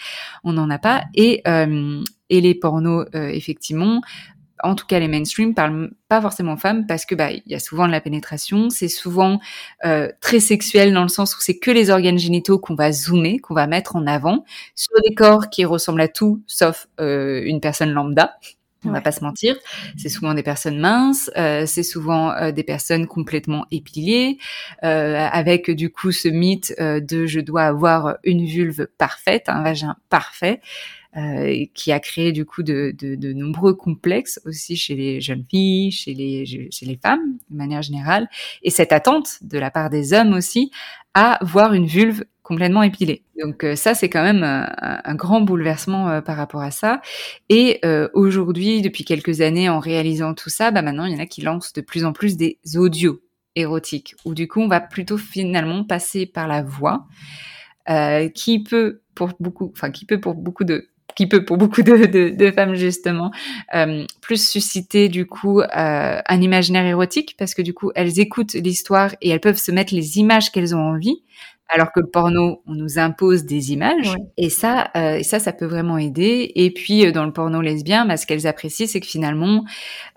On 0.43 0.53
n'en 0.53 0.69
a 0.69 0.79
pas. 0.79 1.05
Et, 1.15 1.43
euh, 1.47 2.03
et 2.29 2.41
les 2.41 2.55
pornos, 2.55 3.07
effectivement, 3.13 4.01
en 4.63 4.75
tout 4.75 4.87
cas 4.87 4.99
les 4.99 5.09
mainstream 5.09 5.55
parlent 5.55 5.91
pas 6.09 6.21
forcément 6.21 6.57
femmes 6.57 6.87
parce 6.87 7.05
que 7.07 7.15
bah 7.15 7.31
il 7.33 7.43
y 7.47 7.55
a 7.55 7.59
souvent 7.61 7.87
de 7.87 7.93
la 7.93 8.01
pénétration, 8.01 8.71
c'est 8.71 8.89
souvent 8.89 9.41
euh, 9.85 10.09
très 10.21 10.41
sexuel 10.41 10.93
dans 10.95 11.03
le 11.03 11.09
sens 11.09 11.37
où 11.37 11.41
c'est 11.41 11.59
que 11.59 11.71
les 11.71 11.91
organes 11.91 12.19
génitaux 12.19 12.59
qu'on 12.59 12.75
va 12.75 12.93
zoomer, 12.93 13.39
qu'on 13.41 13.55
va 13.55 13.67
mettre 13.67 13.97
en 13.97 14.07
avant 14.07 14.45
sur 14.75 14.93
des 15.09 15.15
corps 15.15 15.49
qui 15.51 15.65
ressemblent 15.65 16.01
à 16.01 16.09
tout 16.09 16.43
sauf 16.47 16.87
euh, 17.01 17.43
une 17.45 17.61
personne 17.61 17.91
lambda. 17.93 18.35
On 18.85 18.91
va 18.91 19.01
pas 19.01 19.13
se 19.13 19.23
mentir, 19.23 19.55
c'est 19.97 20.09
souvent 20.09 20.35
des 20.35 20.43
personnes 20.43 20.81
minces, 20.81 21.31
euh, 21.37 21.67
c'est 21.67 21.85
souvent 21.85 22.33
euh, 22.33 22.51
des 22.51 22.65
personnes 22.65 23.07
complètement 23.07 23.65
épilées, 23.71 24.39
euh, 24.83 25.29
avec 25.31 25.71
du 25.71 25.89
coup 25.93 26.11
ce 26.11 26.27
mythe 26.27 26.75
euh, 26.81 26.99
de 26.99 27.27
je 27.27 27.39
dois 27.39 27.63
avoir 27.63 28.17
une 28.25 28.45
vulve 28.45 28.89
parfaite, 28.99 29.45
un 29.49 29.63
vagin 29.63 29.95
parfait. 30.11 30.61
Euh, 31.15 31.67
qui 31.75 31.93
a 31.93 32.01
créé 32.01 32.33
du 32.33 32.47
coup 32.47 32.63
de, 32.63 32.95
de, 32.99 33.17
de, 33.17 33.35
nombreux 33.35 33.75
complexes 33.75 34.41
aussi 34.47 34.77
chez 34.77 34.95
les 34.95 35.21
jeunes 35.21 35.45
filles, 35.51 35.91
chez 35.91 36.15
les, 36.15 36.47
chez 36.47 36.87
les 36.87 36.97
femmes 36.97 37.37
de 37.51 37.57
manière 37.57 37.83
générale, 37.83 38.31
et 38.63 38.71
cette 38.71 38.93
attente 38.93 39.37
de 39.43 39.59
la 39.59 39.71
part 39.71 39.91
des 39.91 40.15
hommes 40.15 40.33
aussi 40.33 40.71
à 41.13 41.39
voir 41.43 41.75
une 41.75 41.85
vulve 41.85 42.25
complètement 42.43 42.83
épilée. 42.83 43.25
Donc 43.41 43.65
euh, 43.65 43.77
ça, 43.77 43.95
c'est 43.95 44.09
quand 44.09 44.23
même 44.23 44.43
un, 44.43 44.71
un 45.05 45.15
grand 45.15 45.41
bouleversement 45.41 46.09
euh, 46.09 46.21
par 46.21 46.37
rapport 46.37 46.61
à 46.61 46.71
ça. 46.71 47.01
Et 47.49 47.79
euh, 47.85 48.09
aujourd'hui, 48.15 48.83
depuis 48.83 49.05
quelques 49.05 49.41
années, 49.41 49.69
en 49.69 49.79
réalisant 49.79 50.35
tout 50.35 50.51
ça, 50.51 50.71
bah 50.71 50.83
maintenant, 50.83 51.05
il 51.05 51.13
y 51.13 51.17
en 51.17 51.23
a 51.23 51.27
qui 51.27 51.43
lancent 51.43 51.73
de 51.73 51.81
plus 51.81 52.05
en 52.05 52.13
plus 52.13 52.37
des 52.37 52.59
audios 52.75 53.21
érotiques, 53.55 54.15
où 54.25 54.35
du 54.35 54.49
coup, 54.49 54.61
on 54.61 54.69
va 54.69 54.81
plutôt 54.81 55.19
finalement 55.19 55.85
passer 55.85 56.27
par 56.27 56.49
la 56.49 56.63
voix, 56.63 57.07
qui 58.35 58.63
peut 58.63 59.03
pour 59.15 59.31
beaucoup, 59.41 59.71
enfin 59.75 59.91
qui 59.91 60.07
peut 60.07 60.21
pour 60.21 60.35
beaucoup 60.35 60.65
de 60.65 60.89
qui 61.15 61.27
peut 61.27 61.45
pour 61.45 61.57
beaucoup 61.57 61.83
de, 61.83 62.51
femmes 62.55 62.75
justement 62.75 63.31
euh, 63.75 64.05
plus 64.21 64.49
susciter 64.49 65.09
du 65.09 65.27
coup 65.27 65.61
euh, 65.61 65.67
un 66.27 66.41
imaginaire 66.41 66.85
érotique 66.85 67.35
parce 67.39 67.55
que 67.55 67.63
du 67.63 67.75
coup 67.75 67.91
elles 67.95 68.19
écoutent 68.19 68.55
l'histoire 68.55 69.15
et 69.21 69.31
elles 69.31 69.41
peuvent 69.41 69.59
se 69.59 69.73
mettre 69.73 69.95
les 69.95 70.19
images 70.19 70.51
qu'elles 70.51 70.75
ont 70.75 70.81
envie 70.81 71.23
alors 71.73 71.91
que 71.93 72.01
le 72.01 72.07
porno, 72.07 72.63
on 72.67 72.75
nous 72.75 72.99
impose 72.99 73.45
des 73.45 73.73
images. 73.73 74.15
Et 74.37 74.51
ça, 74.51 74.91
euh, 74.97 75.17
et 75.17 75.23
ça, 75.23 75.39
ça 75.39 75.53
peut 75.53 75.67
vraiment 75.67 75.97
aider. 75.97 76.53
Et 76.55 76.71
puis 76.71 77.07
euh, 77.07 77.13
dans 77.13 77.25
le 77.25 77.33
porno 77.33 77.61
lesbien, 77.61 78.05
bah, 78.05 78.17
ce 78.17 78.27
qu'elles 78.27 78.47
apprécient, 78.47 78.87
c'est 78.87 79.01
que 79.01 79.07
finalement, 79.07 79.65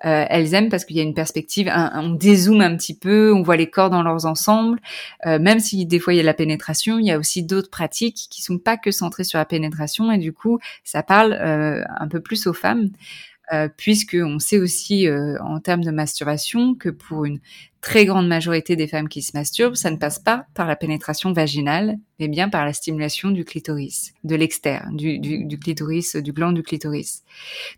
euh, 0.03 0.25
elles 0.29 0.53
aiment 0.53 0.69
parce 0.69 0.85
qu'il 0.85 0.97
y 0.97 0.99
a 0.99 1.03
une 1.03 1.13
perspective, 1.13 1.71
on 1.95 2.09
dézoome 2.09 2.61
un 2.61 2.75
petit 2.75 2.97
peu, 2.97 3.33
on 3.33 3.41
voit 3.41 3.55
les 3.55 3.69
corps 3.69 3.89
dans 3.89 4.03
leurs 4.03 4.25
ensembles. 4.25 4.79
Euh, 5.25 5.39
même 5.39 5.59
si 5.59 5.85
des 5.85 5.99
fois 5.99 6.13
il 6.13 6.17
y 6.17 6.19
a 6.19 6.23
la 6.23 6.33
pénétration, 6.33 6.99
il 6.99 7.05
y 7.05 7.11
a 7.11 7.17
aussi 7.17 7.43
d'autres 7.43 7.69
pratiques 7.69 8.27
qui 8.29 8.41
sont 8.41 8.59
pas 8.59 8.77
que 8.77 8.91
centrées 8.91 9.23
sur 9.23 9.39
la 9.39 9.45
pénétration. 9.45 10.11
Et 10.11 10.17
du 10.17 10.33
coup, 10.33 10.59
ça 10.83 11.03
parle 11.03 11.33
euh, 11.33 11.83
un 11.99 12.07
peu 12.07 12.19
plus 12.19 12.47
aux 12.47 12.53
femmes. 12.53 12.89
Euh, 13.53 13.69
puisque 13.75 14.17
on 14.19 14.39
sait 14.39 14.57
aussi 14.57 15.07
euh, 15.07 15.37
en 15.41 15.59
termes 15.59 15.83
de 15.83 15.91
masturbation 15.91 16.73
que 16.73 16.89
pour 16.89 17.25
une 17.25 17.39
très 17.79 18.05
grande 18.05 18.27
majorité 18.27 18.75
des 18.75 18.87
femmes 18.87 19.07
qui 19.07 19.21
se 19.21 19.37
masturbent, 19.37 19.75
ça 19.75 19.91
ne 19.91 19.97
passe 19.97 20.17
pas 20.17 20.47
par 20.55 20.67
la 20.67 20.75
pénétration 20.75 21.31
vaginale, 21.31 21.97
mais 22.19 22.27
bien 22.27 22.49
par 22.49 22.65
la 22.65 22.73
stimulation 22.73 23.29
du 23.29 23.45
clitoris, 23.45 24.13
de 24.23 24.35
l'externe, 24.35 24.95
du, 24.95 25.19
du, 25.19 25.45
du, 25.45 25.59
clitoris, 25.59 26.15
du 26.15 26.33
gland 26.33 26.53
du 26.53 26.63
clitoris. 26.63 27.23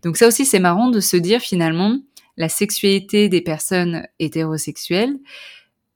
Donc 0.02 0.16
ça 0.16 0.26
aussi, 0.26 0.46
c'est 0.46 0.58
marrant 0.58 0.88
de 0.88 1.00
se 1.00 1.18
dire 1.18 1.40
finalement 1.40 1.98
la 2.38 2.48
sexualité 2.48 3.28
des 3.28 3.42
personnes 3.42 4.06
hétérosexuelles 4.18 5.18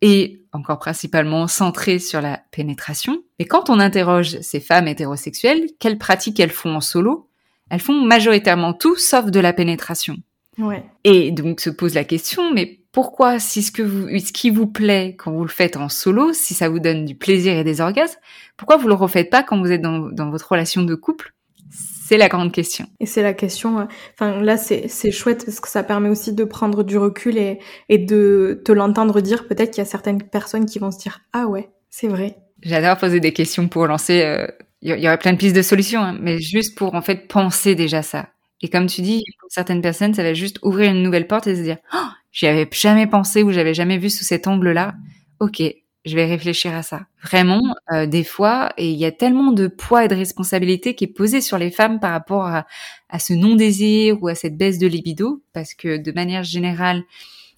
est 0.03 0.41
encore 0.53 0.81
principalement 0.81 1.47
centrée 1.47 1.99
sur 1.99 2.21
la 2.21 2.43
pénétration. 2.51 3.23
Mais 3.39 3.47
quand 3.47 3.71
on 3.71 3.79
interroge 3.79 4.41
ces 4.41 4.61
femmes 4.61 4.89
hétérosexuelles, 4.89 5.69
quelles 5.79 5.99
pratiques 5.99 6.41
elles 6.41 6.51
font 6.51 6.75
en 6.75 6.81
solo 6.81 7.31
elles 7.73 7.81
font 7.81 8.01
majoritairement 8.03 8.75
tout 8.75 8.97
sauf 8.97 9.31
de 9.31 9.41
la 9.41 9.55
pénétration. 9.55 10.17
Ouais. 10.59 10.85
Et 11.05 11.31
donc 11.31 11.61
se 11.61 11.71
pose 11.71 11.95
la 11.95 12.05
question, 12.05 12.53
mais 12.53 12.81
pourquoi, 12.93 13.39
si 13.39 13.63
ce 13.63 13.73
que 13.73 13.81
vous, 13.81 14.07
ce 14.19 14.31
qui 14.33 14.51
vous 14.51 14.67
plaît 14.67 15.17
quand 15.19 15.33
vous 15.33 15.43
le 15.45 15.49
faites 15.49 15.79
en 15.79 15.89
solo, 15.89 16.35
si 16.35 16.53
ça 16.53 16.69
vous 16.69 16.81
donne 16.81 17.07
du 17.07 17.15
plaisir 17.15 17.55
et 17.57 17.65
des 17.65 17.81
orgasmes, 17.81 18.19
pourquoi 18.59 18.77
vous 18.77 18.89
le 18.89 18.95
refaites 18.95 19.31
pas 19.31 19.43
quand 19.43 19.59
vous 19.59 19.73
êtes 19.73 19.81
dans, 19.81 20.01
dans 20.11 20.29
votre 20.31 20.53
relation 20.53 20.83
de 20.83 20.95
couple? 20.95 21.33
C'est 21.71 22.19
la 22.19 22.29
grande 22.29 22.53
question. 22.53 22.85
Et 23.01 23.07
c'est 23.07 23.23
la 23.23 23.33
question. 23.33 23.79
euh, 23.79 23.85
Enfin, 24.13 24.43
là, 24.43 24.59
c'est 24.59 24.89
c'est 24.89 25.11
chouette 25.11 25.47
parce 25.47 25.61
que 25.61 25.69
ça 25.69 25.83
permet 25.83 26.11
aussi 26.11 26.35
de 26.35 26.45
prendre 26.45 26.83
du 26.83 26.99
recul 26.99 27.39
et 27.39 27.59
et 27.89 27.97
de 27.97 28.61
te 28.67 28.73
l'entendre 28.73 29.23
dire. 29.23 29.49
Peut-être 29.49 29.71
qu'il 29.71 29.79
y 29.79 29.87
a 29.87 29.89
certaines 29.89 30.23
personnes 30.23 30.67
qui 30.67 30.79
vont 30.79 30.91
se 30.91 30.99
dire 30.99 31.21
ah 31.33 31.47
ouais, 31.47 31.71
c'est 31.89 32.09
vrai. 32.09 32.37
J'adore 32.63 32.97
poser 32.99 33.21
des 33.21 33.33
questions 33.33 33.69
pour 33.69 33.87
lancer. 33.87 34.23
euh, 34.23 34.47
Il 34.83 34.91
y 34.99 35.07
aurait 35.07 35.19
plein 35.19 35.33
de 35.33 35.39
pistes 35.39 35.57
de 35.57 35.63
solutions, 35.63 36.03
hein, 36.03 36.17
mais 36.21 36.39
juste 36.41 36.77
pour 36.77 36.95
en 36.95 37.03
fait 37.03 37.29
penser 37.29 37.75
déjà 37.75 38.03
ça. 38.03 38.29
Et 38.63 38.69
comme 38.69 38.87
tu 38.87 39.01
dis, 39.03 39.23
pour 39.41 39.51
certaines 39.51 39.83
personnes, 39.83 40.15
ça 40.15 40.23
va 40.23 40.35
juste 40.35 40.59
ouvrir 40.63 40.91
une 40.93 41.03
nouvelle 41.03 41.27
porte 41.27 41.47
et 41.49 41.57
se 41.57 41.63
dire, 41.63 41.79
oh, 41.95 42.07
j'y 42.31 42.47
avais 42.47 42.69
jamais 42.73 43.07
pensé 43.07 43.43
ou 43.43 43.51
j'avais 43.51 43.75
jamais 43.75 43.99
vu 43.99 44.09
sous 44.11 44.25
cet 44.25 44.47
angle-là. 44.47 44.95
Ok, 45.41 45.61
je 46.05 46.15
vais 46.15 46.27
réfléchir 46.27 46.73
à 46.75 46.83
ça. 46.83 47.07
Vraiment, 47.25 47.61
euh, 47.93 48.07
des 48.07 48.23
fois, 48.23 48.73
et 48.77 48.89
il 48.91 48.99
y 48.99 49.05
a 49.05 49.11
tellement 49.11 49.51
de 49.51 49.67
poids 49.67 50.05
et 50.05 50.09
de 50.09 50.15
responsabilité 50.15 50.95
qui 50.95 51.05
est 51.05 51.09
posé 51.09 51.41
sur 51.41 51.59
les 51.59 51.73
femmes 51.73 51.99
par 51.99 52.13
rapport 52.13 52.47
à 52.47 53.19
ce 53.19 53.33
non-désir 53.33 54.23
ou 54.23 54.29
à 54.29 54.37
cette 54.37 54.57
baisse 54.57 54.79
de 54.79 54.87
libido, 54.87 55.43
parce 55.53 55.75
que 55.75 55.97
de 55.97 56.13
manière 56.13 56.45
générale, 56.45 57.03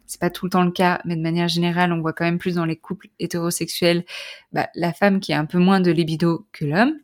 c'est 0.06 0.20
pas 0.20 0.30
tout 0.30 0.46
le 0.46 0.50
temps 0.50 0.64
le 0.64 0.70
cas, 0.70 1.00
mais 1.04 1.16
de 1.16 1.22
manière 1.22 1.48
générale, 1.48 1.92
on 1.92 2.00
voit 2.00 2.12
quand 2.12 2.24
même 2.24 2.38
plus 2.38 2.54
dans 2.56 2.64
les 2.64 2.76
couples 2.76 3.08
hétérosexuels 3.18 4.04
bah, 4.52 4.68
la 4.74 4.92
femme 4.92 5.20
qui 5.20 5.32
a 5.32 5.38
un 5.38 5.46
peu 5.46 5.58
moins 5.58 5.80
de 5.80 5.90
libido 5.90 6.46
que 6.52 6.64
l'homme. 6.64 6.94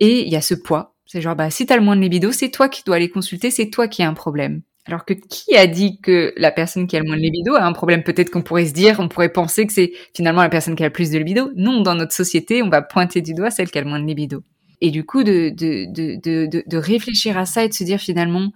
Et 0.00 0.22
il 0.22 0.28
y 0.28 0.36
a 0.36 0.40
ce 0.40 0.54
poids. 0.54 0.94
C'est 1.06 1.20
genre, 1.20 1.36
bah, 1.36 1.50
si 1.50 1.66
t'as 1.66 1.76
le 1.76 1.82
moins 1.82 1.96
de 1.96 2.00
libido, 2.00 2.32
c'est 2.32 2.50
toi 2.50 2.68
qui 2.68 2.82
dois 2.84 2.96
aller 2.96 3.10
consulter, 3.10 3.50
c'est 3.50 3.70
toi 3.70 3.86
qui 3.88 4.02
as 4.02 4.08
un 4.08 4.14
problème. 4.14 4.62
Alors 4.86 5.04
que 5.04 5.12
qui 5.14 5.54
a 5.54 5.66
dit 5.66 6.00
que 6.00 6.32
la 6.36 6.50
personne 6.50 6.86
qui 6.86 6.96
a 6.96 7.00
le 7.00 7.06
moins 7.06 7.16
de 7.16 7.22
libido 7.22 7.54
a 7.54 7.64
un 7.64 7.72
problème? 7.72 8.02
Peut-être 8.02 8.30
qu'on 8.30 8.42
pourrait 8.42 8.66
se 8.66 8.72
dire, 8.72 8.98
on 8.98 9.08
pourrait 9.08 9.28
penser 9.28 9.66
que 9.66 9.72
c'est 9.72 9.92
finalement 10.14 10.42
la 10.42 10.48
personne 10.48 10.74
qui 10.74 10.82
a 10.82 10.86
le 10.86 10.92
plus 10.92 11.10
de 11.10 11.18
libido. 11.18 11.50
Non, 11.54 11.82
dans 11.82 11.94
notre 11.94 12.12
société, 12.12 12.62
on 12.62 12.68
va 12.68 12.82
pointer 12.82 13.20
du 13.20 13.34
doigt 13.34 13.50
celle 13.50 13.70
qui 13.70 13.78
a 13.78 13.82
le 13.82 13.88
moins 13.88 14.00
de 14.00 14.06
libido. 14.06 14.42
Et 14.80 14.90
du 14.90 15.04
coup, 15.04 15.22
de, 15.22 15.50
de, 15.50 15.86
de, 15.92 16.46
de, 16.46 16.64
de 16.66 16.76
réfléchir 16.76 17.38
à 17.38 17.46
ça 17.46 17.62
et 17.62 17.68
de 17.68 17.74
se 17.74 17.84
dire 17.84 18.00
finalement, 18.00 18.50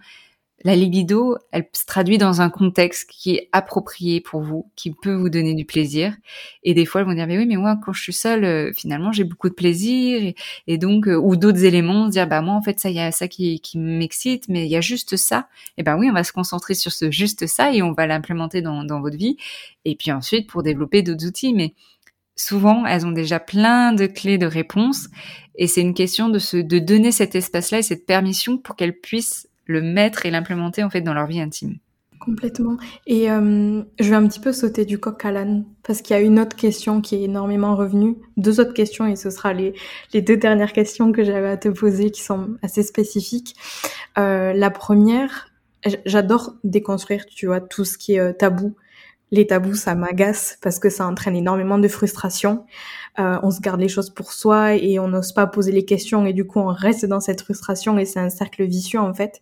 la 0.64 0.75
libido, 0.75 1.37
elle 1.53 1.69
se 1.73 1.85
traduit 1.85 2.16
dans 2.16 2.40
un 2.40 2.49
contexte 2.49 3.11
qui 3.11 3.37
est 3.37 3.49
approprié 3.53 4.21
pour 4.21 4.40
vous, 4.40 4.71
qui 4.75 4.90
peut 4.90 5.14
vous 5.14 5.29
donner 5.29 5.55
du 5.55 5.66
plaisir. 5.66 6.16
Et 6.62 6.73
des 6.73 6.87
fois, 6.87 7.03
elles 7.03 7.07
vont 7.07 7.14
dire, 7.14 7.27
mais 7.27 7.37
oui, 7.37 7.47
mais 7.47 7.57
moi, 7.57 7.79
quand 7.85 7.92
je 7.92 8.03
suis 8.03 8.12
seule, 8.14 8.45
euh, 8.45 8.73
finalement, 8.73 9.12
j'ai 9.12 9.25
beaucoup 9.25 9.51
de 9.51 9.55
plaisir. 9.55 10.33
Et, 10.66 10.79
donc, 10.79 11.09
euh, 11.09 11.16
ou 11.16 11.37
d'autres 11.37 11.64
éléments, 11.64 12.09
dire, 12.09 12.27
bah 12.27 12.40
moi, 12.40 12.55
en 12.55 12.62
fait, 12.62 12.81
ça, 12.81 12.88
il 12.88 12.97
y 12.97 13.01
a 13.01 13.12
ça 13.12 13.29
qui, 13.29 13.61
qui 13.61 13.79
m'excite, 13.79 14.49
mais 14.49 14.64
il 14.64 14.71
y 14.71 14.77
a 14.77 14.81
juste 14.81 15.16
ça. 15.16 15.49
Et 15.77 15.83
ben 15.83 15.99
oui, 15.99 16.09
on 16.11 16.14
va 16.14 16.25
se 16.25 16.33
concentrer 16.33 16.75
sur 16.75 16.90
ce 16.90 17.11
juste 17.11 17.47
ça 17.47 17.73
et 17.73 17.83
on 17.83 17.92
va 17.92 18.07
l'implémenter 18.07 18.62
dans, 18.62 18.83
dans 18.83 19.01
votre 19.01 19.16
vie. 19.16 19.37
Et 19.85 19.95
puis 19.95 20.11
ensuite, 20.11 20.49
pour 20.49 20.62
développer 20.62 21.03
d'autres 21.03 21.27
outils. 21.27 21.53
Mais 21.53 21.75
souvent, 22.35 22.87
elles 22.87 23.07
ont 23.07 23.12
déjà 23.12 23.40
plein 23.40 23.92
de 23.92 24.07
clés 24.07 24.38
de 24.38 24.47
réponse. 24.47 25.09
Et 25.55 25.66
c'est 25.66 25.83
une 25.83 25.95
question 25.95 26.29
de 26.29 26.38
se, 26.38 26.57
de 26.57 26.79
donner 26.79 27.12
cet 27.12 27.35
espace-là 27.35 27.79
et 27.79 27.83
cette 27.83 28.07
permission 28.07 28.59
pour 28.59 28.75
qu'elles 28.75 28.99
puissent 28.99 29.49
le 29.67 29.83
mettre 29.83 30.27
et 30.27 30.31
l'implémenter 30.31 30.83
en 30.83 30.91
fait 30.91 31.01
dans 31.01 31.15
leur 31.15 31.27
vie 31.27 31.41
intime. 31.41 31.79
Complètement. 32.19 32.77
Et 33.07 33.31
euh, 33.31 33.83
je 34.01 34.11
vais 34.11 34.17
un 34.17 34.27
petit 34.27 34.41
peu 34.41 34.53
sauter 34.53 34.85
du 34.85 34.99
coq 34.99 35.25
à 35.25 35.31
l'âne 35.31 35.65
parce 35.85 36.01
qu'il 36.01 36.17
y 36.17 36.19
a 36.19 36.23
une 36.23 36.41
autre 36.41 36.57
question 36.57 37.01
qui 37.01 37.17
est 37.17 37.23
énormément 37.23 37.77
revenue, 37.77 38.17
deux 38.37 38.59
autres 38.59 38.73
questions 38.73 39.07
et 39.07 39.17
ce 39.17 39.31
sera 39.31 39.53
les, 39.53 39.75
les 40.13 40.23
deux 40.23 40.37
dernières 40.37 40.73
questions 40.73 41.13
que 41.13 41.25
j'avais 41.25 41.49
à 41.49 41.57
te 41.57 41.69
poser 41.69 42.11
qui 42.11 42.23
sont 42.23 42.57
assez 42.63 42.83
spécifiques. 42.83 43.55
Euh, 44.19 44.53
la 44.55 44.71
première, 44.71 45.51
j'adore 46.05 46.55
déconstruire, 46.65 47.27
tu 47.27 47.47
vois, 47.47 47.61
tout 47.61 47.85
ce 47.85 47.99
qui 47.99 48.15
est 48.15 48.21
euh, 48.21 48.33
tabou 48.33 48.75
les 49.33 49.47
tabous, 49.47 49.75
ça 49.75 49.95
m'agace 49.95 50.59
parce 50.62 50.79
que 50.79 50.89
ça 50.89 51.07
entraîne 51.07 51.35
énormément 51.35 51.79
de 51.79 51.89
frustration. 51.89 52.64
Euh, 53.18 53.39
on 53.43 53.51
se 53.51 53.61
garde 53.61 53.81
les 53.81 53.89
choses 53.89 54.11
pour 54.11 54.33
soi 54.33 54.74
et 54.74 54.99
on 54.99 55.09
n'ose 55.09 55.33
pas 55.33 55.47
poser 55.47 55.72
les 55.72 55.85
questions 55.85 56.27
et 56.27 56.35
du 56.35 56.47
coup 56.47 56.59
on 56.59 56.66
reste 56.66 57.07
dans 57.07 57.20
cette 57.20 57.41
frustration 57.41 57.99
et 57.99 58.05
c'est 58.05 58.20
un 58.20 58.29
cercle 58.29 58.64
vicieux 58.64 59.01
en 59.01 59.14
fait. 59.14 59.41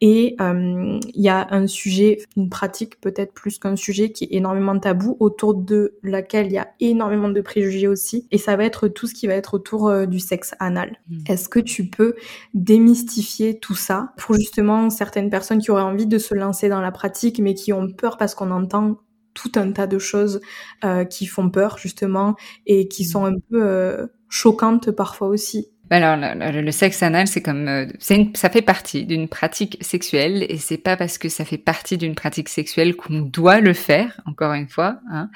Et 0.00 0.36
euh, 0.40 0.98
il 1.14 1.22
y 1.22 1.28
a 1.28 1.46
un 1.50 1.66
sujet, 1.66 2.18
une 2.36 2.48
pratique 2.48 3.00
peut-être 3.00 3.32
plus 3.32 3.58
qu'un 3.58 3.76
sujet 3.76 4.10
qui 4.10 4.24
est 4.24 4.28
énormément 4.32 4.78
tabou 4.78 5.16
autour 5.20 5.54
de 5.54 5.98
laquelle 6.02 6.46
il 6.46 6.52
y 6.52 6.58
a 6.58 6.68
énormément 6.80 7.28
de 7.28 7.40
préjugés 7.40 7.88
aussi 7.88 8.26
et 8.30 8.38
ça 8.38 8.56
va 8.56 8.64
être 8.64 8.88
tout 8.88 9.06
ce 9.06 9.14
qui 9.14 9.26
va 9.26 9.34
être 9.34 9.54
autour 9.54 9.88
euh, 9.88 10.06
du 10.06 10.18
sexe 10.18 10.54
anal. 10.58 10.98
Mmh. 11.08 11.18
Est-ce 11.28 11.48
que 11.48 11.60
tu 11.60 11.88
peux 11.88 12.14
démystifier 12.54 13.58
tout 13.58 13.74
ça 13.74 14.12
pour 14.16 14.34
justement 14.34 14.88
certaines 14.88 15.30
personnes 15.30 15.60
qui 15.60 15.70
auraient 15.70 15.82
envie 15.82 16.06
de 16.06 16.18
se 16.18 16.34
lancer 16.34 16.68
dans 16.68 16.80
la 16.80 16.90
pratique 16.90 17.38
mais 17.38 17.54
qui 17.54 17.72
ont 17.72 17.88
peur 17.92 18.16
parce 18.16 18.34
qu'on 18.34 18.50
entend 18.50 18.96
tout 19.34 19.52
un 19.56 19.72
tas 19.72 19.86
de 19.86 19.98
choses 19.98 20.40
euh, 20.84 21.04
qui 21.04 21.26
font 21.26 21.50
peur 21.50 21.78
justement 21.78 22.36
et 22.66 22.88
qui 22.88 23.04
sont 23.04 23.24
un 23.24 23.34
peu 23.50 23.62
euh, 23.62 24.06
choquantes 24.28 24.90
parfois 24.90 25.28
aussi. 25.28 25.68
Bah 25.90 25.96
alors, 25.96 26.36
le, 26.52 26.70
sexe 26.70 27.02
anal, 27.02 27.26
c'est 27.26 27.42
comme, 27.42 27.66
euh, 27.66 27.86
c'est 27.98 28.28
ça 28.34 28.48
fait 28.48 28.62
partie 28.62 29.06
d'une 29.06 29.26
pratique 29.26 29.76
sexuelle 29.80 30.46
et 30.48 30.56
c'est 30.56 30.78
pas 30.78 30.96
parce 30.96 31.18
que 31.18 31.28
ça 31.28 31.44
fait 31.44 31.58
partie 31.58 31.98
d'une 31.98 32.14
pratique 32.14 32.48
sexuelle 32.48 32.94
qu'on 32.94 33.22
doit 33.22 33.58
le 33.58 33.72
faire. 33.72 34.20
Encore 34.24 34.52
une 34.52 34.68
fois, 34.68 35.00
hein. 35.10 35.30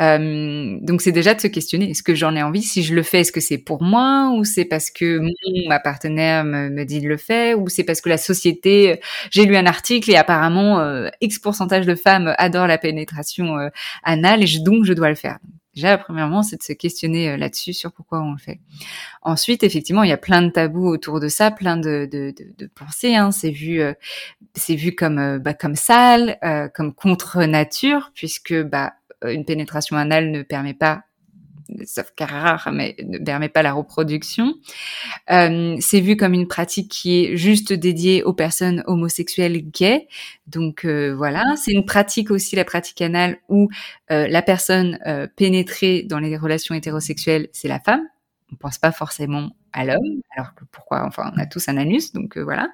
euh, 0.00 0.76
donc 0.80 1.02
c'est 1.02 1.12
déjà 1.12 1.34
de 1.34 1.40
se 1.40 1.46
questionner 1.46 1.90
est-ce 1.90 2.02
que 2.02 2.16
j'en 2.16 2.34
ai 2.34 2.42
envie? 2.42 2.62
Si 2.62 2.82
je 2.82 2.96
le 2.96 3.04
fais, 3.04 3.20
est-ce 3.20 3.30
que 3.30 3.40
c'est 3.40 3.58
pour 3.58 3.84
moi? 3.84 4.34
Ou 4.36 4.42
c'est 4.42 4.64
parce 4.64 4.90
que 4.90 5.18
mon 5.18 5.68
ma 5.68 5.78
partenaire 5.78 6.42
me, 6.42 6.84
dit 6.84 7.00
de 7.00 7.08
le 7.08 7.16
faire? 7.16 7.60
Ou 7.60 7.68
c'est 7.68 7.84
parce 7.84 8.00
que 8.00 8.08
la 8.08 8.18
société 8.18 9.00
J'ai 9.30 9.44
lu 9.44 9.56
un 9.56 9.66
article 9.66 10.10
et 10.10 10.16
apparemment 10.16 10.80
euh, 10.80 11.10
X 11.20 11.38
pourcentage 11.38 11.86
de 11.86 11.94
femmes 11.94 12.34
adorent 12.38 12.66
la 12.66 12.78
pénétration 12.78 13.56
euh, 13.56 13.68
anale 14.02 14.42
et 14.42 14.58
donc 14.64 14.84
je 14.84 14.94
dois 14.94 15.10
le 15.10 15.14
faire. 15.14 15.38
Déjà, 15.74 15.96
premièrement, 15.96 16.42
c'est 16.42 16.56
de 16.56 16.62
se 16.62 16.72
questionner 16.74 17.30
euh, 17.30 17.36
là-dessus 17.36 17.72
sur 17.72 17.92
pourquoi 17.92 18.20
on 18.22 18.32
le 18.32 18.38
fait. 18.38 18.60
Ensuite, 19.22 19.62
effectivement, 19.62 20.02
il 20.02 20.10
y 20.10 20.12
a 20.12 20.18
plein 20.18 20.42
de 20.42 20.50
tabous 20.50 20.86
autour 20.86 21.18
de 21.18 21.28
ça, 21.28 21.50
plein 21.50 21.76
de, 21.76 22.08
de, 22.10 22.34
de, 22.36 22.52
de 22.58 22.66
pensées. 22.66 23.14
Hein. 23.14 23.30
C'est 23.30 23.50
vu, 23.50 23.80
euh, 23.80 23.94
c'est 24.54 24.74
vu 24.74 24.94
comme 24.94 25.18
euh, 25.18 25.38
bah, 25.38 25.54
comme 25.54 25.76
sale, 25.76 26.38
comme 26.74 26.92
contre 26.92 27.42
nature, 27.44 28.10
puisque 28.14 28.54
bah, 28.54 28.92
une 29.24 29.44
pénétration 29.44 29.96
anale 29.96 30.30
ne 30.30 30.42
permet 30.42 30.74
pas 30.74 31.04
sauf 31.84 32.12
cas 32.16 32.26
rare, 32.26 32.70
mais 32.72 32.96
ne 33.04 33.18
permet 33.18 33.48
pas 33.48 33.62
la 33.62 33.72
reproduction. 33.72 34.54
Euh, 35.30 35.76
c'est 35.80 36.00
vu 36.00 36.16
comme 36.16 36.34
une 36.34 36.48
pratique 36.48 36.90
qui 36.90 37.24
est 37.24 37.36
juste 37.36 37.72
dédiée 37.72 38.22
aux 38.22 38.32
personnes 38.32 38.82
homosexuelles 38.86 39.70
gays. 39.70 40.08
Donc 40.46 40.84
euh, 40.84 41.14
voilà, 41.14 41.42
c'est 41.56 41.72
une 41.72 41.84
pratique 41.84 42.30
aussi, 42.30 42.56
la 42.56 42.64
pratique 42.64 43.00
anale, 43.00 43.38
où 43.48 43.68
euh, 44.10 44.26
la 44.28 44.42
personne 44.42 44.98
pénétrée 45.36 46.02
dans 46.02 46.18
les 46.18 46.36
relations 46.36 46.74
hétérosexuelles, 46.74 47.48
c'est 47.52 47.68
la 47.68 47.80
femme. 47.80 48.02
On 48.52 48.56
pense 48.56 48.78
pas 48.78 48.92
forcément 48.92 49.50
à 49.72 49.84
l'homme, 49.84 50.20
alors 50.36 50.50
pourquoi 50.70 51.04
Enfin, 51.06 51.32
on 51.34 51.38
a 51.38 51.46
tous 51.46 51.68
un 51.68 51.76
anus, 51.78 52.12
donc 52.12 52.36
voilà. 52.36 52.68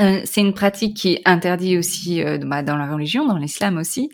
Euh, 0.00 0.20
c'est 0.24 0.40
une 0.40 0.54
pratique 0.54 0.96
qui 0.96 1.14
est 1.14 1.22
interdite 1.24 1.78
aussi 1.78 2.22
bah, 2.42 2.62
dans 2.62 2.76
la 2.76 2.92
religion, 2.92 3.26
dans 3.26 3.38
l'islam 3.38 3.78
aussi. 3.78 4.10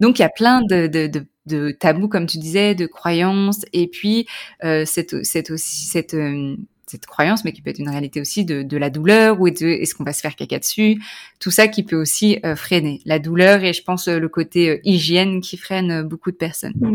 Donc 0.00 0.18
il 0.18 0.22
y 0.22 0.24
a 0.24 0.28
plein 0.28 0.60
de, 0.62 0.86
de, 0.86 1.06
de, 1.06 1.26
de 1.46 1.70
tabous, 1.72 2.08
comme 2.08 2.26
tu 2.26 2.38
disais, 2.38 2.74
de 2.74 2.86
croyances, 2.86 3.64
et 3.72 3.88
puis 3.88 4.26
euh, 4.64 4.84
cette, 4.84 5.24
cette 5.24 5.50
aussi 5.50 5.86
cette 5.86 6.14
euh, 6.14 6.56
cette 6.86 7.06
croyance, 7.06 7.44
mais 7.44 7.52
qui 7.52 7.62
peut 7.62 7.70
être 7.70 7.78
une 7.78 7.88
réalité 7.88 8.20
aussi 8.20 8.44
de, 8.44 8.62
de 8.62 8.76
la 8.76 8.90
douleur 8.90 9.40
ou 9.40 9.48
de 9.48 9.66
est-ce 9.66 9.94
qu'on 9.94 10.04
va 10.04 10.12
se 10.12 10.20
faire 10.20 10.36
caca 10.36 10.58
dessus, 10.58 11.02
tout 11.40 11.50
ça 11.50 11.66
qui 11.66 11.84
peut 11.84 11.96
aussi 11.96 12.38
euh, 12.44 12.54
freiner 12.54 13.00
la 13.06 13.18
douleur 13.18 13.64
et 13.64 13.72
je 13.72 13.82
pense 13.82 14.08
le 14.08 14.28
côté 14.28 14.80
hygiène 14.84 15.40
qui 15.40 15.56
freine 15.56 16.02
beaucoup 16.02 16.30
de 16.30 16.36
personnes. 16.36 16.74
Mmh. 16.76 16.94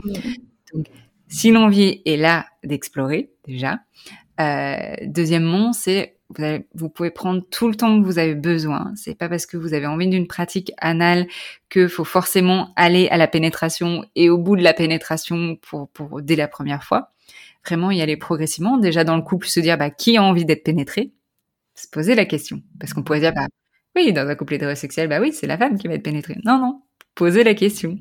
Donc, 0.74 0.86
si 1.30 1.50
l'envie 1.50 2.02
est 2.06 2.18
là 2.18 2.46
d'explorer 2.64 3.32
déjà, 3.48 3.80
deuxièmement, 5.08 5.74
c'est 5.74 6.16
vous, 6.74 6.90
pouvez 6.90 7.10
prendre 7.10 7.42
tout 7.50 7.70
le 7.70 7.76
temps 7.76 8.00
que 8.00 8.06
vous 8.06 8.20
avez 8.20 8.36
besoin. 8.36 8.92
C'est 8.96 9.16
pas 9.16 9.30
parce 9.30 9.46
que 9.46 9.56
vous 9.56 9.74
avez 9.74 9.86
envie 9.86 10.08
d'une 10.08 10.28
pratique 10.28 10.72
anale 10.78 11.28
que 11.70 11.88
faut 11.88 12.04
forcément 12.04 12.74
aller 12.76 13.08
à 13.10 13.18
la 13.18 13.28
pénétration 13.28 14.04
et 14.16 14.30
au 14.30 14.38
bout 14.38 14.56
de 14.56 14.64
la 14.64 14.74
pénétration 14.74 15.56
pour, 15.56 15.90
pour 15.90 16.22
dès 16.22 16.36
la 16.36 16.48
première 16.48 16.84
fois. 16.84 17.14
Vraiment 17.66 17.92
y 17.92 18.02
aller 18.02 18.18
progressivement. 18.18 18.78
Déjà 18.78 19.04
dans 19.04 19.16
le 19.16 19.22
couple, 19.22 19.48
se 19.48 19.60
dire 19.60 19.78
bah, 19.78 19.90
qui 19.90 20.18
a 20.18 20.24
envie 20.24 20.46
d'être 20.46 20.64
pénétré, 20.64 21.12
se 21.76 21.88
poser 21.88 22.16
la 22.16 22.26
question. 22.26 22.62
Parce 22.80 22.94
qu'on 22.94 23.04
pourrait 23.04 23.22
dire 23.22 23.34
bah 23.34 23.48
oui, 23.96 24.14
dans 24.14 24.28
un 24.28 24.36
couple 24.36 24.56
hétérosexuel, 24.56 25.08
bah 25.08 25.20
oui, 25.20 25.34
c'est 25.34 25.48
la 25.48 25.58
femme 25.58 25.78
qui 25.78 25.88
va 25.88 25.96
être 25.96 26.04
pénétrée. 26.04 26.38
Non, 26.46 26.60
non, 26.60 26.82
poser 27.16 27.44
la 27.44 27.54
question. 27.56 27.98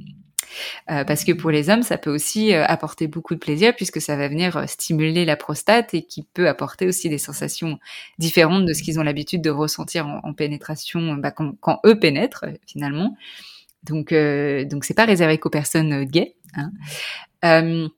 Euh, 0.91 1.05
parce 1.05 1.25
que 1.25 1.33
pour 1.33 1.51
les 1.51 1.71
hommes, 1.71 1.83
ça 1.83 1.99
peut 1.99 2.11
aussi 2.11 2.55
euh, 2.55 2.65
apporter 2.67 3.07
beaucoup 3.07 3.35
de 3.35 3.41
plaisir 3.41 3.75
puisque 3.75 4.01
ça 4.01 4.17
va 4.17 4.29
venir 4.29 4.57
euh, 4.57 4.65
stimuler 4.67 5.25
la 5.25 5.37
prostate 5.37 5.95
et 5.95 6.03
qui 6.03 6.23
peut 6.23 6.49
apporter 6.49 6.87
aussi 6.87 7.09
des 7.09 7.19
sensations 7.19 7.79
différentes 8.19 8.67
de 8.67 8.73
ce 8.73 8.83
qu'ils 8.83 8.99
ont 9.01 9.03
l'habitude 9.03 9.43
de 9.43 9.51
ressentir 9.51 10.07
en, 10.07 10.33
pénétration 10.33 11.15
bah, 11.15 11.31
quand, 11.31 11.81
eux 11.85 11.99
pénètrent 11.99 12.45
finalement. 12.67 13.17
Donc, 13.83 14.13
donc 14.13 14.85
c'est 14.85 14.95
pas 14.95 15.05
réservé 15.05 15.39
qu'aux 15.39 15.51
personnes 15.51 16.05
gays. 16.05 16.35
Hein. 17.43 17.89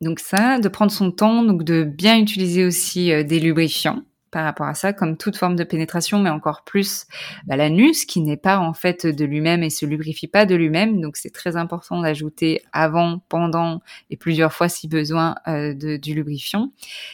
donc 0.00 0.18
ça, 0.20 0.58
de 0.58 0.68
prendre 0.68 0.92
son 0.92 1.10
temps, 1.10 1.42
donc 1.42 1.64
de 1.64 1.82
bien 1.82 2.18
utiliser 2.18 2.64
aussi 2.64 3.06
des 3.24 3.40
lubrifiants 3.40 4.02
par 4.34 4.42
rapport 4.42 4.66
à 4.66 4.74
ça, 4.74 4.92
comme 4.92 5.16
toute 5.16 5.36
forme 5.36 5.54
de 5.54 5.62
pénétration, 5.62 6.18
mais 6.18 6.28
encore 6.28 6.64
plus 6.64 7.06
bah, 7.46 7.54
l'anus 7.54 8.04
qui 8.04 8.20
n'est 8.20 8.36
pas 8.36 8.58
en 8.58 8.74
fait 8.74 9.06
de 9.06 9.24
lui-même 9.24 9.62
et 9.62 9.70
se 9.70 9.86
lubrifie 9.86 10.26
pas 10.26 10.44
de 10.44 10.56
lui-même. 10.56 11.00
Donc 11.00 11.16
c'est 11.16 11.30
très 11.30 11.54
important 11.54 12.00
d'ajouter 12.00 12.60
avant, 12.72 13.20
pendant 13.28 13.80
et 14.10 14.16
plusieurs 14.16 14.52
fois 14.52 14.68
si 14.68 14.88
besoin 14.88 15.36
euh, 15.46 15.72
de, 15.72 15.96
du 15.96 16.14
lubrifiant. 16.14 16.72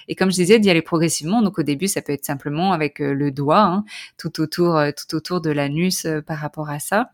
Et 0.08 0.14
comme 0.14 0.30
je 0.30 0.36
disais, 0.36 0.58
d'y 0.58 0.70
aller 0.70 0.80
progressivement. 0.80 1.42
Donc 1.42 1.58
au 1.58 1.62
début, 1.62 1.88
ça 1.88 2.00
peut 2.00 2.14
être 2.14 2.24
simplement 2.24 2.72
avec 2.72 3.02
euh, 3.02 3.12
le 3.12 3.30
doigt, 3.30 3.64
hein, 3.64 3.84
tout 4.16 4.40
autour, 4.40 4.78
euh, 4.78 4.90
tout 4.90 5.14
autour 5.14 5.42
de 5.42 5.50
l'anus 5.50 6.06
par 6.26 6.38
rapport 6.38 6.70
à 6.70 6.78
ça. 6.78 7.10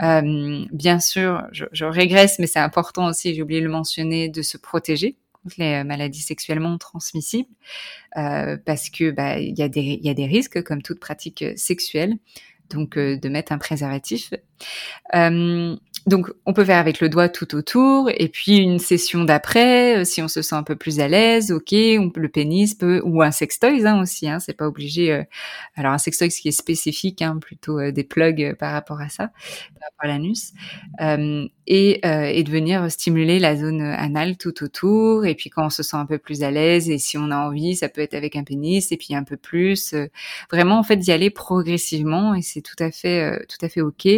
bien 0.00 0.98
sûr, 0.98 1.42
je, 1.52 1.66
je 1.72 1.84
régresse, 1.84 2.38
mais 2.38 2.46
c'est 2.46 2.58
important 2.58 3.06
aussi, 3.06 3.34
j'ai 3.34 3.42
oublié 3.42 3.60
de 3.60 3.66
le 3.66 3.72
mentionner, 3.72 4.30
de 4.30 4.40
se 4.40 4.56
protéger 4.56 5.18
les 5.56 5.80
euh, 5.80 5.84
maladies 5.84 6.20
sexuellement 6.20 6.78
transmissibles, 6.78 7.48
euh, 8.16 8.56
parce 8.64 8.90
que 8.90 9.10
bah, 9.10 9.38
il 9.38 9.58
y 9.58 9.62
a 9.62 9.68
des 9.68 9.80
il 9.80 10.04
y 10.04 10.10
a 10.10 10.14
des 10.14 10.26
risques 10.26 10.62
comme 10.62 10.82
toute 10.82 11.00
pratique 11.00 11.42
euh, 11.42 11.52
sexuelle, 11.56 12.16
donc 12.70 12.96
de 12.96 13.28
mettre 13.28 13.52
un 13.52 13.58
préservatif. 13.58 14.32
Donc, 16.06 16.28
on 16.46 16.52
peut 16.52 16.64
faire 16.64 16.78
avec 16.78 17.00
le 17.00 17.08
doigt 17.08 17.28
tout 17.28 17.54
autour, 17.54 18.10
et 18.16 18.28
puis 18.28 18.56
une 18.56 18.80
session 18.80 19.22
d'après, 19.22 19.98
euh, 19.98 20.04
si 20.04 20.20
on 20.20 20.26
se 20.26 20.42
sent 20.42 20.56
un 20.56 20.64
peu 20.64 20.74
plus 20.74 20.98
à 20.98 21.06
l'aise, 21.06 21.52
ok, 21.52 21.72
on, 21.72 22.10
le 22.16 22.28
pénis 22.28 22.74
peut, 22.74 23.00
ou 23.04 23.22
un 23.22 23.30
sextoys 23.30 23.86
hein, 23.86 24.00
aussi, 24.00 24.28
hein, 24.28 24.40
c'est 24.40 24.56
pas 24.56 24.66
obligé. 24.66 25.12
Euh, 25.12 25.22
alors 25.76 25.92
un 25.92 25.98
sextoys 25.98 26.28
qui 26.28 26.48
est 26.48 26.52
spécifique, 26.52 27.22
hein, 27.22 27.38
plutôt 27.40 27.78
euh, 27.78 27.92
des 27.92 28.02
plugs 28.02 28.56
par 28.58 28.72
rapport 28.72 29.00
à 29.00 29.08
ça, 29.08 29.28
par 29.28 29.88
rapport 29.90 30.00
à 30.00 30.06
l'anus, 30.08 30.52
et, 31.68 32.00
et 32.02 32.42
de 32.42 32.50
venir 32.50 32.90
stimuler 32.90 33.38
la 33.38 33.56
zone 33.56 33.82
anale 33.82 34.36
tout 34.36 34.64
autour, 34.64 35.24
et 35.24 35.36
puis 35.36 35.50
quand 35.50 35.66
on 35.66 35.70
se 35.70 35.84
sent 35.84 35.96
un 35.96 36.06
peu 36.06 36.18
plus 36.18 36.42
à 36.42 36.50
l'aise, 36.50 36.90
et 36.90 36.98
si 36.98 37.16
on 37.16 37.30
a 37.30 37.36
envie, 37.36 37.76
ça 37.76 37.88
peut 37.88 38.00
être 38.00 38.14
avec 38.14 38.34
un 38.34 38.42
pénis, 38.42 38.90
et 38.90 38.96
puis 38.96 39.14
un 39.14 39.22
peu 39.22 39.36
plus. 39.36 39.94
vraiment, 40.50 40.78
en 40.78 40.82
fait, 40.82 40.96
d'y 40.96 41.12
aller 41.12 41.30
progressivement, 41.30 42.34
et 42.34 42.42
c'est 42.42 42.62
tout 42.62 42.80
à 42.80 42.90
fait, 42.90 43.46
tout 43.46 43.64
à 43.64 43.68
fait 43.68 43.80
ok 43.80 44.08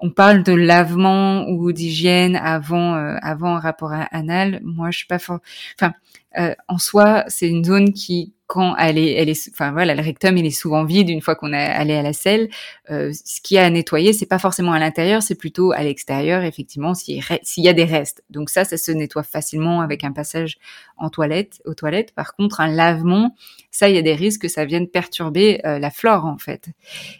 on 0.00 0.10
parle 0.10 0.42
de 0.42 0.52
lavement 0.52 1.46
ou 1.48 1.72
d'hygiène 1.72 2.36
avant 2.36 2.96
euh, 2.96 3.16
avant 3.22 3.56
un 3.56 3.60
rapport 3.60 3.92
anal. 4.10 4.60
Moi, 4.64 4.90
je 4.90 4.98
suis 4.98 5.06
pas 5.06 5.18
fort. 5.18 5.40
Enfin, 5.78 5.92
euh, 6.38 6.54
en 6.68 6.78
soi, 6.78 7.24
c'est 7.28 7.48
une 7.48 7.64
zone 7.64 7.92
qui, 7.92 8.34
quand 8.46 8.76
elle 8.76 8.98
est, 8.98 9.12
elle 9.12 9.28
est, 9.28 9.50
enfin 9.52 9.72
voilà, 9.72 9.94
le 9.94 10.00
rectum 10.02 10.36
il 10.36 10.46
est 10.46 10.50
souvent 10.50 10.84
vide 10.84 11.10
une 11.10 11.20
fois 11.20 11.34
qu'on 11.34 11.52
est 11.52 11.56
allé 11.56 11.94
à 11.94 12.02
la 12.02 12.12
selle. 12.14 12.48
Euh, 12.90 13.12
ce 13.12 13.40
qui 13.42 13.58
a 13.58 13.64
à 13.64 13.70
nettoyer, 13.70 14.12
c'est 14.12 14.26
pas 14.26 14.38
forcément 14.38 14.72
à 14.72 14.78
l'intérieur, 14.78 15.22
c'est 15.22 15.34
plutôt 15.34 15.72
à 15.72 15.82
l'extérieur, 15.82 16.44
effectivement, 16.44 16.94
s'il 16.94 17.20
y 17.58 17.68
a 17.68 17.72
des 17.72 17.84
restes. 17.84 18.22
Donc 18.30 18.48
ça, 18.48 18.64
ça 18.64 18.78
se 18.78 18.92
nettoie 18.92 19.22
facilement 19.22 19.82
avec 19.82 20.04
un 20.04 20.12
passage 20.12 20.58
en 20.96 21.10
toilette, 21.10 21.60
aux 21.66 21.74
toilettes. 21.74 22.14
Par 22.14 22.34
contre, 22.34 22.60
un 22.60 22.68
lavement, 22.68 23.34
ça, 23.70 23.88
il 23.88 23.96
y 23.96 23.98
a 23.98 24.02
des 24.02 24.14
risques 24.14 24.42
que 24.42 24.48
ça 24.48 24.64
vienne 24.64 24.88
perturber 24.88 25.60
la 25.64 25.90
flore 25.90 26.24
en 26.24 26.38
fait. 26.38 26.68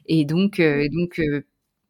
Et 0.06 0.24
donc, 0.24 0.60
donc 0.60 1.20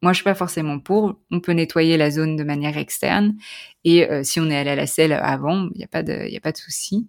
moi, 0.01 0.13
je 0.13 0.17
suis 0.17 0.23
pas 0.23 0.35
forcément 0.35 0.79
pour. 0.79 1.19
On 1.29 1.39
peut 1.39 1.51
nettoyer 1.51 1.95
la 1.95 2.09
zone 2.09 2.35
de 2.35 2.43
manière 2.43 2.77
externe. 2.77 3.35
Et 3.83 4.09
euh, 4.09 4.23
si 4.23 4.39
on 4.39 4.49
est 4.49 4.57
allé 4.57 4.71
à 4.71 4.75
la 4.75 4.87
selle 4.87 5.13
avant, 5.13 5.69
il 5.75 5.77
n'y 5.77 5.83
a 5.83 5.87
pas 5.87 6.01
de, 6.01 6.27
il 6.27 6.35
a 6.35 6.39
pas 6.39 6.51
de 6.51 6.57
souci. 6.57 7.07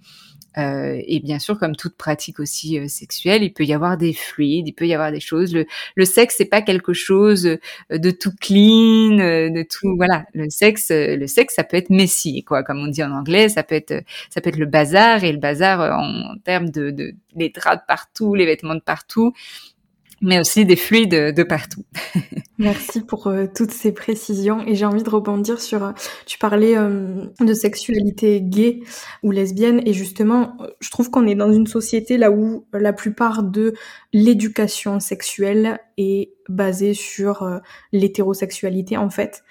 Euh, 0.59 1.01
et 1.07 1.20
bien 1.20 1.38
sûr, 1.38 1.59
comme 1.59 1.74
toute 1.74 1.97
pratique 1.97 2.38
aussi 2.38 2.78
euh, 2.78 2.86
sexuelle, 2.86 3.43
il 3.43 3.55
peut 3.55 3.64
y 3.64 3.72
avoir 3.72 3.97
des 3.97 4.12
fluides, 4.12 4.68
il 4.68 4.74
peut 4.74 4.86
y 4.86 4.93
avoir 4.93 5.11
des 5.11 5.20
choses. 5.20 5.55
Le, 5.55 5.64
le 5.95 6.05
sexe, 6.05 6.34
c'est 6.36 6.45
pas 6.45 6.61
quelque 6.61 6.93
chose 6.93 7.57
de 7.88 8.11
tout 8.11 8.32
clean, 8.38 9.16
de 9.16 9.62
tout. 9.62 9.97
Voilà, 9.97 10.26
le 10.34 10.51
sexe, 10.51 10.90
le 10.90 11.26
sexe, 11.26 11.55
ça 11.55 11.64
peut 11.64 11.78
être 11.78 11.88
messy, 11.88 12.45
quoi, 12.45 12.62
comme 12.62 12.80
on 12.80 12.88
dit 12.88 13.03
en 13.03 13.12
anglais. 13.12 13.49
Ça 13.49 13.62
peut 13.62 13.74
être, 13.74 14.05
ça 14.28 14.43
peut 14.43 14.51
être 14.51 14.59
le 14.59 14.66
bazar 14.66 15.24
et 15.24 15.32
le 15.32 15.38
bazar 15.38 15.99
en, 15.99 16.36
termes 16.45 16.68
de, 16.68 16.90
de 16.90 17.14
les 17.34 17.49
draps 17.49 17.80
de 17.80 17.86
partout, 17.88 18.34
les 18.34 18.45
vêtements 18.45 18.74
de 18.74 18.80
partout 18.80 19.32
mais 20.23 20.39
aussi 20.39 20.64
des 20.64 20.77
fluides 20.77 21.35
de 21.35 21.43
partout. 21.43 21.85
Merci 22.59 23.01
pour 23.01 23.27
euh, 23.27 23.47
toutes 23.53 23.73
ces 23.73 23.93
précisions 23.93 24.64
et 24.66 24.77
j'ai 24.77 24.87
envie 24.87 25.03
de 25.03 25.11
rebondir 25.11 25.61
sur, 25.61 25.83
euh, 25.83 25.93
tu 26.27 26.39
parlais 26.39 26.79
euh, 26.79 27.25
de 27.41 27.53
sexualité 27.53 28.41
gay 28.41 28.81
ou 29.25 29.33
lesbienne 29.33 29.83
et 29.85 29.93
justement, 29.93 30.57
je 30.81 30.91
trouve 30.91 31.11
qu'on 31.11 31.27
est 31.27 31.35
dans 31.35 31.53
une 31.53 31.66
société 31.66 32.18
là 32.18 32.31
où 32.31 32.66
la 32.73 32.93
plupart 32.93 33.43
de 33.43 33.75
l'éducation 34.12 35.01
sexuelle 35.01 35.81
est 35.99 36.31
basée 36.49 36.95
sur 36.95 37.61
l'hétérosexualité 37.93 38.97
en 38.97 39.11
fait. 39.11 39.43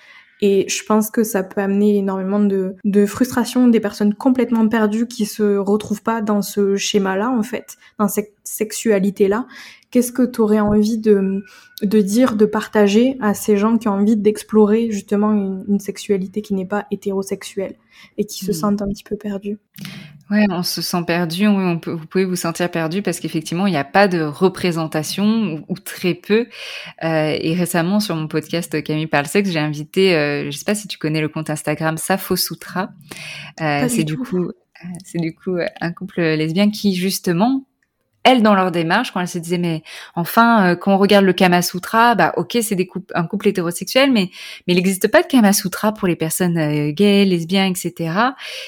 Et 0.41 0.67
je 0.67 0.83
pense 0.83 1.11
que 1.11 1.23
ça 1.23 1.43
peut 1.43 1.61
amener 1.61 1.97
énormément 1.97 2.39
de, 2.39 2.75
de 2.83 3.05
frustration 3.05 3.67
des 3.67 3.79
personnes 3.79 4.13
complètement 4.15 4.67
perdues 4.67 5.07
qui 5.07 5.25
se 5.25 5.57
retrouvent 5.57 6.01
pas 6.01 6.21
dans 6.21 6.41
ce 6.41 6.75
schéma-là, 6.75 7.29
en 7.29 7.43
fait, 7.43 7.77
dans 7.99 8.07
cette 8.07 8.33
sexualité-là. 8.43 9.45
Qu'est-ce 9.91 10.11
que 10.11 10.23
tu 10.23 10.41
aurais 10.41 10.59
envie 10.59 10.97
de, 10.97 11.43
de 11.83 12.01
dire, 12.01 12.35
de 12.35 12.45
partager 12.45 13.17
à 13.19 13.33
ces 13.33 13.57
gens 13.57 13.77
qui 13.77 13.87
ont 13.87 13.93
envie 13.93 14.17
d'explorer 14.17 14.89
justement 14.89 15.31
une, 15.31 15.79
sexualité 15.79 16.41
qui 16.41 16.53
n'est 16.53 16.65
pas 16.65 16.85
hétérosexuelle 16.91 17.75
et 18.17 18.25
qui 18.25 18.45
se 18.45 18.51
hmm. 18.51 18.55
sentent 18.55 18.81
un 18.81 18.87
petit 18.87 19.03
peu 19.03 19.17
perdus? 19.17 19.59
Ouais, 20.31 20.45
on 20.49 20.63
se 20.63 20.81
sent 20.81 21.03
perdu. 21.05 21.45
on 21.45 21.77
peut, 21.77 21.91
vous 21.91 22.07
pouvez 22.07 22.23
vous 22.23 22.37
sentir 22.37 22.71
perdu 22.71 23.01
parce 23.01 23.19
qu'effectivement, 23.19 23.67
il 23.67 23.71
n'y 23.71 23.77
a 23.77 23.83
pas 23.83 24.07
de 24.07 24.21
représentation 24.21 25.65
ou, 25.67 25.77
très 25.77 26.13
peu. 26.13 26.47
Euh, 27.03 27.37
et 27.37 27.53
récemment, 27.53 27.99
sur 27.99 28.15
mon 28.15 28.29
podcast 28.29 28.81
Camille 28.81 29.07
parle 29.07 29.25
sexe, 29.25 29.49
j'ai 29.49 29.59
invité, 29.59 30.15
euh, 30.15 30.43
je 30.43 30.47
ne 30.47 30.51
sais 30.51 30.63
pas 30.63 30.73
si 30.73 30.87
tu 30.87 30.97
connais 30.97 31.19
le 31.19 31.27
compte 31.27 31.49
Instagram 31.49 31.97
Safo 31.97 32.37
Sutra. 32.37 32.91
Euh, 33.59 33.89
c'est 33.89 34.05
du 34.05 34.17
coup, 34.17 34.51
c'est 35.03 35.19
du 35.19 35.35
coup 35.35 35.57
un 35.81 35.91
couple 35.91 36.21
lesbien 36.21 36.71
qui 36.71 36.95
justement 36.95 37.65
elles 38.23 38.43
dans 38.43 38.53
leur 38.53 38.71
démarche 38.71 39.11
quand 39.11 39.19
elles 39.19 39.27
se 39.27 39.39
disaient 39.39 39.57
mais 39.57 39.83
enfin 40.15 40.71
euh, 40.71 40.75
quand 40.75 40.93
on 40.93 40.97
regarde 40.97 41.25
le 41.25 41.33
Kama 41.33 41.61
Sutra 41.61 42.15
bah 42.15 42.33
ok 42.37 42.57
c'est 42.61 42.75
des 42.75 42.89
un 43.13 43.25
couple 43.25 43.47
hétérosexuel 43.47 44.11
mais 44.11 44.29
mais 44.67 44.73
il 44.73 44.75
n'existe 44.75 45.07
pas 45.07 45.21
de 45.21 45.27
Kama 45.27 45.53
Sutra 45.53 45.93
pour 45.93 46.07
les 46.07 46.15
personnes 46.15 46.57
euh, 46.57 46.91
gays 46.91 47.25
lesbiennes 47.25 47.71
etc 47.71 48.13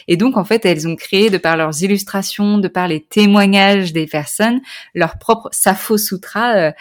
et 0.08 0.18
donc 0.18 0.38
en 0.38 0.44
fait 0.44 0.66
elles 0.66 0.88
ont 0.88 0.96
créé 0.96 1.30
de 1.30 1.38
par 1.38 1.58
leurs 1.58 1.84
illustrations 1.84 2.58
de 2.58 2.68
par 2.68 2.88
les 2.88 3.02
témoignages 3.02 3.94
des 3.94 4.08
personnes 4.08 4.62
leur 4.94 5.18
propre 5.18 5.50
Sappho 5.52 5.98
Sutra 5.98 6.56
euh, 6.56 6.72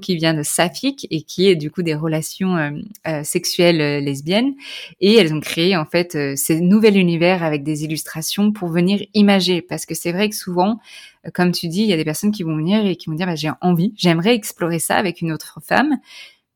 qui 0.00 0.16
vient 0.16 0.34
de 0.34 0.42
saphique 0.42 1.06
et 1.10 1.22
qui 1.22 1.48
est 1.48 1.56
du 1.56 1.70
coup 1.70 1.82
des 1.82 1.94
relations 1.94 2.56
euh, 2.56 3.22
sexuelles 3.22 4.02
lesbiennes. 4.02 4.54
Et 5.00 5.14
elles 5.14 5.32
ont 5.32 5.40
créé 5.40 5.76
en 5.76 5.84
fait 5.84 6.16
ces 6.36 6.60
nouvel 6.60 6.96
univers 6.96 7.42
avec 7.42 7.62
des 7.62 7.84
illustrations 7.84 8.52
pour 8.52 8.68
venir 8.68 9.04
imager. 9.14 9.62
Parce 9.62 9.86
que 9.86 9.94
c'est 9.94 10.12
vrai 10.12 10.28
que 10.28 10.36
souvent 10.36 10.80
comme 11.32 11.52
tu 11.52 11.68
dis, 11.68 11.82
il 11.82 11.88
y 11.88 11.92
a 11.92 11.96
des 11.96 12.04
personnes 12.04 12.32
qui 12.32 12.42
vont 12.42 12.56
venir 12.56 12.84
et 12.84 12.96
qui 12.96 13.08
vont 13.08 13.16
dire 13.16 13.26
bah, 13.26 13.34
j'ai 13.34 13.50
envie, 13.60 13.94
j'aimerais 13.96 14.34
explorer 14.34 14.78
ça 14.78 14.96
avec 14.96 15.20
une 15.20 15.32
autre 15.32 15.60
femme. 15.64 15.96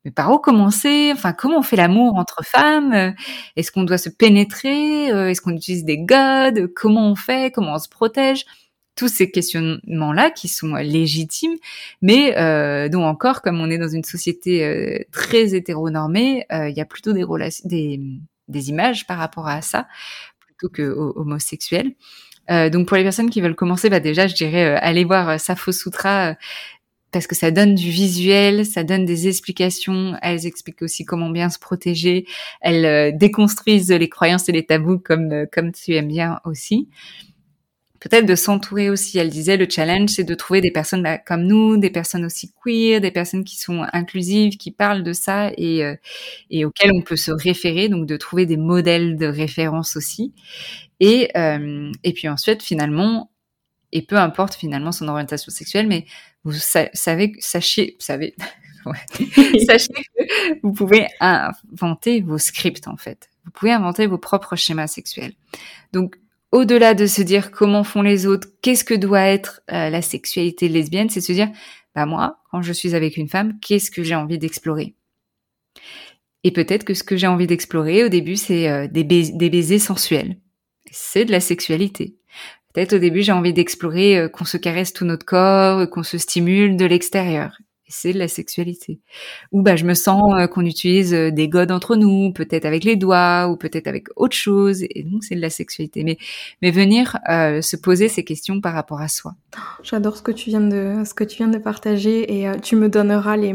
Mais 0.04 0.12
par 0.12 0.32
où 0.32 0.38
commencer? 0.38 1.10
Enfin, 1.12 1.32
comment 1.32 1.58
on 1.58 1.62
fait 1.62 1.76
l'amour 1.76 2.16
entre 2.16 2.44
femmes? 2.44 3.14
Est-ce 3.56 3.72
qu'on 3.72 3.82
doit 3.82 3.98
se 3.98 4.08
pénétrer? 4.08 5.10
Euh, 5.10 5.28
Est-ce 5.28 5.40
qu'on 5.40 5.56
utilise 5.56 5.84
des 5.84 5.98
godes? 5.98 6.72
Comment 6.74 7.10
on 7.10 7.16
fait? 7.16 7.52
Comment 7.52 7.74
on 7.74 7.78
se 7.78 7.88
protège? 7.88 8.44
Tous 8.94 9.08
ces 9.08 9.30
questionnements-là 9.30 10.30
qui 10.30 10.48
sont 10.48 10.74
légitimes, 10.74 11.56
mais 12.02 12.36
euh, 12.36 12.88
dont 12.88 13.04
encore, 13.04 13.42
comme 13.42 13.60
on 13.60 13.70
est 13.70 13.78
dans 13.78 13.88
une 13.88 14.02
société 14.02 14.64
euh, 14.64 14.98
très 15.12 15.54
hétéronormée, 15.54 16.44
il 16.50 16.74
y 16.76 16.80
a 16.80 16.84
plutôt 16.84 17.12
des, 17.12 17.24
des, 17.64 18.00
des 18.48 18.68
images 18.70 19.06
par 19.06 19.18
rapport 19.18 19.46
à 19.46 19.62
ça 19.62 19.86
plutôt 20.40 20.68
que 20.68 20.82
homosexuels. 21.16 21.94
Euh, 22.50 22.70
donc 22.70 22.88
pour 22.88 22.96
les 22.96 23.02
personnes 23.02 23.30
qui 23.30 23.40
veulent 23.40 23.54
commencer, 23.54 23.90
bah 23.90 24.00
déjà 24.00 24.26
je 24.26 24.34
dirais 24.34 24.76
euh, 24.76 25.04
voir 25.04 25.28
euh, 25.28 25.38
Safo 25.38 25.72
Sutra 25.72 26.34
parce 27.10 27.26
que 27.26 27.34
ça 27.34 27.50
donne 27.50 27.74
du 27.74 27.90
visuel, 27.90 28.66
ça 28.66 28.84
donne 28.84 29.06
des 29.06 29.28
explications. 29.28 30.14
Elles 30.20 30.46
expliquent 30.46 30.82
aussi 30.82 31.04
comment 31.04 31.30
bien 31.30 31.48
se 31.48 31.58
protéger. 31.58 32.26
Elles 32.60 33.16
déconstruisent 33.16 33.90
les 33.90 34.08
croyances 34.10 34.48
et 34.48 34.52
les 34.52 34.66
tabous 34.66 34.98
comme 34.98 35.46
comme 35.52 35.72
tu 35.72 35.94
aimes 35.94 36.08
bien 36.08 36.40
aussi. 36.44 36.88
Peut-être 38.00 38.26
de 38.26 38.34
s'entourer 38.34 38.90
aussi. 38.90 39.18
Elle 39.18 39.30
disait 39.30 39.56
le 39.56 39.66
challenge, 39.68 40.10
c'est 40.10 40.24
de 40.24 40.34
trouver 40.34 40.60
des 40.60 40.70
personnes 40.70 41.02
bah, 41.02 41.18
comme 41.18 41.42
nous, 41.44 41.76
des 41.76 41.90
personnes 41.90 42.24
aussi 42.24 42.52
queer, 42.64 43.00
des 43.00 43.10
personnes 43.10 43.44
qui 43.44 43.56
sont 43.56 43.84
inclusives, 43.92 44.56
qui 44.56 44.70
parlent 44.70 45.02
de 45.02 45.12
ça 45.12 45.50
et 45.56 45.82
et 46.50 46.64
auxquelles 46.64 46.92
on 46.94 47.02
peut 47.02 47.16
se 47.16 47.32
référer. 47.32 47.88
Donc 47.88 48.06
de 48.06 48.16
trouver 48.16 48.46
des 48.46 48.56
modèles 48.56 49.16
de 49.16 49.26
référence 49.26 49.96
aussi. 49.96 50.32
Et, 51.00 51.30
euh, 51.36 51.92
et 52.04 52.12
puis 52.12 52.28
ensuite, 52.28 52.62
finalement, 52.62 53.30
et 53.92 54.02
peu 54.02 54.16
importe 54.16 54.54
finalement 54.54 54.92
son 54.92 55.08
orientation 55.08 55.50
sexuelle, 55.50 55.86
mais 55.86 56.06
vous 56.44 56.52
savez, 56.52 57.32
sachez, 57.38 57.96
savez, 57.98 58.34
sachez 59.66 59.92
que 59.92 60.60
vous 60.62 60.72
pouvez 60.72 61.06
inventer 61.20 62.20
vos 62.22 62.38
scripts 62.38 62.88
en 62.88 62.96
fait. 62.96 63.28
Vous 63.44 63.50
pouvez 63.52 63.72
inventer 63.72 64.06
vos 64.06 64.18
propres 64.18 64.56
schémas 64.56 64.88
sexuels. 64.88 65.32
Donc, 65.92 66.16
au-delà 66.52 66.94
de 66.94 67.06
se 67.06 67.22
dire 67.22 67.50
comment 67.50 67.84
font 67.84 68.02
les 68.02 68.26
autres, 68.26 68.48
qu'est-ce 68.62 68.84
que 68.84 68.94
doit 68.94 69.22
être 69.22 69.62
euh, 69.70 69.90
la 69.90 70.02
sexualité 70.02 70.68
lesbienne, 70.68 71.10
c'est 71.10 71.20
se 71.20 71.32
dire, 71.32 71.50
bah 71.94 72.06
moi, 72.06 72.38
quand 72.50 72.62
je 72.62 72.72
suis 72.72 72.94
avec 72.94 73.16
une 73.16 73.28
femme, 73.28 73.58
qu'est-ce 73.60 73.90
que 73.90 74.02
j'ai 74.02 74.14
envie 74.14 74.38
d'explorer? 74.38 74.94
Et 76.44 76.52
peut-être 76.52 76.84
que 76.84 76.94
ce 76.94 77.02
que 77.02 77.16
j'ai 77.16 77.26
envie 77.26 77.46
d'explorer 77.46 78.04
au 78.04 78.08
début, 78.08 78.36
c'est 78.36 78.68
euh, 78.68 78.86
des, 78.88 79.04
baisers 79.04 79.80
sensuels 79.80 80.36
c'est 80.90 81.24
de 81.24 81.32
la 81.32 81.40
sexualité. 81.40 82.16
Peut-être 82.72 82.94
au 82.94 82.98
début 82.98 83.22
j'ai 83.22 83.32
envie 83.32 83.52
d'explorer 83.52 84.18
euh, 84.18 84.28
qu'on 84.28 84.44
se 84.44 84.56
caresse 84.56 84.92
tout 84.92 85.04
notre 85.04 85.26
corps, 85.26 85.88
qu'on 85.90 86.02
se 86.02 86.18
stimule 86.18 86.76
de 86.76 86.84
l'extérieur. 86.84 87.58
C'est 87.88 88.12
de 88.12 88.18
la 88.18 88.28
sexualité. 88.28 89.00
Ou 89.52 89.62
bah 89.62 89.76
je 89.76 89.84
me 89.84 89.94
sens 89.94 90.22
euh, 90.34 90.46
qu'on 90.46 90.64
utilise 90.64 91.12
des 91.12 91.48
godes 91.48 91.70
entre 91.70 91.96
nous, 91.96 92.32
peut-être 92.32 92.64
avec 92.64 92.84
les 92.84 92.96
doigts 92.96 93.48
ou 93.48 93.56
peut-être 93.56 93.86
avec 93.86 94.08
autre 94.16 94.36
chose, 94.36 94.82
et 94.82 95.02
donc 95.04 95.24
c'est 95.24 95.34
de 95.34 95.40
la 95.40 95.50
sexualité. 95.50 96.04
Mais 96.04 96.18
mais 96.62 96.70
venir 96.70 97.18
se 97.26 97.76
poser 97.76 98.08
ces 98.08 98.24
questions 98.24 98.60
par 98.60 98.74
rapport 98.74 99.00
à 99.00 99.08
soi. 99.08 99.34
J'adore 99.82 100.16
ce 100.16 100.22
que 100.22 100.32
tu 100.32 100.50
viens 100.50 100.60
de 100.60 101.02
ce 101.04 101.14
que 101.14 101.24
tu 101.24 101.38
viens 101.38 101.48
de 101.48 101.58
partager 101.58 102.40
et 102.40 102.50
tu 102.60 102.76
me 102.76 102.88
donneras 102.88 103.36
les 103.36 103.54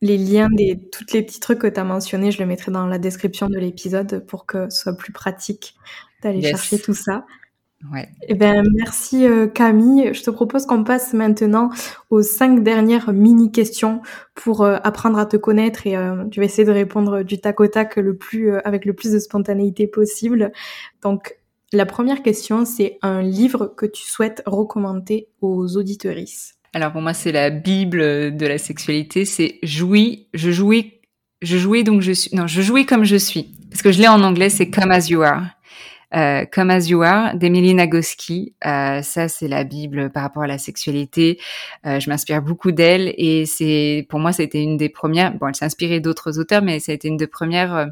les 0.00 0.16
liens 0.16 0.48
des 0.52 0.80
toutes 0.92 1.12
les 1.12 1.22
petits 1.22 1.40
trucs 1.40 1.58
que 1.58 1.66
tu 1.66 1.80
as 1.80 1.84
mentionnés, 1.84 2.30
je 2.30 2.38
les 2.38 2.46
mettrai 2.46 2.70
dans 2.70 2.86
la 2.86 2.98
description 2.98 3.48
de 3.48 3.58
l'épisode 3.58 4.24
pour 4.26 4.46
que 4.46 4.70
ce 4.70 4.82
soit 4.82 4.96
plus 4.96 5.12
pratique 5.12 5.74
d'aller 6.22 6.42
chercher 6.42 6.78
tout 6.78 6.94
ça. 6.94 7.24
Ouais. 7.92 8.08
Eh 8.26 8.34
ben, 8.34 8.64
merci 8.74 9.24
euh, 9.24 9.46
Camille. 9.46 10.12
Je 10.12 10.22
te 10.22 10.30
propose 10.30 10.66
qu'on 10.66 10.82
passe 10.82 11.12
maintenant 11.12 11.70
aux 12.10 12.22
cinq 12.22 12.64
dernières 12.64 13.12
mini 13.12 13.52
questions 13.52 14.02
pour 14.34 14.62
euh, 14.62 14.78
apprendre 14.82 15.18
à 15.18 15.26
te 15.26 15.36
connaître 15.36 15.86
et 15.86 15.96
euh, 15.96 16.24
tu 16.30 16.40
vas 16.40 16.46
essayer 16.46 16.64
de 16.64 16.72
répondre 16.72 17.22
du 17.22 17.40
tac 17.40 17.60
au 17.60 17.68
tac 17.68 17.96
le 17.96 18.16
plus 18.16 18.52
avec 18.64 18.84
le 18.84 18.94
plus 18.94 19.12
de 19.12 19.18
spontanéité 19.20 19.86
possible. 19.86 20.50
Donc 21.02 21.36
la 21.72 21.86
première 21.86 22.22
question, 22.22 22.64
c'est 22.64 22.98
un 23.02 23.22
livre 23.22 23.72
que 23.76 23.86
tu 23.86 24.02
souhaites 24.02 24.42
recommander 24.44 25.28
aux 25.40 25.76
auditorices. 25.76 26.56
Alors 26.74 26.90
pour 26.90 27.00
moi, 27.00 27.14
c'est 27.14 27.32
la 27.32 27.50
bible 27.50 28.36
de 28.36 28.46
la 28.46 28.58
sexualité. 28.58 29.24
C'est 29.24 29.60
jouis, 29.62 30.26
je 30.34 30.50
jouis, 30.50 30.94
je 31.42 31.56
jouis 31.56 31.84
donc 31.84 32.00
je 32.00 32.12
suis. 32.12 32.34
Non, 32.34 32.48
je 32.48 32.60
jouis 32.60 32.86
comme 32.86 33.04
je 33.04 33.16
suis 33.16 33.54
parce 33.70 33.82
que 33.82 33.92
je 33.92 34.00
l'ai 34.00 34.08
en 34.08 34.22
anglais. 34.22 34.50
C'est 34.50 34.68
come 34.68 34.90
as 34.90 35.08
you 35.08 35.22
are. 35.22 35.44
Euh, 36.14 36.44
Come 36.46 36.70
As 36.70 36.88
You 36.88 37.02
Are 37.02 37.34
d'Emily 37.34 37.74
Nagoski. 37.74 38.54
Euh, 38.64 39.02
ça, 39.02 39.28
c'est 39.28 39.48
la 39.48 39.64
Bible 39.64 40.10
par 40.10 40.22
rapport 40.22 40.42
à 40.42 40.46
la 40.46 40.58
sexualité. 40.58 41.38
Euh, 41.86 42.00
je 42.00 42.08
m'inspire 42.08 42.42
beaucoup 42.42 42.72
d'elle 42.72 43.12
et 43.16 43.46
c'est 43.46 44.06
pour 44.08 44.18
moi, 44.18 44.32
été 44.38 44.62
une 44.62 44.76
des 44.76 44.88
premières. 44.88 45.34
Bon, 45.34 45.48
elle 45.48 45.54
s'est 45.54 45.64
inspirée 45.64 46.00
d'autres 46.00 46.38
auteurs, 46.38 46.62
mais 46.62 46.80
ça 46.80 46.92
a 46.92 46.94
été 46.94 47.08
une 47.08 47.16
des 47.16 47.26
premières 47.26 47.74
euh, 47.74 47.86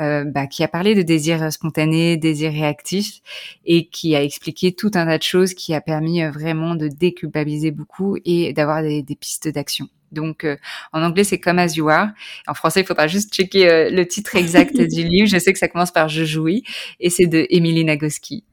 euh, 0.00 0.24
bah, 0.24 0.46
qui 0.46 0.62
a 0.62 0.68
parlé 0.68 0.94
de 0.94 1.02
désir 1.02 1.52
spontané, 1.52 2.16
désir 2.16 2.52
réactif 2.52 3.20
et 3.64 3.88
qui 3.88 4.14
a 4.14 4.22
expliqué 4.22 4.72
tout 4.72 4.90
un 4.94 5.06
tas 5.06 5.18
de 5.18 5.22
choses 5.22 5.54
qui 5.54 5.74
a 5.74 5.80
permis 5.80 6.22
vraiment 6.28 6.74
de 6.74 6.88
déculpabiliser 6.88 7.70
beaucoup 7.70 8.16
et 8.24 8.52
d'avoir 8.52 8.82
des, 8.82 9.02
des 9.02 9.16
pistes 9.16 9.48
d'action. 9.48 9.88
Donc, 10.12 10.44
euh, 10.44 10.56
en 10.92 11.02
anglais, 11.02 11.24
c'est 11.24 11.38
Come 11.38 11.58
As 11.58 11.76
You 11.76 11.88
Are. 11.88 12.08
En 12.46 12.54
français, 12.54 12.80
il 12.80 12.86
faudra 12.86 13.06
juste 13.06 13.34
checker 13.34 13.68
euh, 13.68 13.90
le 13.90 14.06
titre 14.06 14.36
exact 14.36 14.76
du 14.80 15.04
livre. 15.04 15.28
Je 15.28 15.38
sais 15.38 15.52
que 15.52 15.58
ça 15.58 15.68
commence 15.68 15.90
par 15.90 16.08
Je 16.08 16.24
jouis 16.24 16.64
et 17.00 17.10
c'est 17.10 17.26
de 17.26 17.46
Emily 17.50 17.84
Nagoski. 17.84 18.44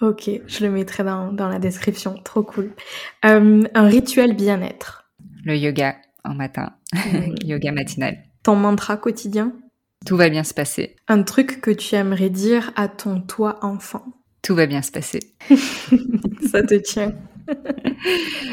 Ok, 0.00 0.28
je 0.46 0.64
le 0.64 0.70
mettrai 0.70 1.04
dans, 1.04 1.32
dans 1.32 1.48
la 1.48 1.58
description. 1.58 2.16
Trop 2.22 2.42
cool. 2.42 2.72
Euh, 3.24 3.62
un 3.74 3.88
rituel 3.88 4.34
bien-être. 4.34 5.08
Le 5.44 5.56
yoga 5.56 5.96
en 6.24 6.34
matin. 6.34 6.74
yoga 7.44 7.72
matinal. 7.72 8.18
Ton 8.42 8.56
mantra 8.56 8.96
quotidien. 8.96 9.52
Tout 10.04 10.16
va 10.16 10.28
bien 10.28 10.44
se 10.44 10.52
passer. 10.52 10.96
Un 11.08 11.22
truc 11.22 11.60
que 11.60 11.70
tu 11.70 11.94
aimerais 11.94 12.30
dire 12.30 12.72
à 12.76 12.88
ton 12.88 13.20
toi 13.20 13.58
enfant. 13.62 14.04
Tout 14.42 14.54
va 14.54 14.66
bien 14.66 14.82
se 14.82 14.92
passer. 14.92 15.20
ça 16.50 16.62
te 16.62 16.74
tient 16.74 17.14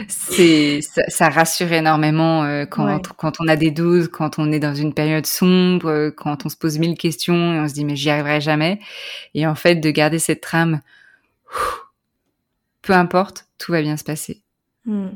c'est 0.08 0.80
ça, 0.82 1.30
rassure 1.30 1.72
énormément 1.72 2.44
euh, 2.44 2.66
quand 2.66 3.08
quand 3.18 3.34
on 3.40 3.48
a 3.48 3.56
des 3.56 3.72
doutes, 3.72 4.10
quand 4.10 4.40
on 4.40 4.52
est 4.52 4.60
dans 4.60 4.76
une 4.76 4.94
période 4.94 5.26
sombre, 5.26 5.88
euh, 5.88 6.12
quand 6.12 6.46
on 6.46 6.50
se 6.50 6.58
pose 6.58 6.80
mille 6.80 6.98
questions 6.98 7.54
et 7.54 7.60
on 7.60 7.68
se 7.68 7.74
dit 7.74 7.86
mais 7.86 7.96
j'y 7.96 8.10
arriverai 8.10 8.42
jamais. 8.42 8.80
Et 9.34 9.48
en 9.48 9.56
fait 9.56 9.76
de 9.76 9.90
garder 9.90 10.20
cette 10.20 10.42
trame, 10.42 10.82
peu 12.82 12.94
importe, 12.94 13.48
tout 13.58 13.72
va 13.72 13.82
bien 13.82 13.98
se 13.98 14.04
passer. 14.04 14.42
Hmm. 14.86 15.10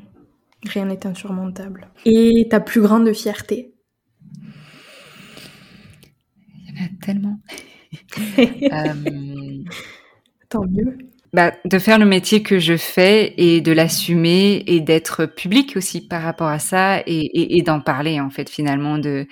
Rien 0.65 0.85
n'est 0.85 1.05
insurmontable. 1.05 1.87
Et 2.05 2.47
ta 2.49 2.59
plus 2.59 2.81
grande 2.81 3.11
fierté? 3.13 3.73
Il 6.55 6.69
y 6.69 6.81
en 6.81 6.85
a 6.85 6.89
tellement. 7.01 7.39
euh... 8.39 9.63
Tant 10.49 10.65
mieux. 10.65 10.97
Bah, 11.33 11.51
de 11.65 11.77
faire 11.77 11.99
le 11.99 12.05
métier 12.05 12.41
que 12.41 12.57
je 12.57 12.77
fais 12.77 13.33
et 13.37 13.59
de 13.59 13.73
l'assumer 13.73 14.63
et 14.65 14.79
d'être 14.79 15.25
public 15.25 15.75
aussi 15.75 16.07
par 16.07 16.21
rapport 16.23 16.47
à 16.47 16.59
ça 16.59 16.99
et, 17.01 17.03
et, 17.07 17.57
et 17.57 17.61
d'en 17.63 17.81
parler 17.81 18.21
en 18.21 18.29
fait 18.29 18.49
finalement 18.49 18.97
de 18.97 19.27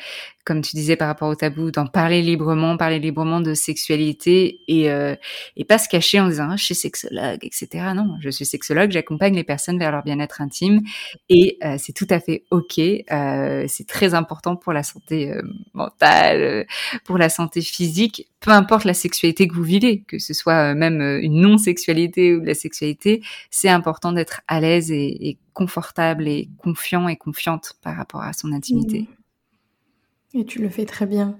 comme 0.45 0.61
tu 0.61 0.75
disais 0.75 0.95
par 0.95 1.07
rapport 1.07 1.27
au 1.27 1.35
tabou, 1.35 1.71
d'en 1.71 1.87
parler 1.87 2.21
librement, 2.21 2.77
parler 2.77 2.99
librement 2.99 3.41
de 3.41 3.53
sexualité 3.53 4.61
et, 4.67 4.91
euh, 4.91 5.15
et 5.57 5.65
pas 5.65 5.77
se 5.77 5.89
cacher 5.89 6.19
en 6.19 6.27
disant 6.27 6.49
ah, 6.51 6.55
je 6.55 6.63
suis 6.63 6.75
sexologue, 6.75 7.39
etc. 7.41 7.67
Non, 7.95 8.15
je 8.21 8.29
suis 8.29 8.45
sexologue, 8.45 8.91
j'accompagne 8.91 9.35
les 9.35 9.43
personnes 9.43 9.79
vers 9.79 9.91
leur 9.91 10.03
bien-être 10.03 10.41
intime 10.41 10.81
et 11.29 11.57
euh, 11.63 11.75
c'est 11.77 11.93
tout 11.93 12.07
à 12.09 12.19
fait 12.19 12.43
ok. 12.51 12.79
Euh, 12.79 13.65
c'est 13.67 13.87
très 13.87 14.13
important 14.13 14.55
pour 14.55 14.73
la 14.73 14.83
santé 14.83 15.31
euh, 15.31 15.41
mentale, 15.73 16.41
euh, 16.41 16.63
pour 17.03 17.17
la 17.17 17.29
santé 17.29 17.61
physique, 17.61 18.27
peu 18.39 18.51
importe 18.51 18.83
la 18.83 18.93
sexualité 18.93 19.47
que 19.47 19.55
vous 19.55 19.63
vivez, 19.63 20.03
que 20.07 20.19
ce 20.19 20.33
soit 20.33 20.71
euh, 20.71 20.75
même 20.75 21.01
une 21.01 21.41
non-sexualité 21.41 22.35
ou 22.35 22.41
de 22.41 22.45
la 22.45 22.53
sexualité, 22.53 23.21
c'est 23.49 23.69
important 23.69 24.11
d'être 24.11 24.41
à 24.47 24.59
l'aise 24.59 24.91
et, 24.91 25.29
et, 25.29 25.37
confortable 25.53 26.27
et 26.27 26.49
confiant 26.57 27.07
et 27.07 27.15
confiante 27.15 27.75
par 27.81 27.95
rapport 27.95 28.21
à 28.21 28.33
son 28.33 28.51
intimité. 28.51 29.07
Et 30.35 30.45
tu 30.45 30.61
le 30.61 30.69
fais 30.69 30.85
très 30.85 31.05
bien. 31.05 31.39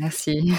Merci. 0.00 0.52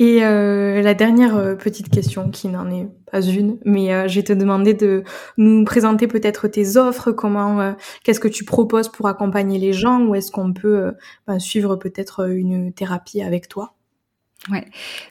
Et 0.00 0.24
euh, 0.24 0.80
la 0.80 0.94
dernière 0.94 1.36
euh, 1.36 1.56
petite 1.56 1.88
question, 1.88 2.30
qui 2.30 2.46
n'en 2.46 2.70
est 2.70 2.88
pas 3.10 3.20
une, 3.20 3.58
mais 3.64 3.92
euh, 3.92 4.06
je 4.06 4.14
vais 4.14 4.22
te 4.22 4.32
demander 4.32 4.72
de 4.72 5.02
nous 5.36 5.64
présenter 5.64 6.06
peut-être 6.06 6.46
tes 6.46 6.76
offres, 6.76 7.10
comment, 7.10 7.60
euh, 7.60 7.72
qu'est-ce 8.04 8.20
que 8.20 8.28
tu 8.28 8.44
proposes 8.44 8.88
pour 8.88 9.08
accompagner 9.08 9.58
les 9.58 9.72
gens, 9.72 10.06
ou 10.06 10.14
est-ce 10.14 10.30
qu'on 10.30 10.52
peut 10.52 10.92
ben, 11.26 11.40
suivre 11.40 11.74
peut-être 11.74 12.30
une 12.30 12.72
thérapie 12.72 13.22
avec 13.22 13.48
toi 13.48 13.74
Ouais. 14.50 14.64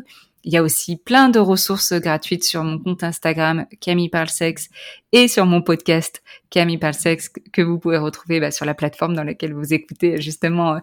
Il 0.47 0.53
y 0.53 0.57
a 0.57 0.63
aussi 0.63 0.95
plein 0.95 1.27
de 1.27 1.39
ressources 1.39 1.91
gratuites 1.91 2.45
sur 2.45 2.63
mon 2.63 2.79
compte 2.79 3.03
Instagram 3.03 3.65
Camille 3.81 4.07
Parle 4.07 4.29
Sexe 4.29 4.69
et 5.11 5.27
sur 5.27 5.45
mon 5.45 5.61
podcast 5.61 6.23
Camille 6.49 6.77
Parle 6.77 6.93
Sexe 6.93 7.29
que 7.51 7.61
vous 7.61 7.77
pouvez 7.77 7.97
retrouver 7.97 8.39
bah, 8.39 8.49
sur 8.49 8.63
la 8.63 8.73
plateforme 8.73 9.13
dans 9.13 9.25
laquelle 9.25 9.53
vous 9.53 9.73
écoutez 9.73 10.21
justement 10.21 10.79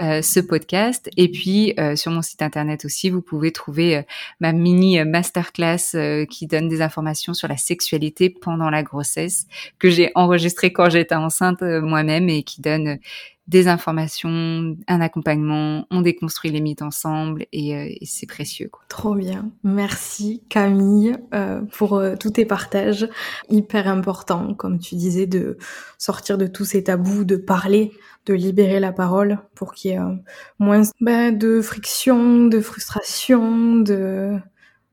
euh, 0.00 0.22
ce 0.22 0.38
podcast. 0.38 1.10
Et 1.16 1.32
puis 1.32 1.74
euh, 1.80 1.96
sur 1.96 2.12
mon 2.12 2.22
site 2.22 2.42
internet 2.42 2.84
aussi, 2.84 3.10
vous 3.10 3.20
pouvez 3.20 3.50
trouver 3.50 3.96
euh, 3.96 4.02
ma 4.38 4.52
mini 4.52 5.02
masterclass 5.04 5.96
euh, 5.96 6.24
qui 6.24 6.46
donne 6.46 6.68
des 6.68 6.80
informations 6.80 7.34
sur 7.34 7.48
la 7.48 7.56
sexualité 7.56 8.30
pendant 8.30 8.70
la 8.70 8.84
grossesse 8.84 9.48
que 9.80 9.90
j'ai 9.90 10.12
enregistrée 10.14 10.72
quand 10.72 10.90
j'étais 10.90 11.16
enceinte 11.16 11.62
euh, 11.62 11.80
moi-même 11.80 12.28
et 12.28 12.44
qui 12.44 12.60
donne 12.60 13.00
des 13.48 13.66
informations, 13.66 14.76
un 14.86 15.00
accompagnement, 15.00 15.86
on 15.90 16.02
déconstruit 16.02 16.50
les 16.50 16.60
mythes 16.60 16.82
ensemble 16.82 17.46
et, 17.52 17.74
euh, 17.74 17.88
c'est 18.04 18.26
précieux. 18.26 18.68
Quoi. 18.70 18.82
Trop 18.88 19.14
bien. 19.14 19.50
Merci 19.64 20.42
Camille 20.50 21.16
euh, 21.34 21.62
pour 21.72 21.96
euh, 21.96 22.14
tous 22.14 22.30
tes 22.30 22.44
partages. 22.44 23.08
Hyper 23.48 23.88
important, 23.88 24.54
comme 24.54 24.78
tu 24.78 24.96
disais, 24.96 25.26
de 25.26 25.56
sortir 25.96 26.36
de 26.36 26.46
tous 26.46 26.66
ces 26.66 26.84
tabous, 26.84 27.24
de 27.24 27.36
parler, 27.36 27.92
de 28.26 28.34
libérer 28.34 28.80
la 28.80 28.92
parole 28.92 29.38
pour 29.54 29.72
qu'il 29.72 29.92
y 29.92 29.94
ait 29.94 30.00
moins 30.58 30.82
ben, 31.00 31.36
de 31.36 31.62
friction, 31.62 32.46
de 32.46 32.60
frustration, 32.60 33.76
de 33.76 34.38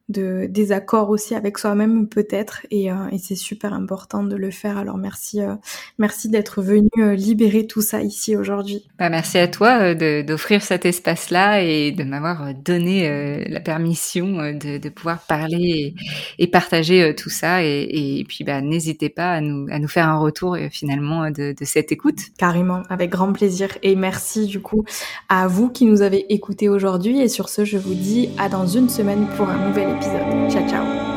de 0.07 0.45
désaccord 0.47 1.09
aussi 1.09 1.33
avec 1.33 1.57
soi-même 1.57 2.07
peut-être. 2.07 2.65
Et, 2.69 2.91
euh, 2.91 3.09
et 3.11 3.17
c'est 3.17 3.35
super 3.35 3.73
important 3.73 4.23
de 4.23 4.35
le 4.35 4.51
faire. 4.51 4.77
Alors 4.77 4.97
merci 4.97 5.41
euh, 5.41 5.55
merci 5.97 6.29
d'être 6.29 6.61
venu 6.61 6.89
euh, 6.99 7.15
libérer 7.15 7.65
tout 7.65 7.81
ça 7.81 8.01
ici 8.01 8.35
aujourd'hui. 8.35 8.87
Bah, 8.99 9.09
merci 9.09 9.39
à 9.39 9.47
toi 9.47 9.95
d'offrir 9.95 10.61
cet 10.61 10.85
espace 10.85 11.31
là 11.31 11.61
et 11.61 11.91
de 11.91 12.03
m'avoir 12.03 12.53
donné 12.53 13.45
la 13.49 13.59
permission 13.59 14.51
de, 14.53 14.77
de 14.77 14.89
pouvoir 14.89 15.19
parler 15.21 15.95
et, 16.37 16.43
et 16.43 16.47
partager 16.47 17.15
tout 17.15 17.29
ça. 17.29 17.63
Et, 17.63 18.19
et 18.19 18.23
puis 18.25 18.43
bah, 18.43 18.61
n'hésitez 18.61 19.09
pas 19.09 19.31
à 19.33 19.41
nous 19.41 19.67
à 19.71 19.79
nous 19.79 19.87
faire 19.87 20.07
un 20.07 20.19
retour 20.19 20.55
finalement 20.71 21.31
de, 21.31 21.55
de 21.57 21.65
cette 21.65 21.91
écoute. 21.91 22.19
Carrément 22.37 22.83
avec 22.89 23.09
grand 23.09 23.33
plaisir. 23.33 23.69
Et 23.81 23.95
merci 23.95 24.45
du 24.45 24.59
coup 24.59 24.85
à 25.29 25.47
vous 25.47 25.69
qui 25.69 25.85
nous 25.85 26.03
avez 26.03 26.31
écoutés 26.31 26.69
aujourd'hui. 26.69 27.21
Et 27.21 27.27
sur 27.27 27.49
ce 27.49 27.65
je 27.65 27.77
vous 27.77 27.95
dis 27.95 28.29
à 28.37 28.49
dans 28.49 28.67
une 28.67 28.89
semaine 28.89 29.25
pour 29.35 29.49
un 29.49 29.67
nouvel 29.67 29.94
Ciao, 30.49 30.67
ciao. 30.67 31.14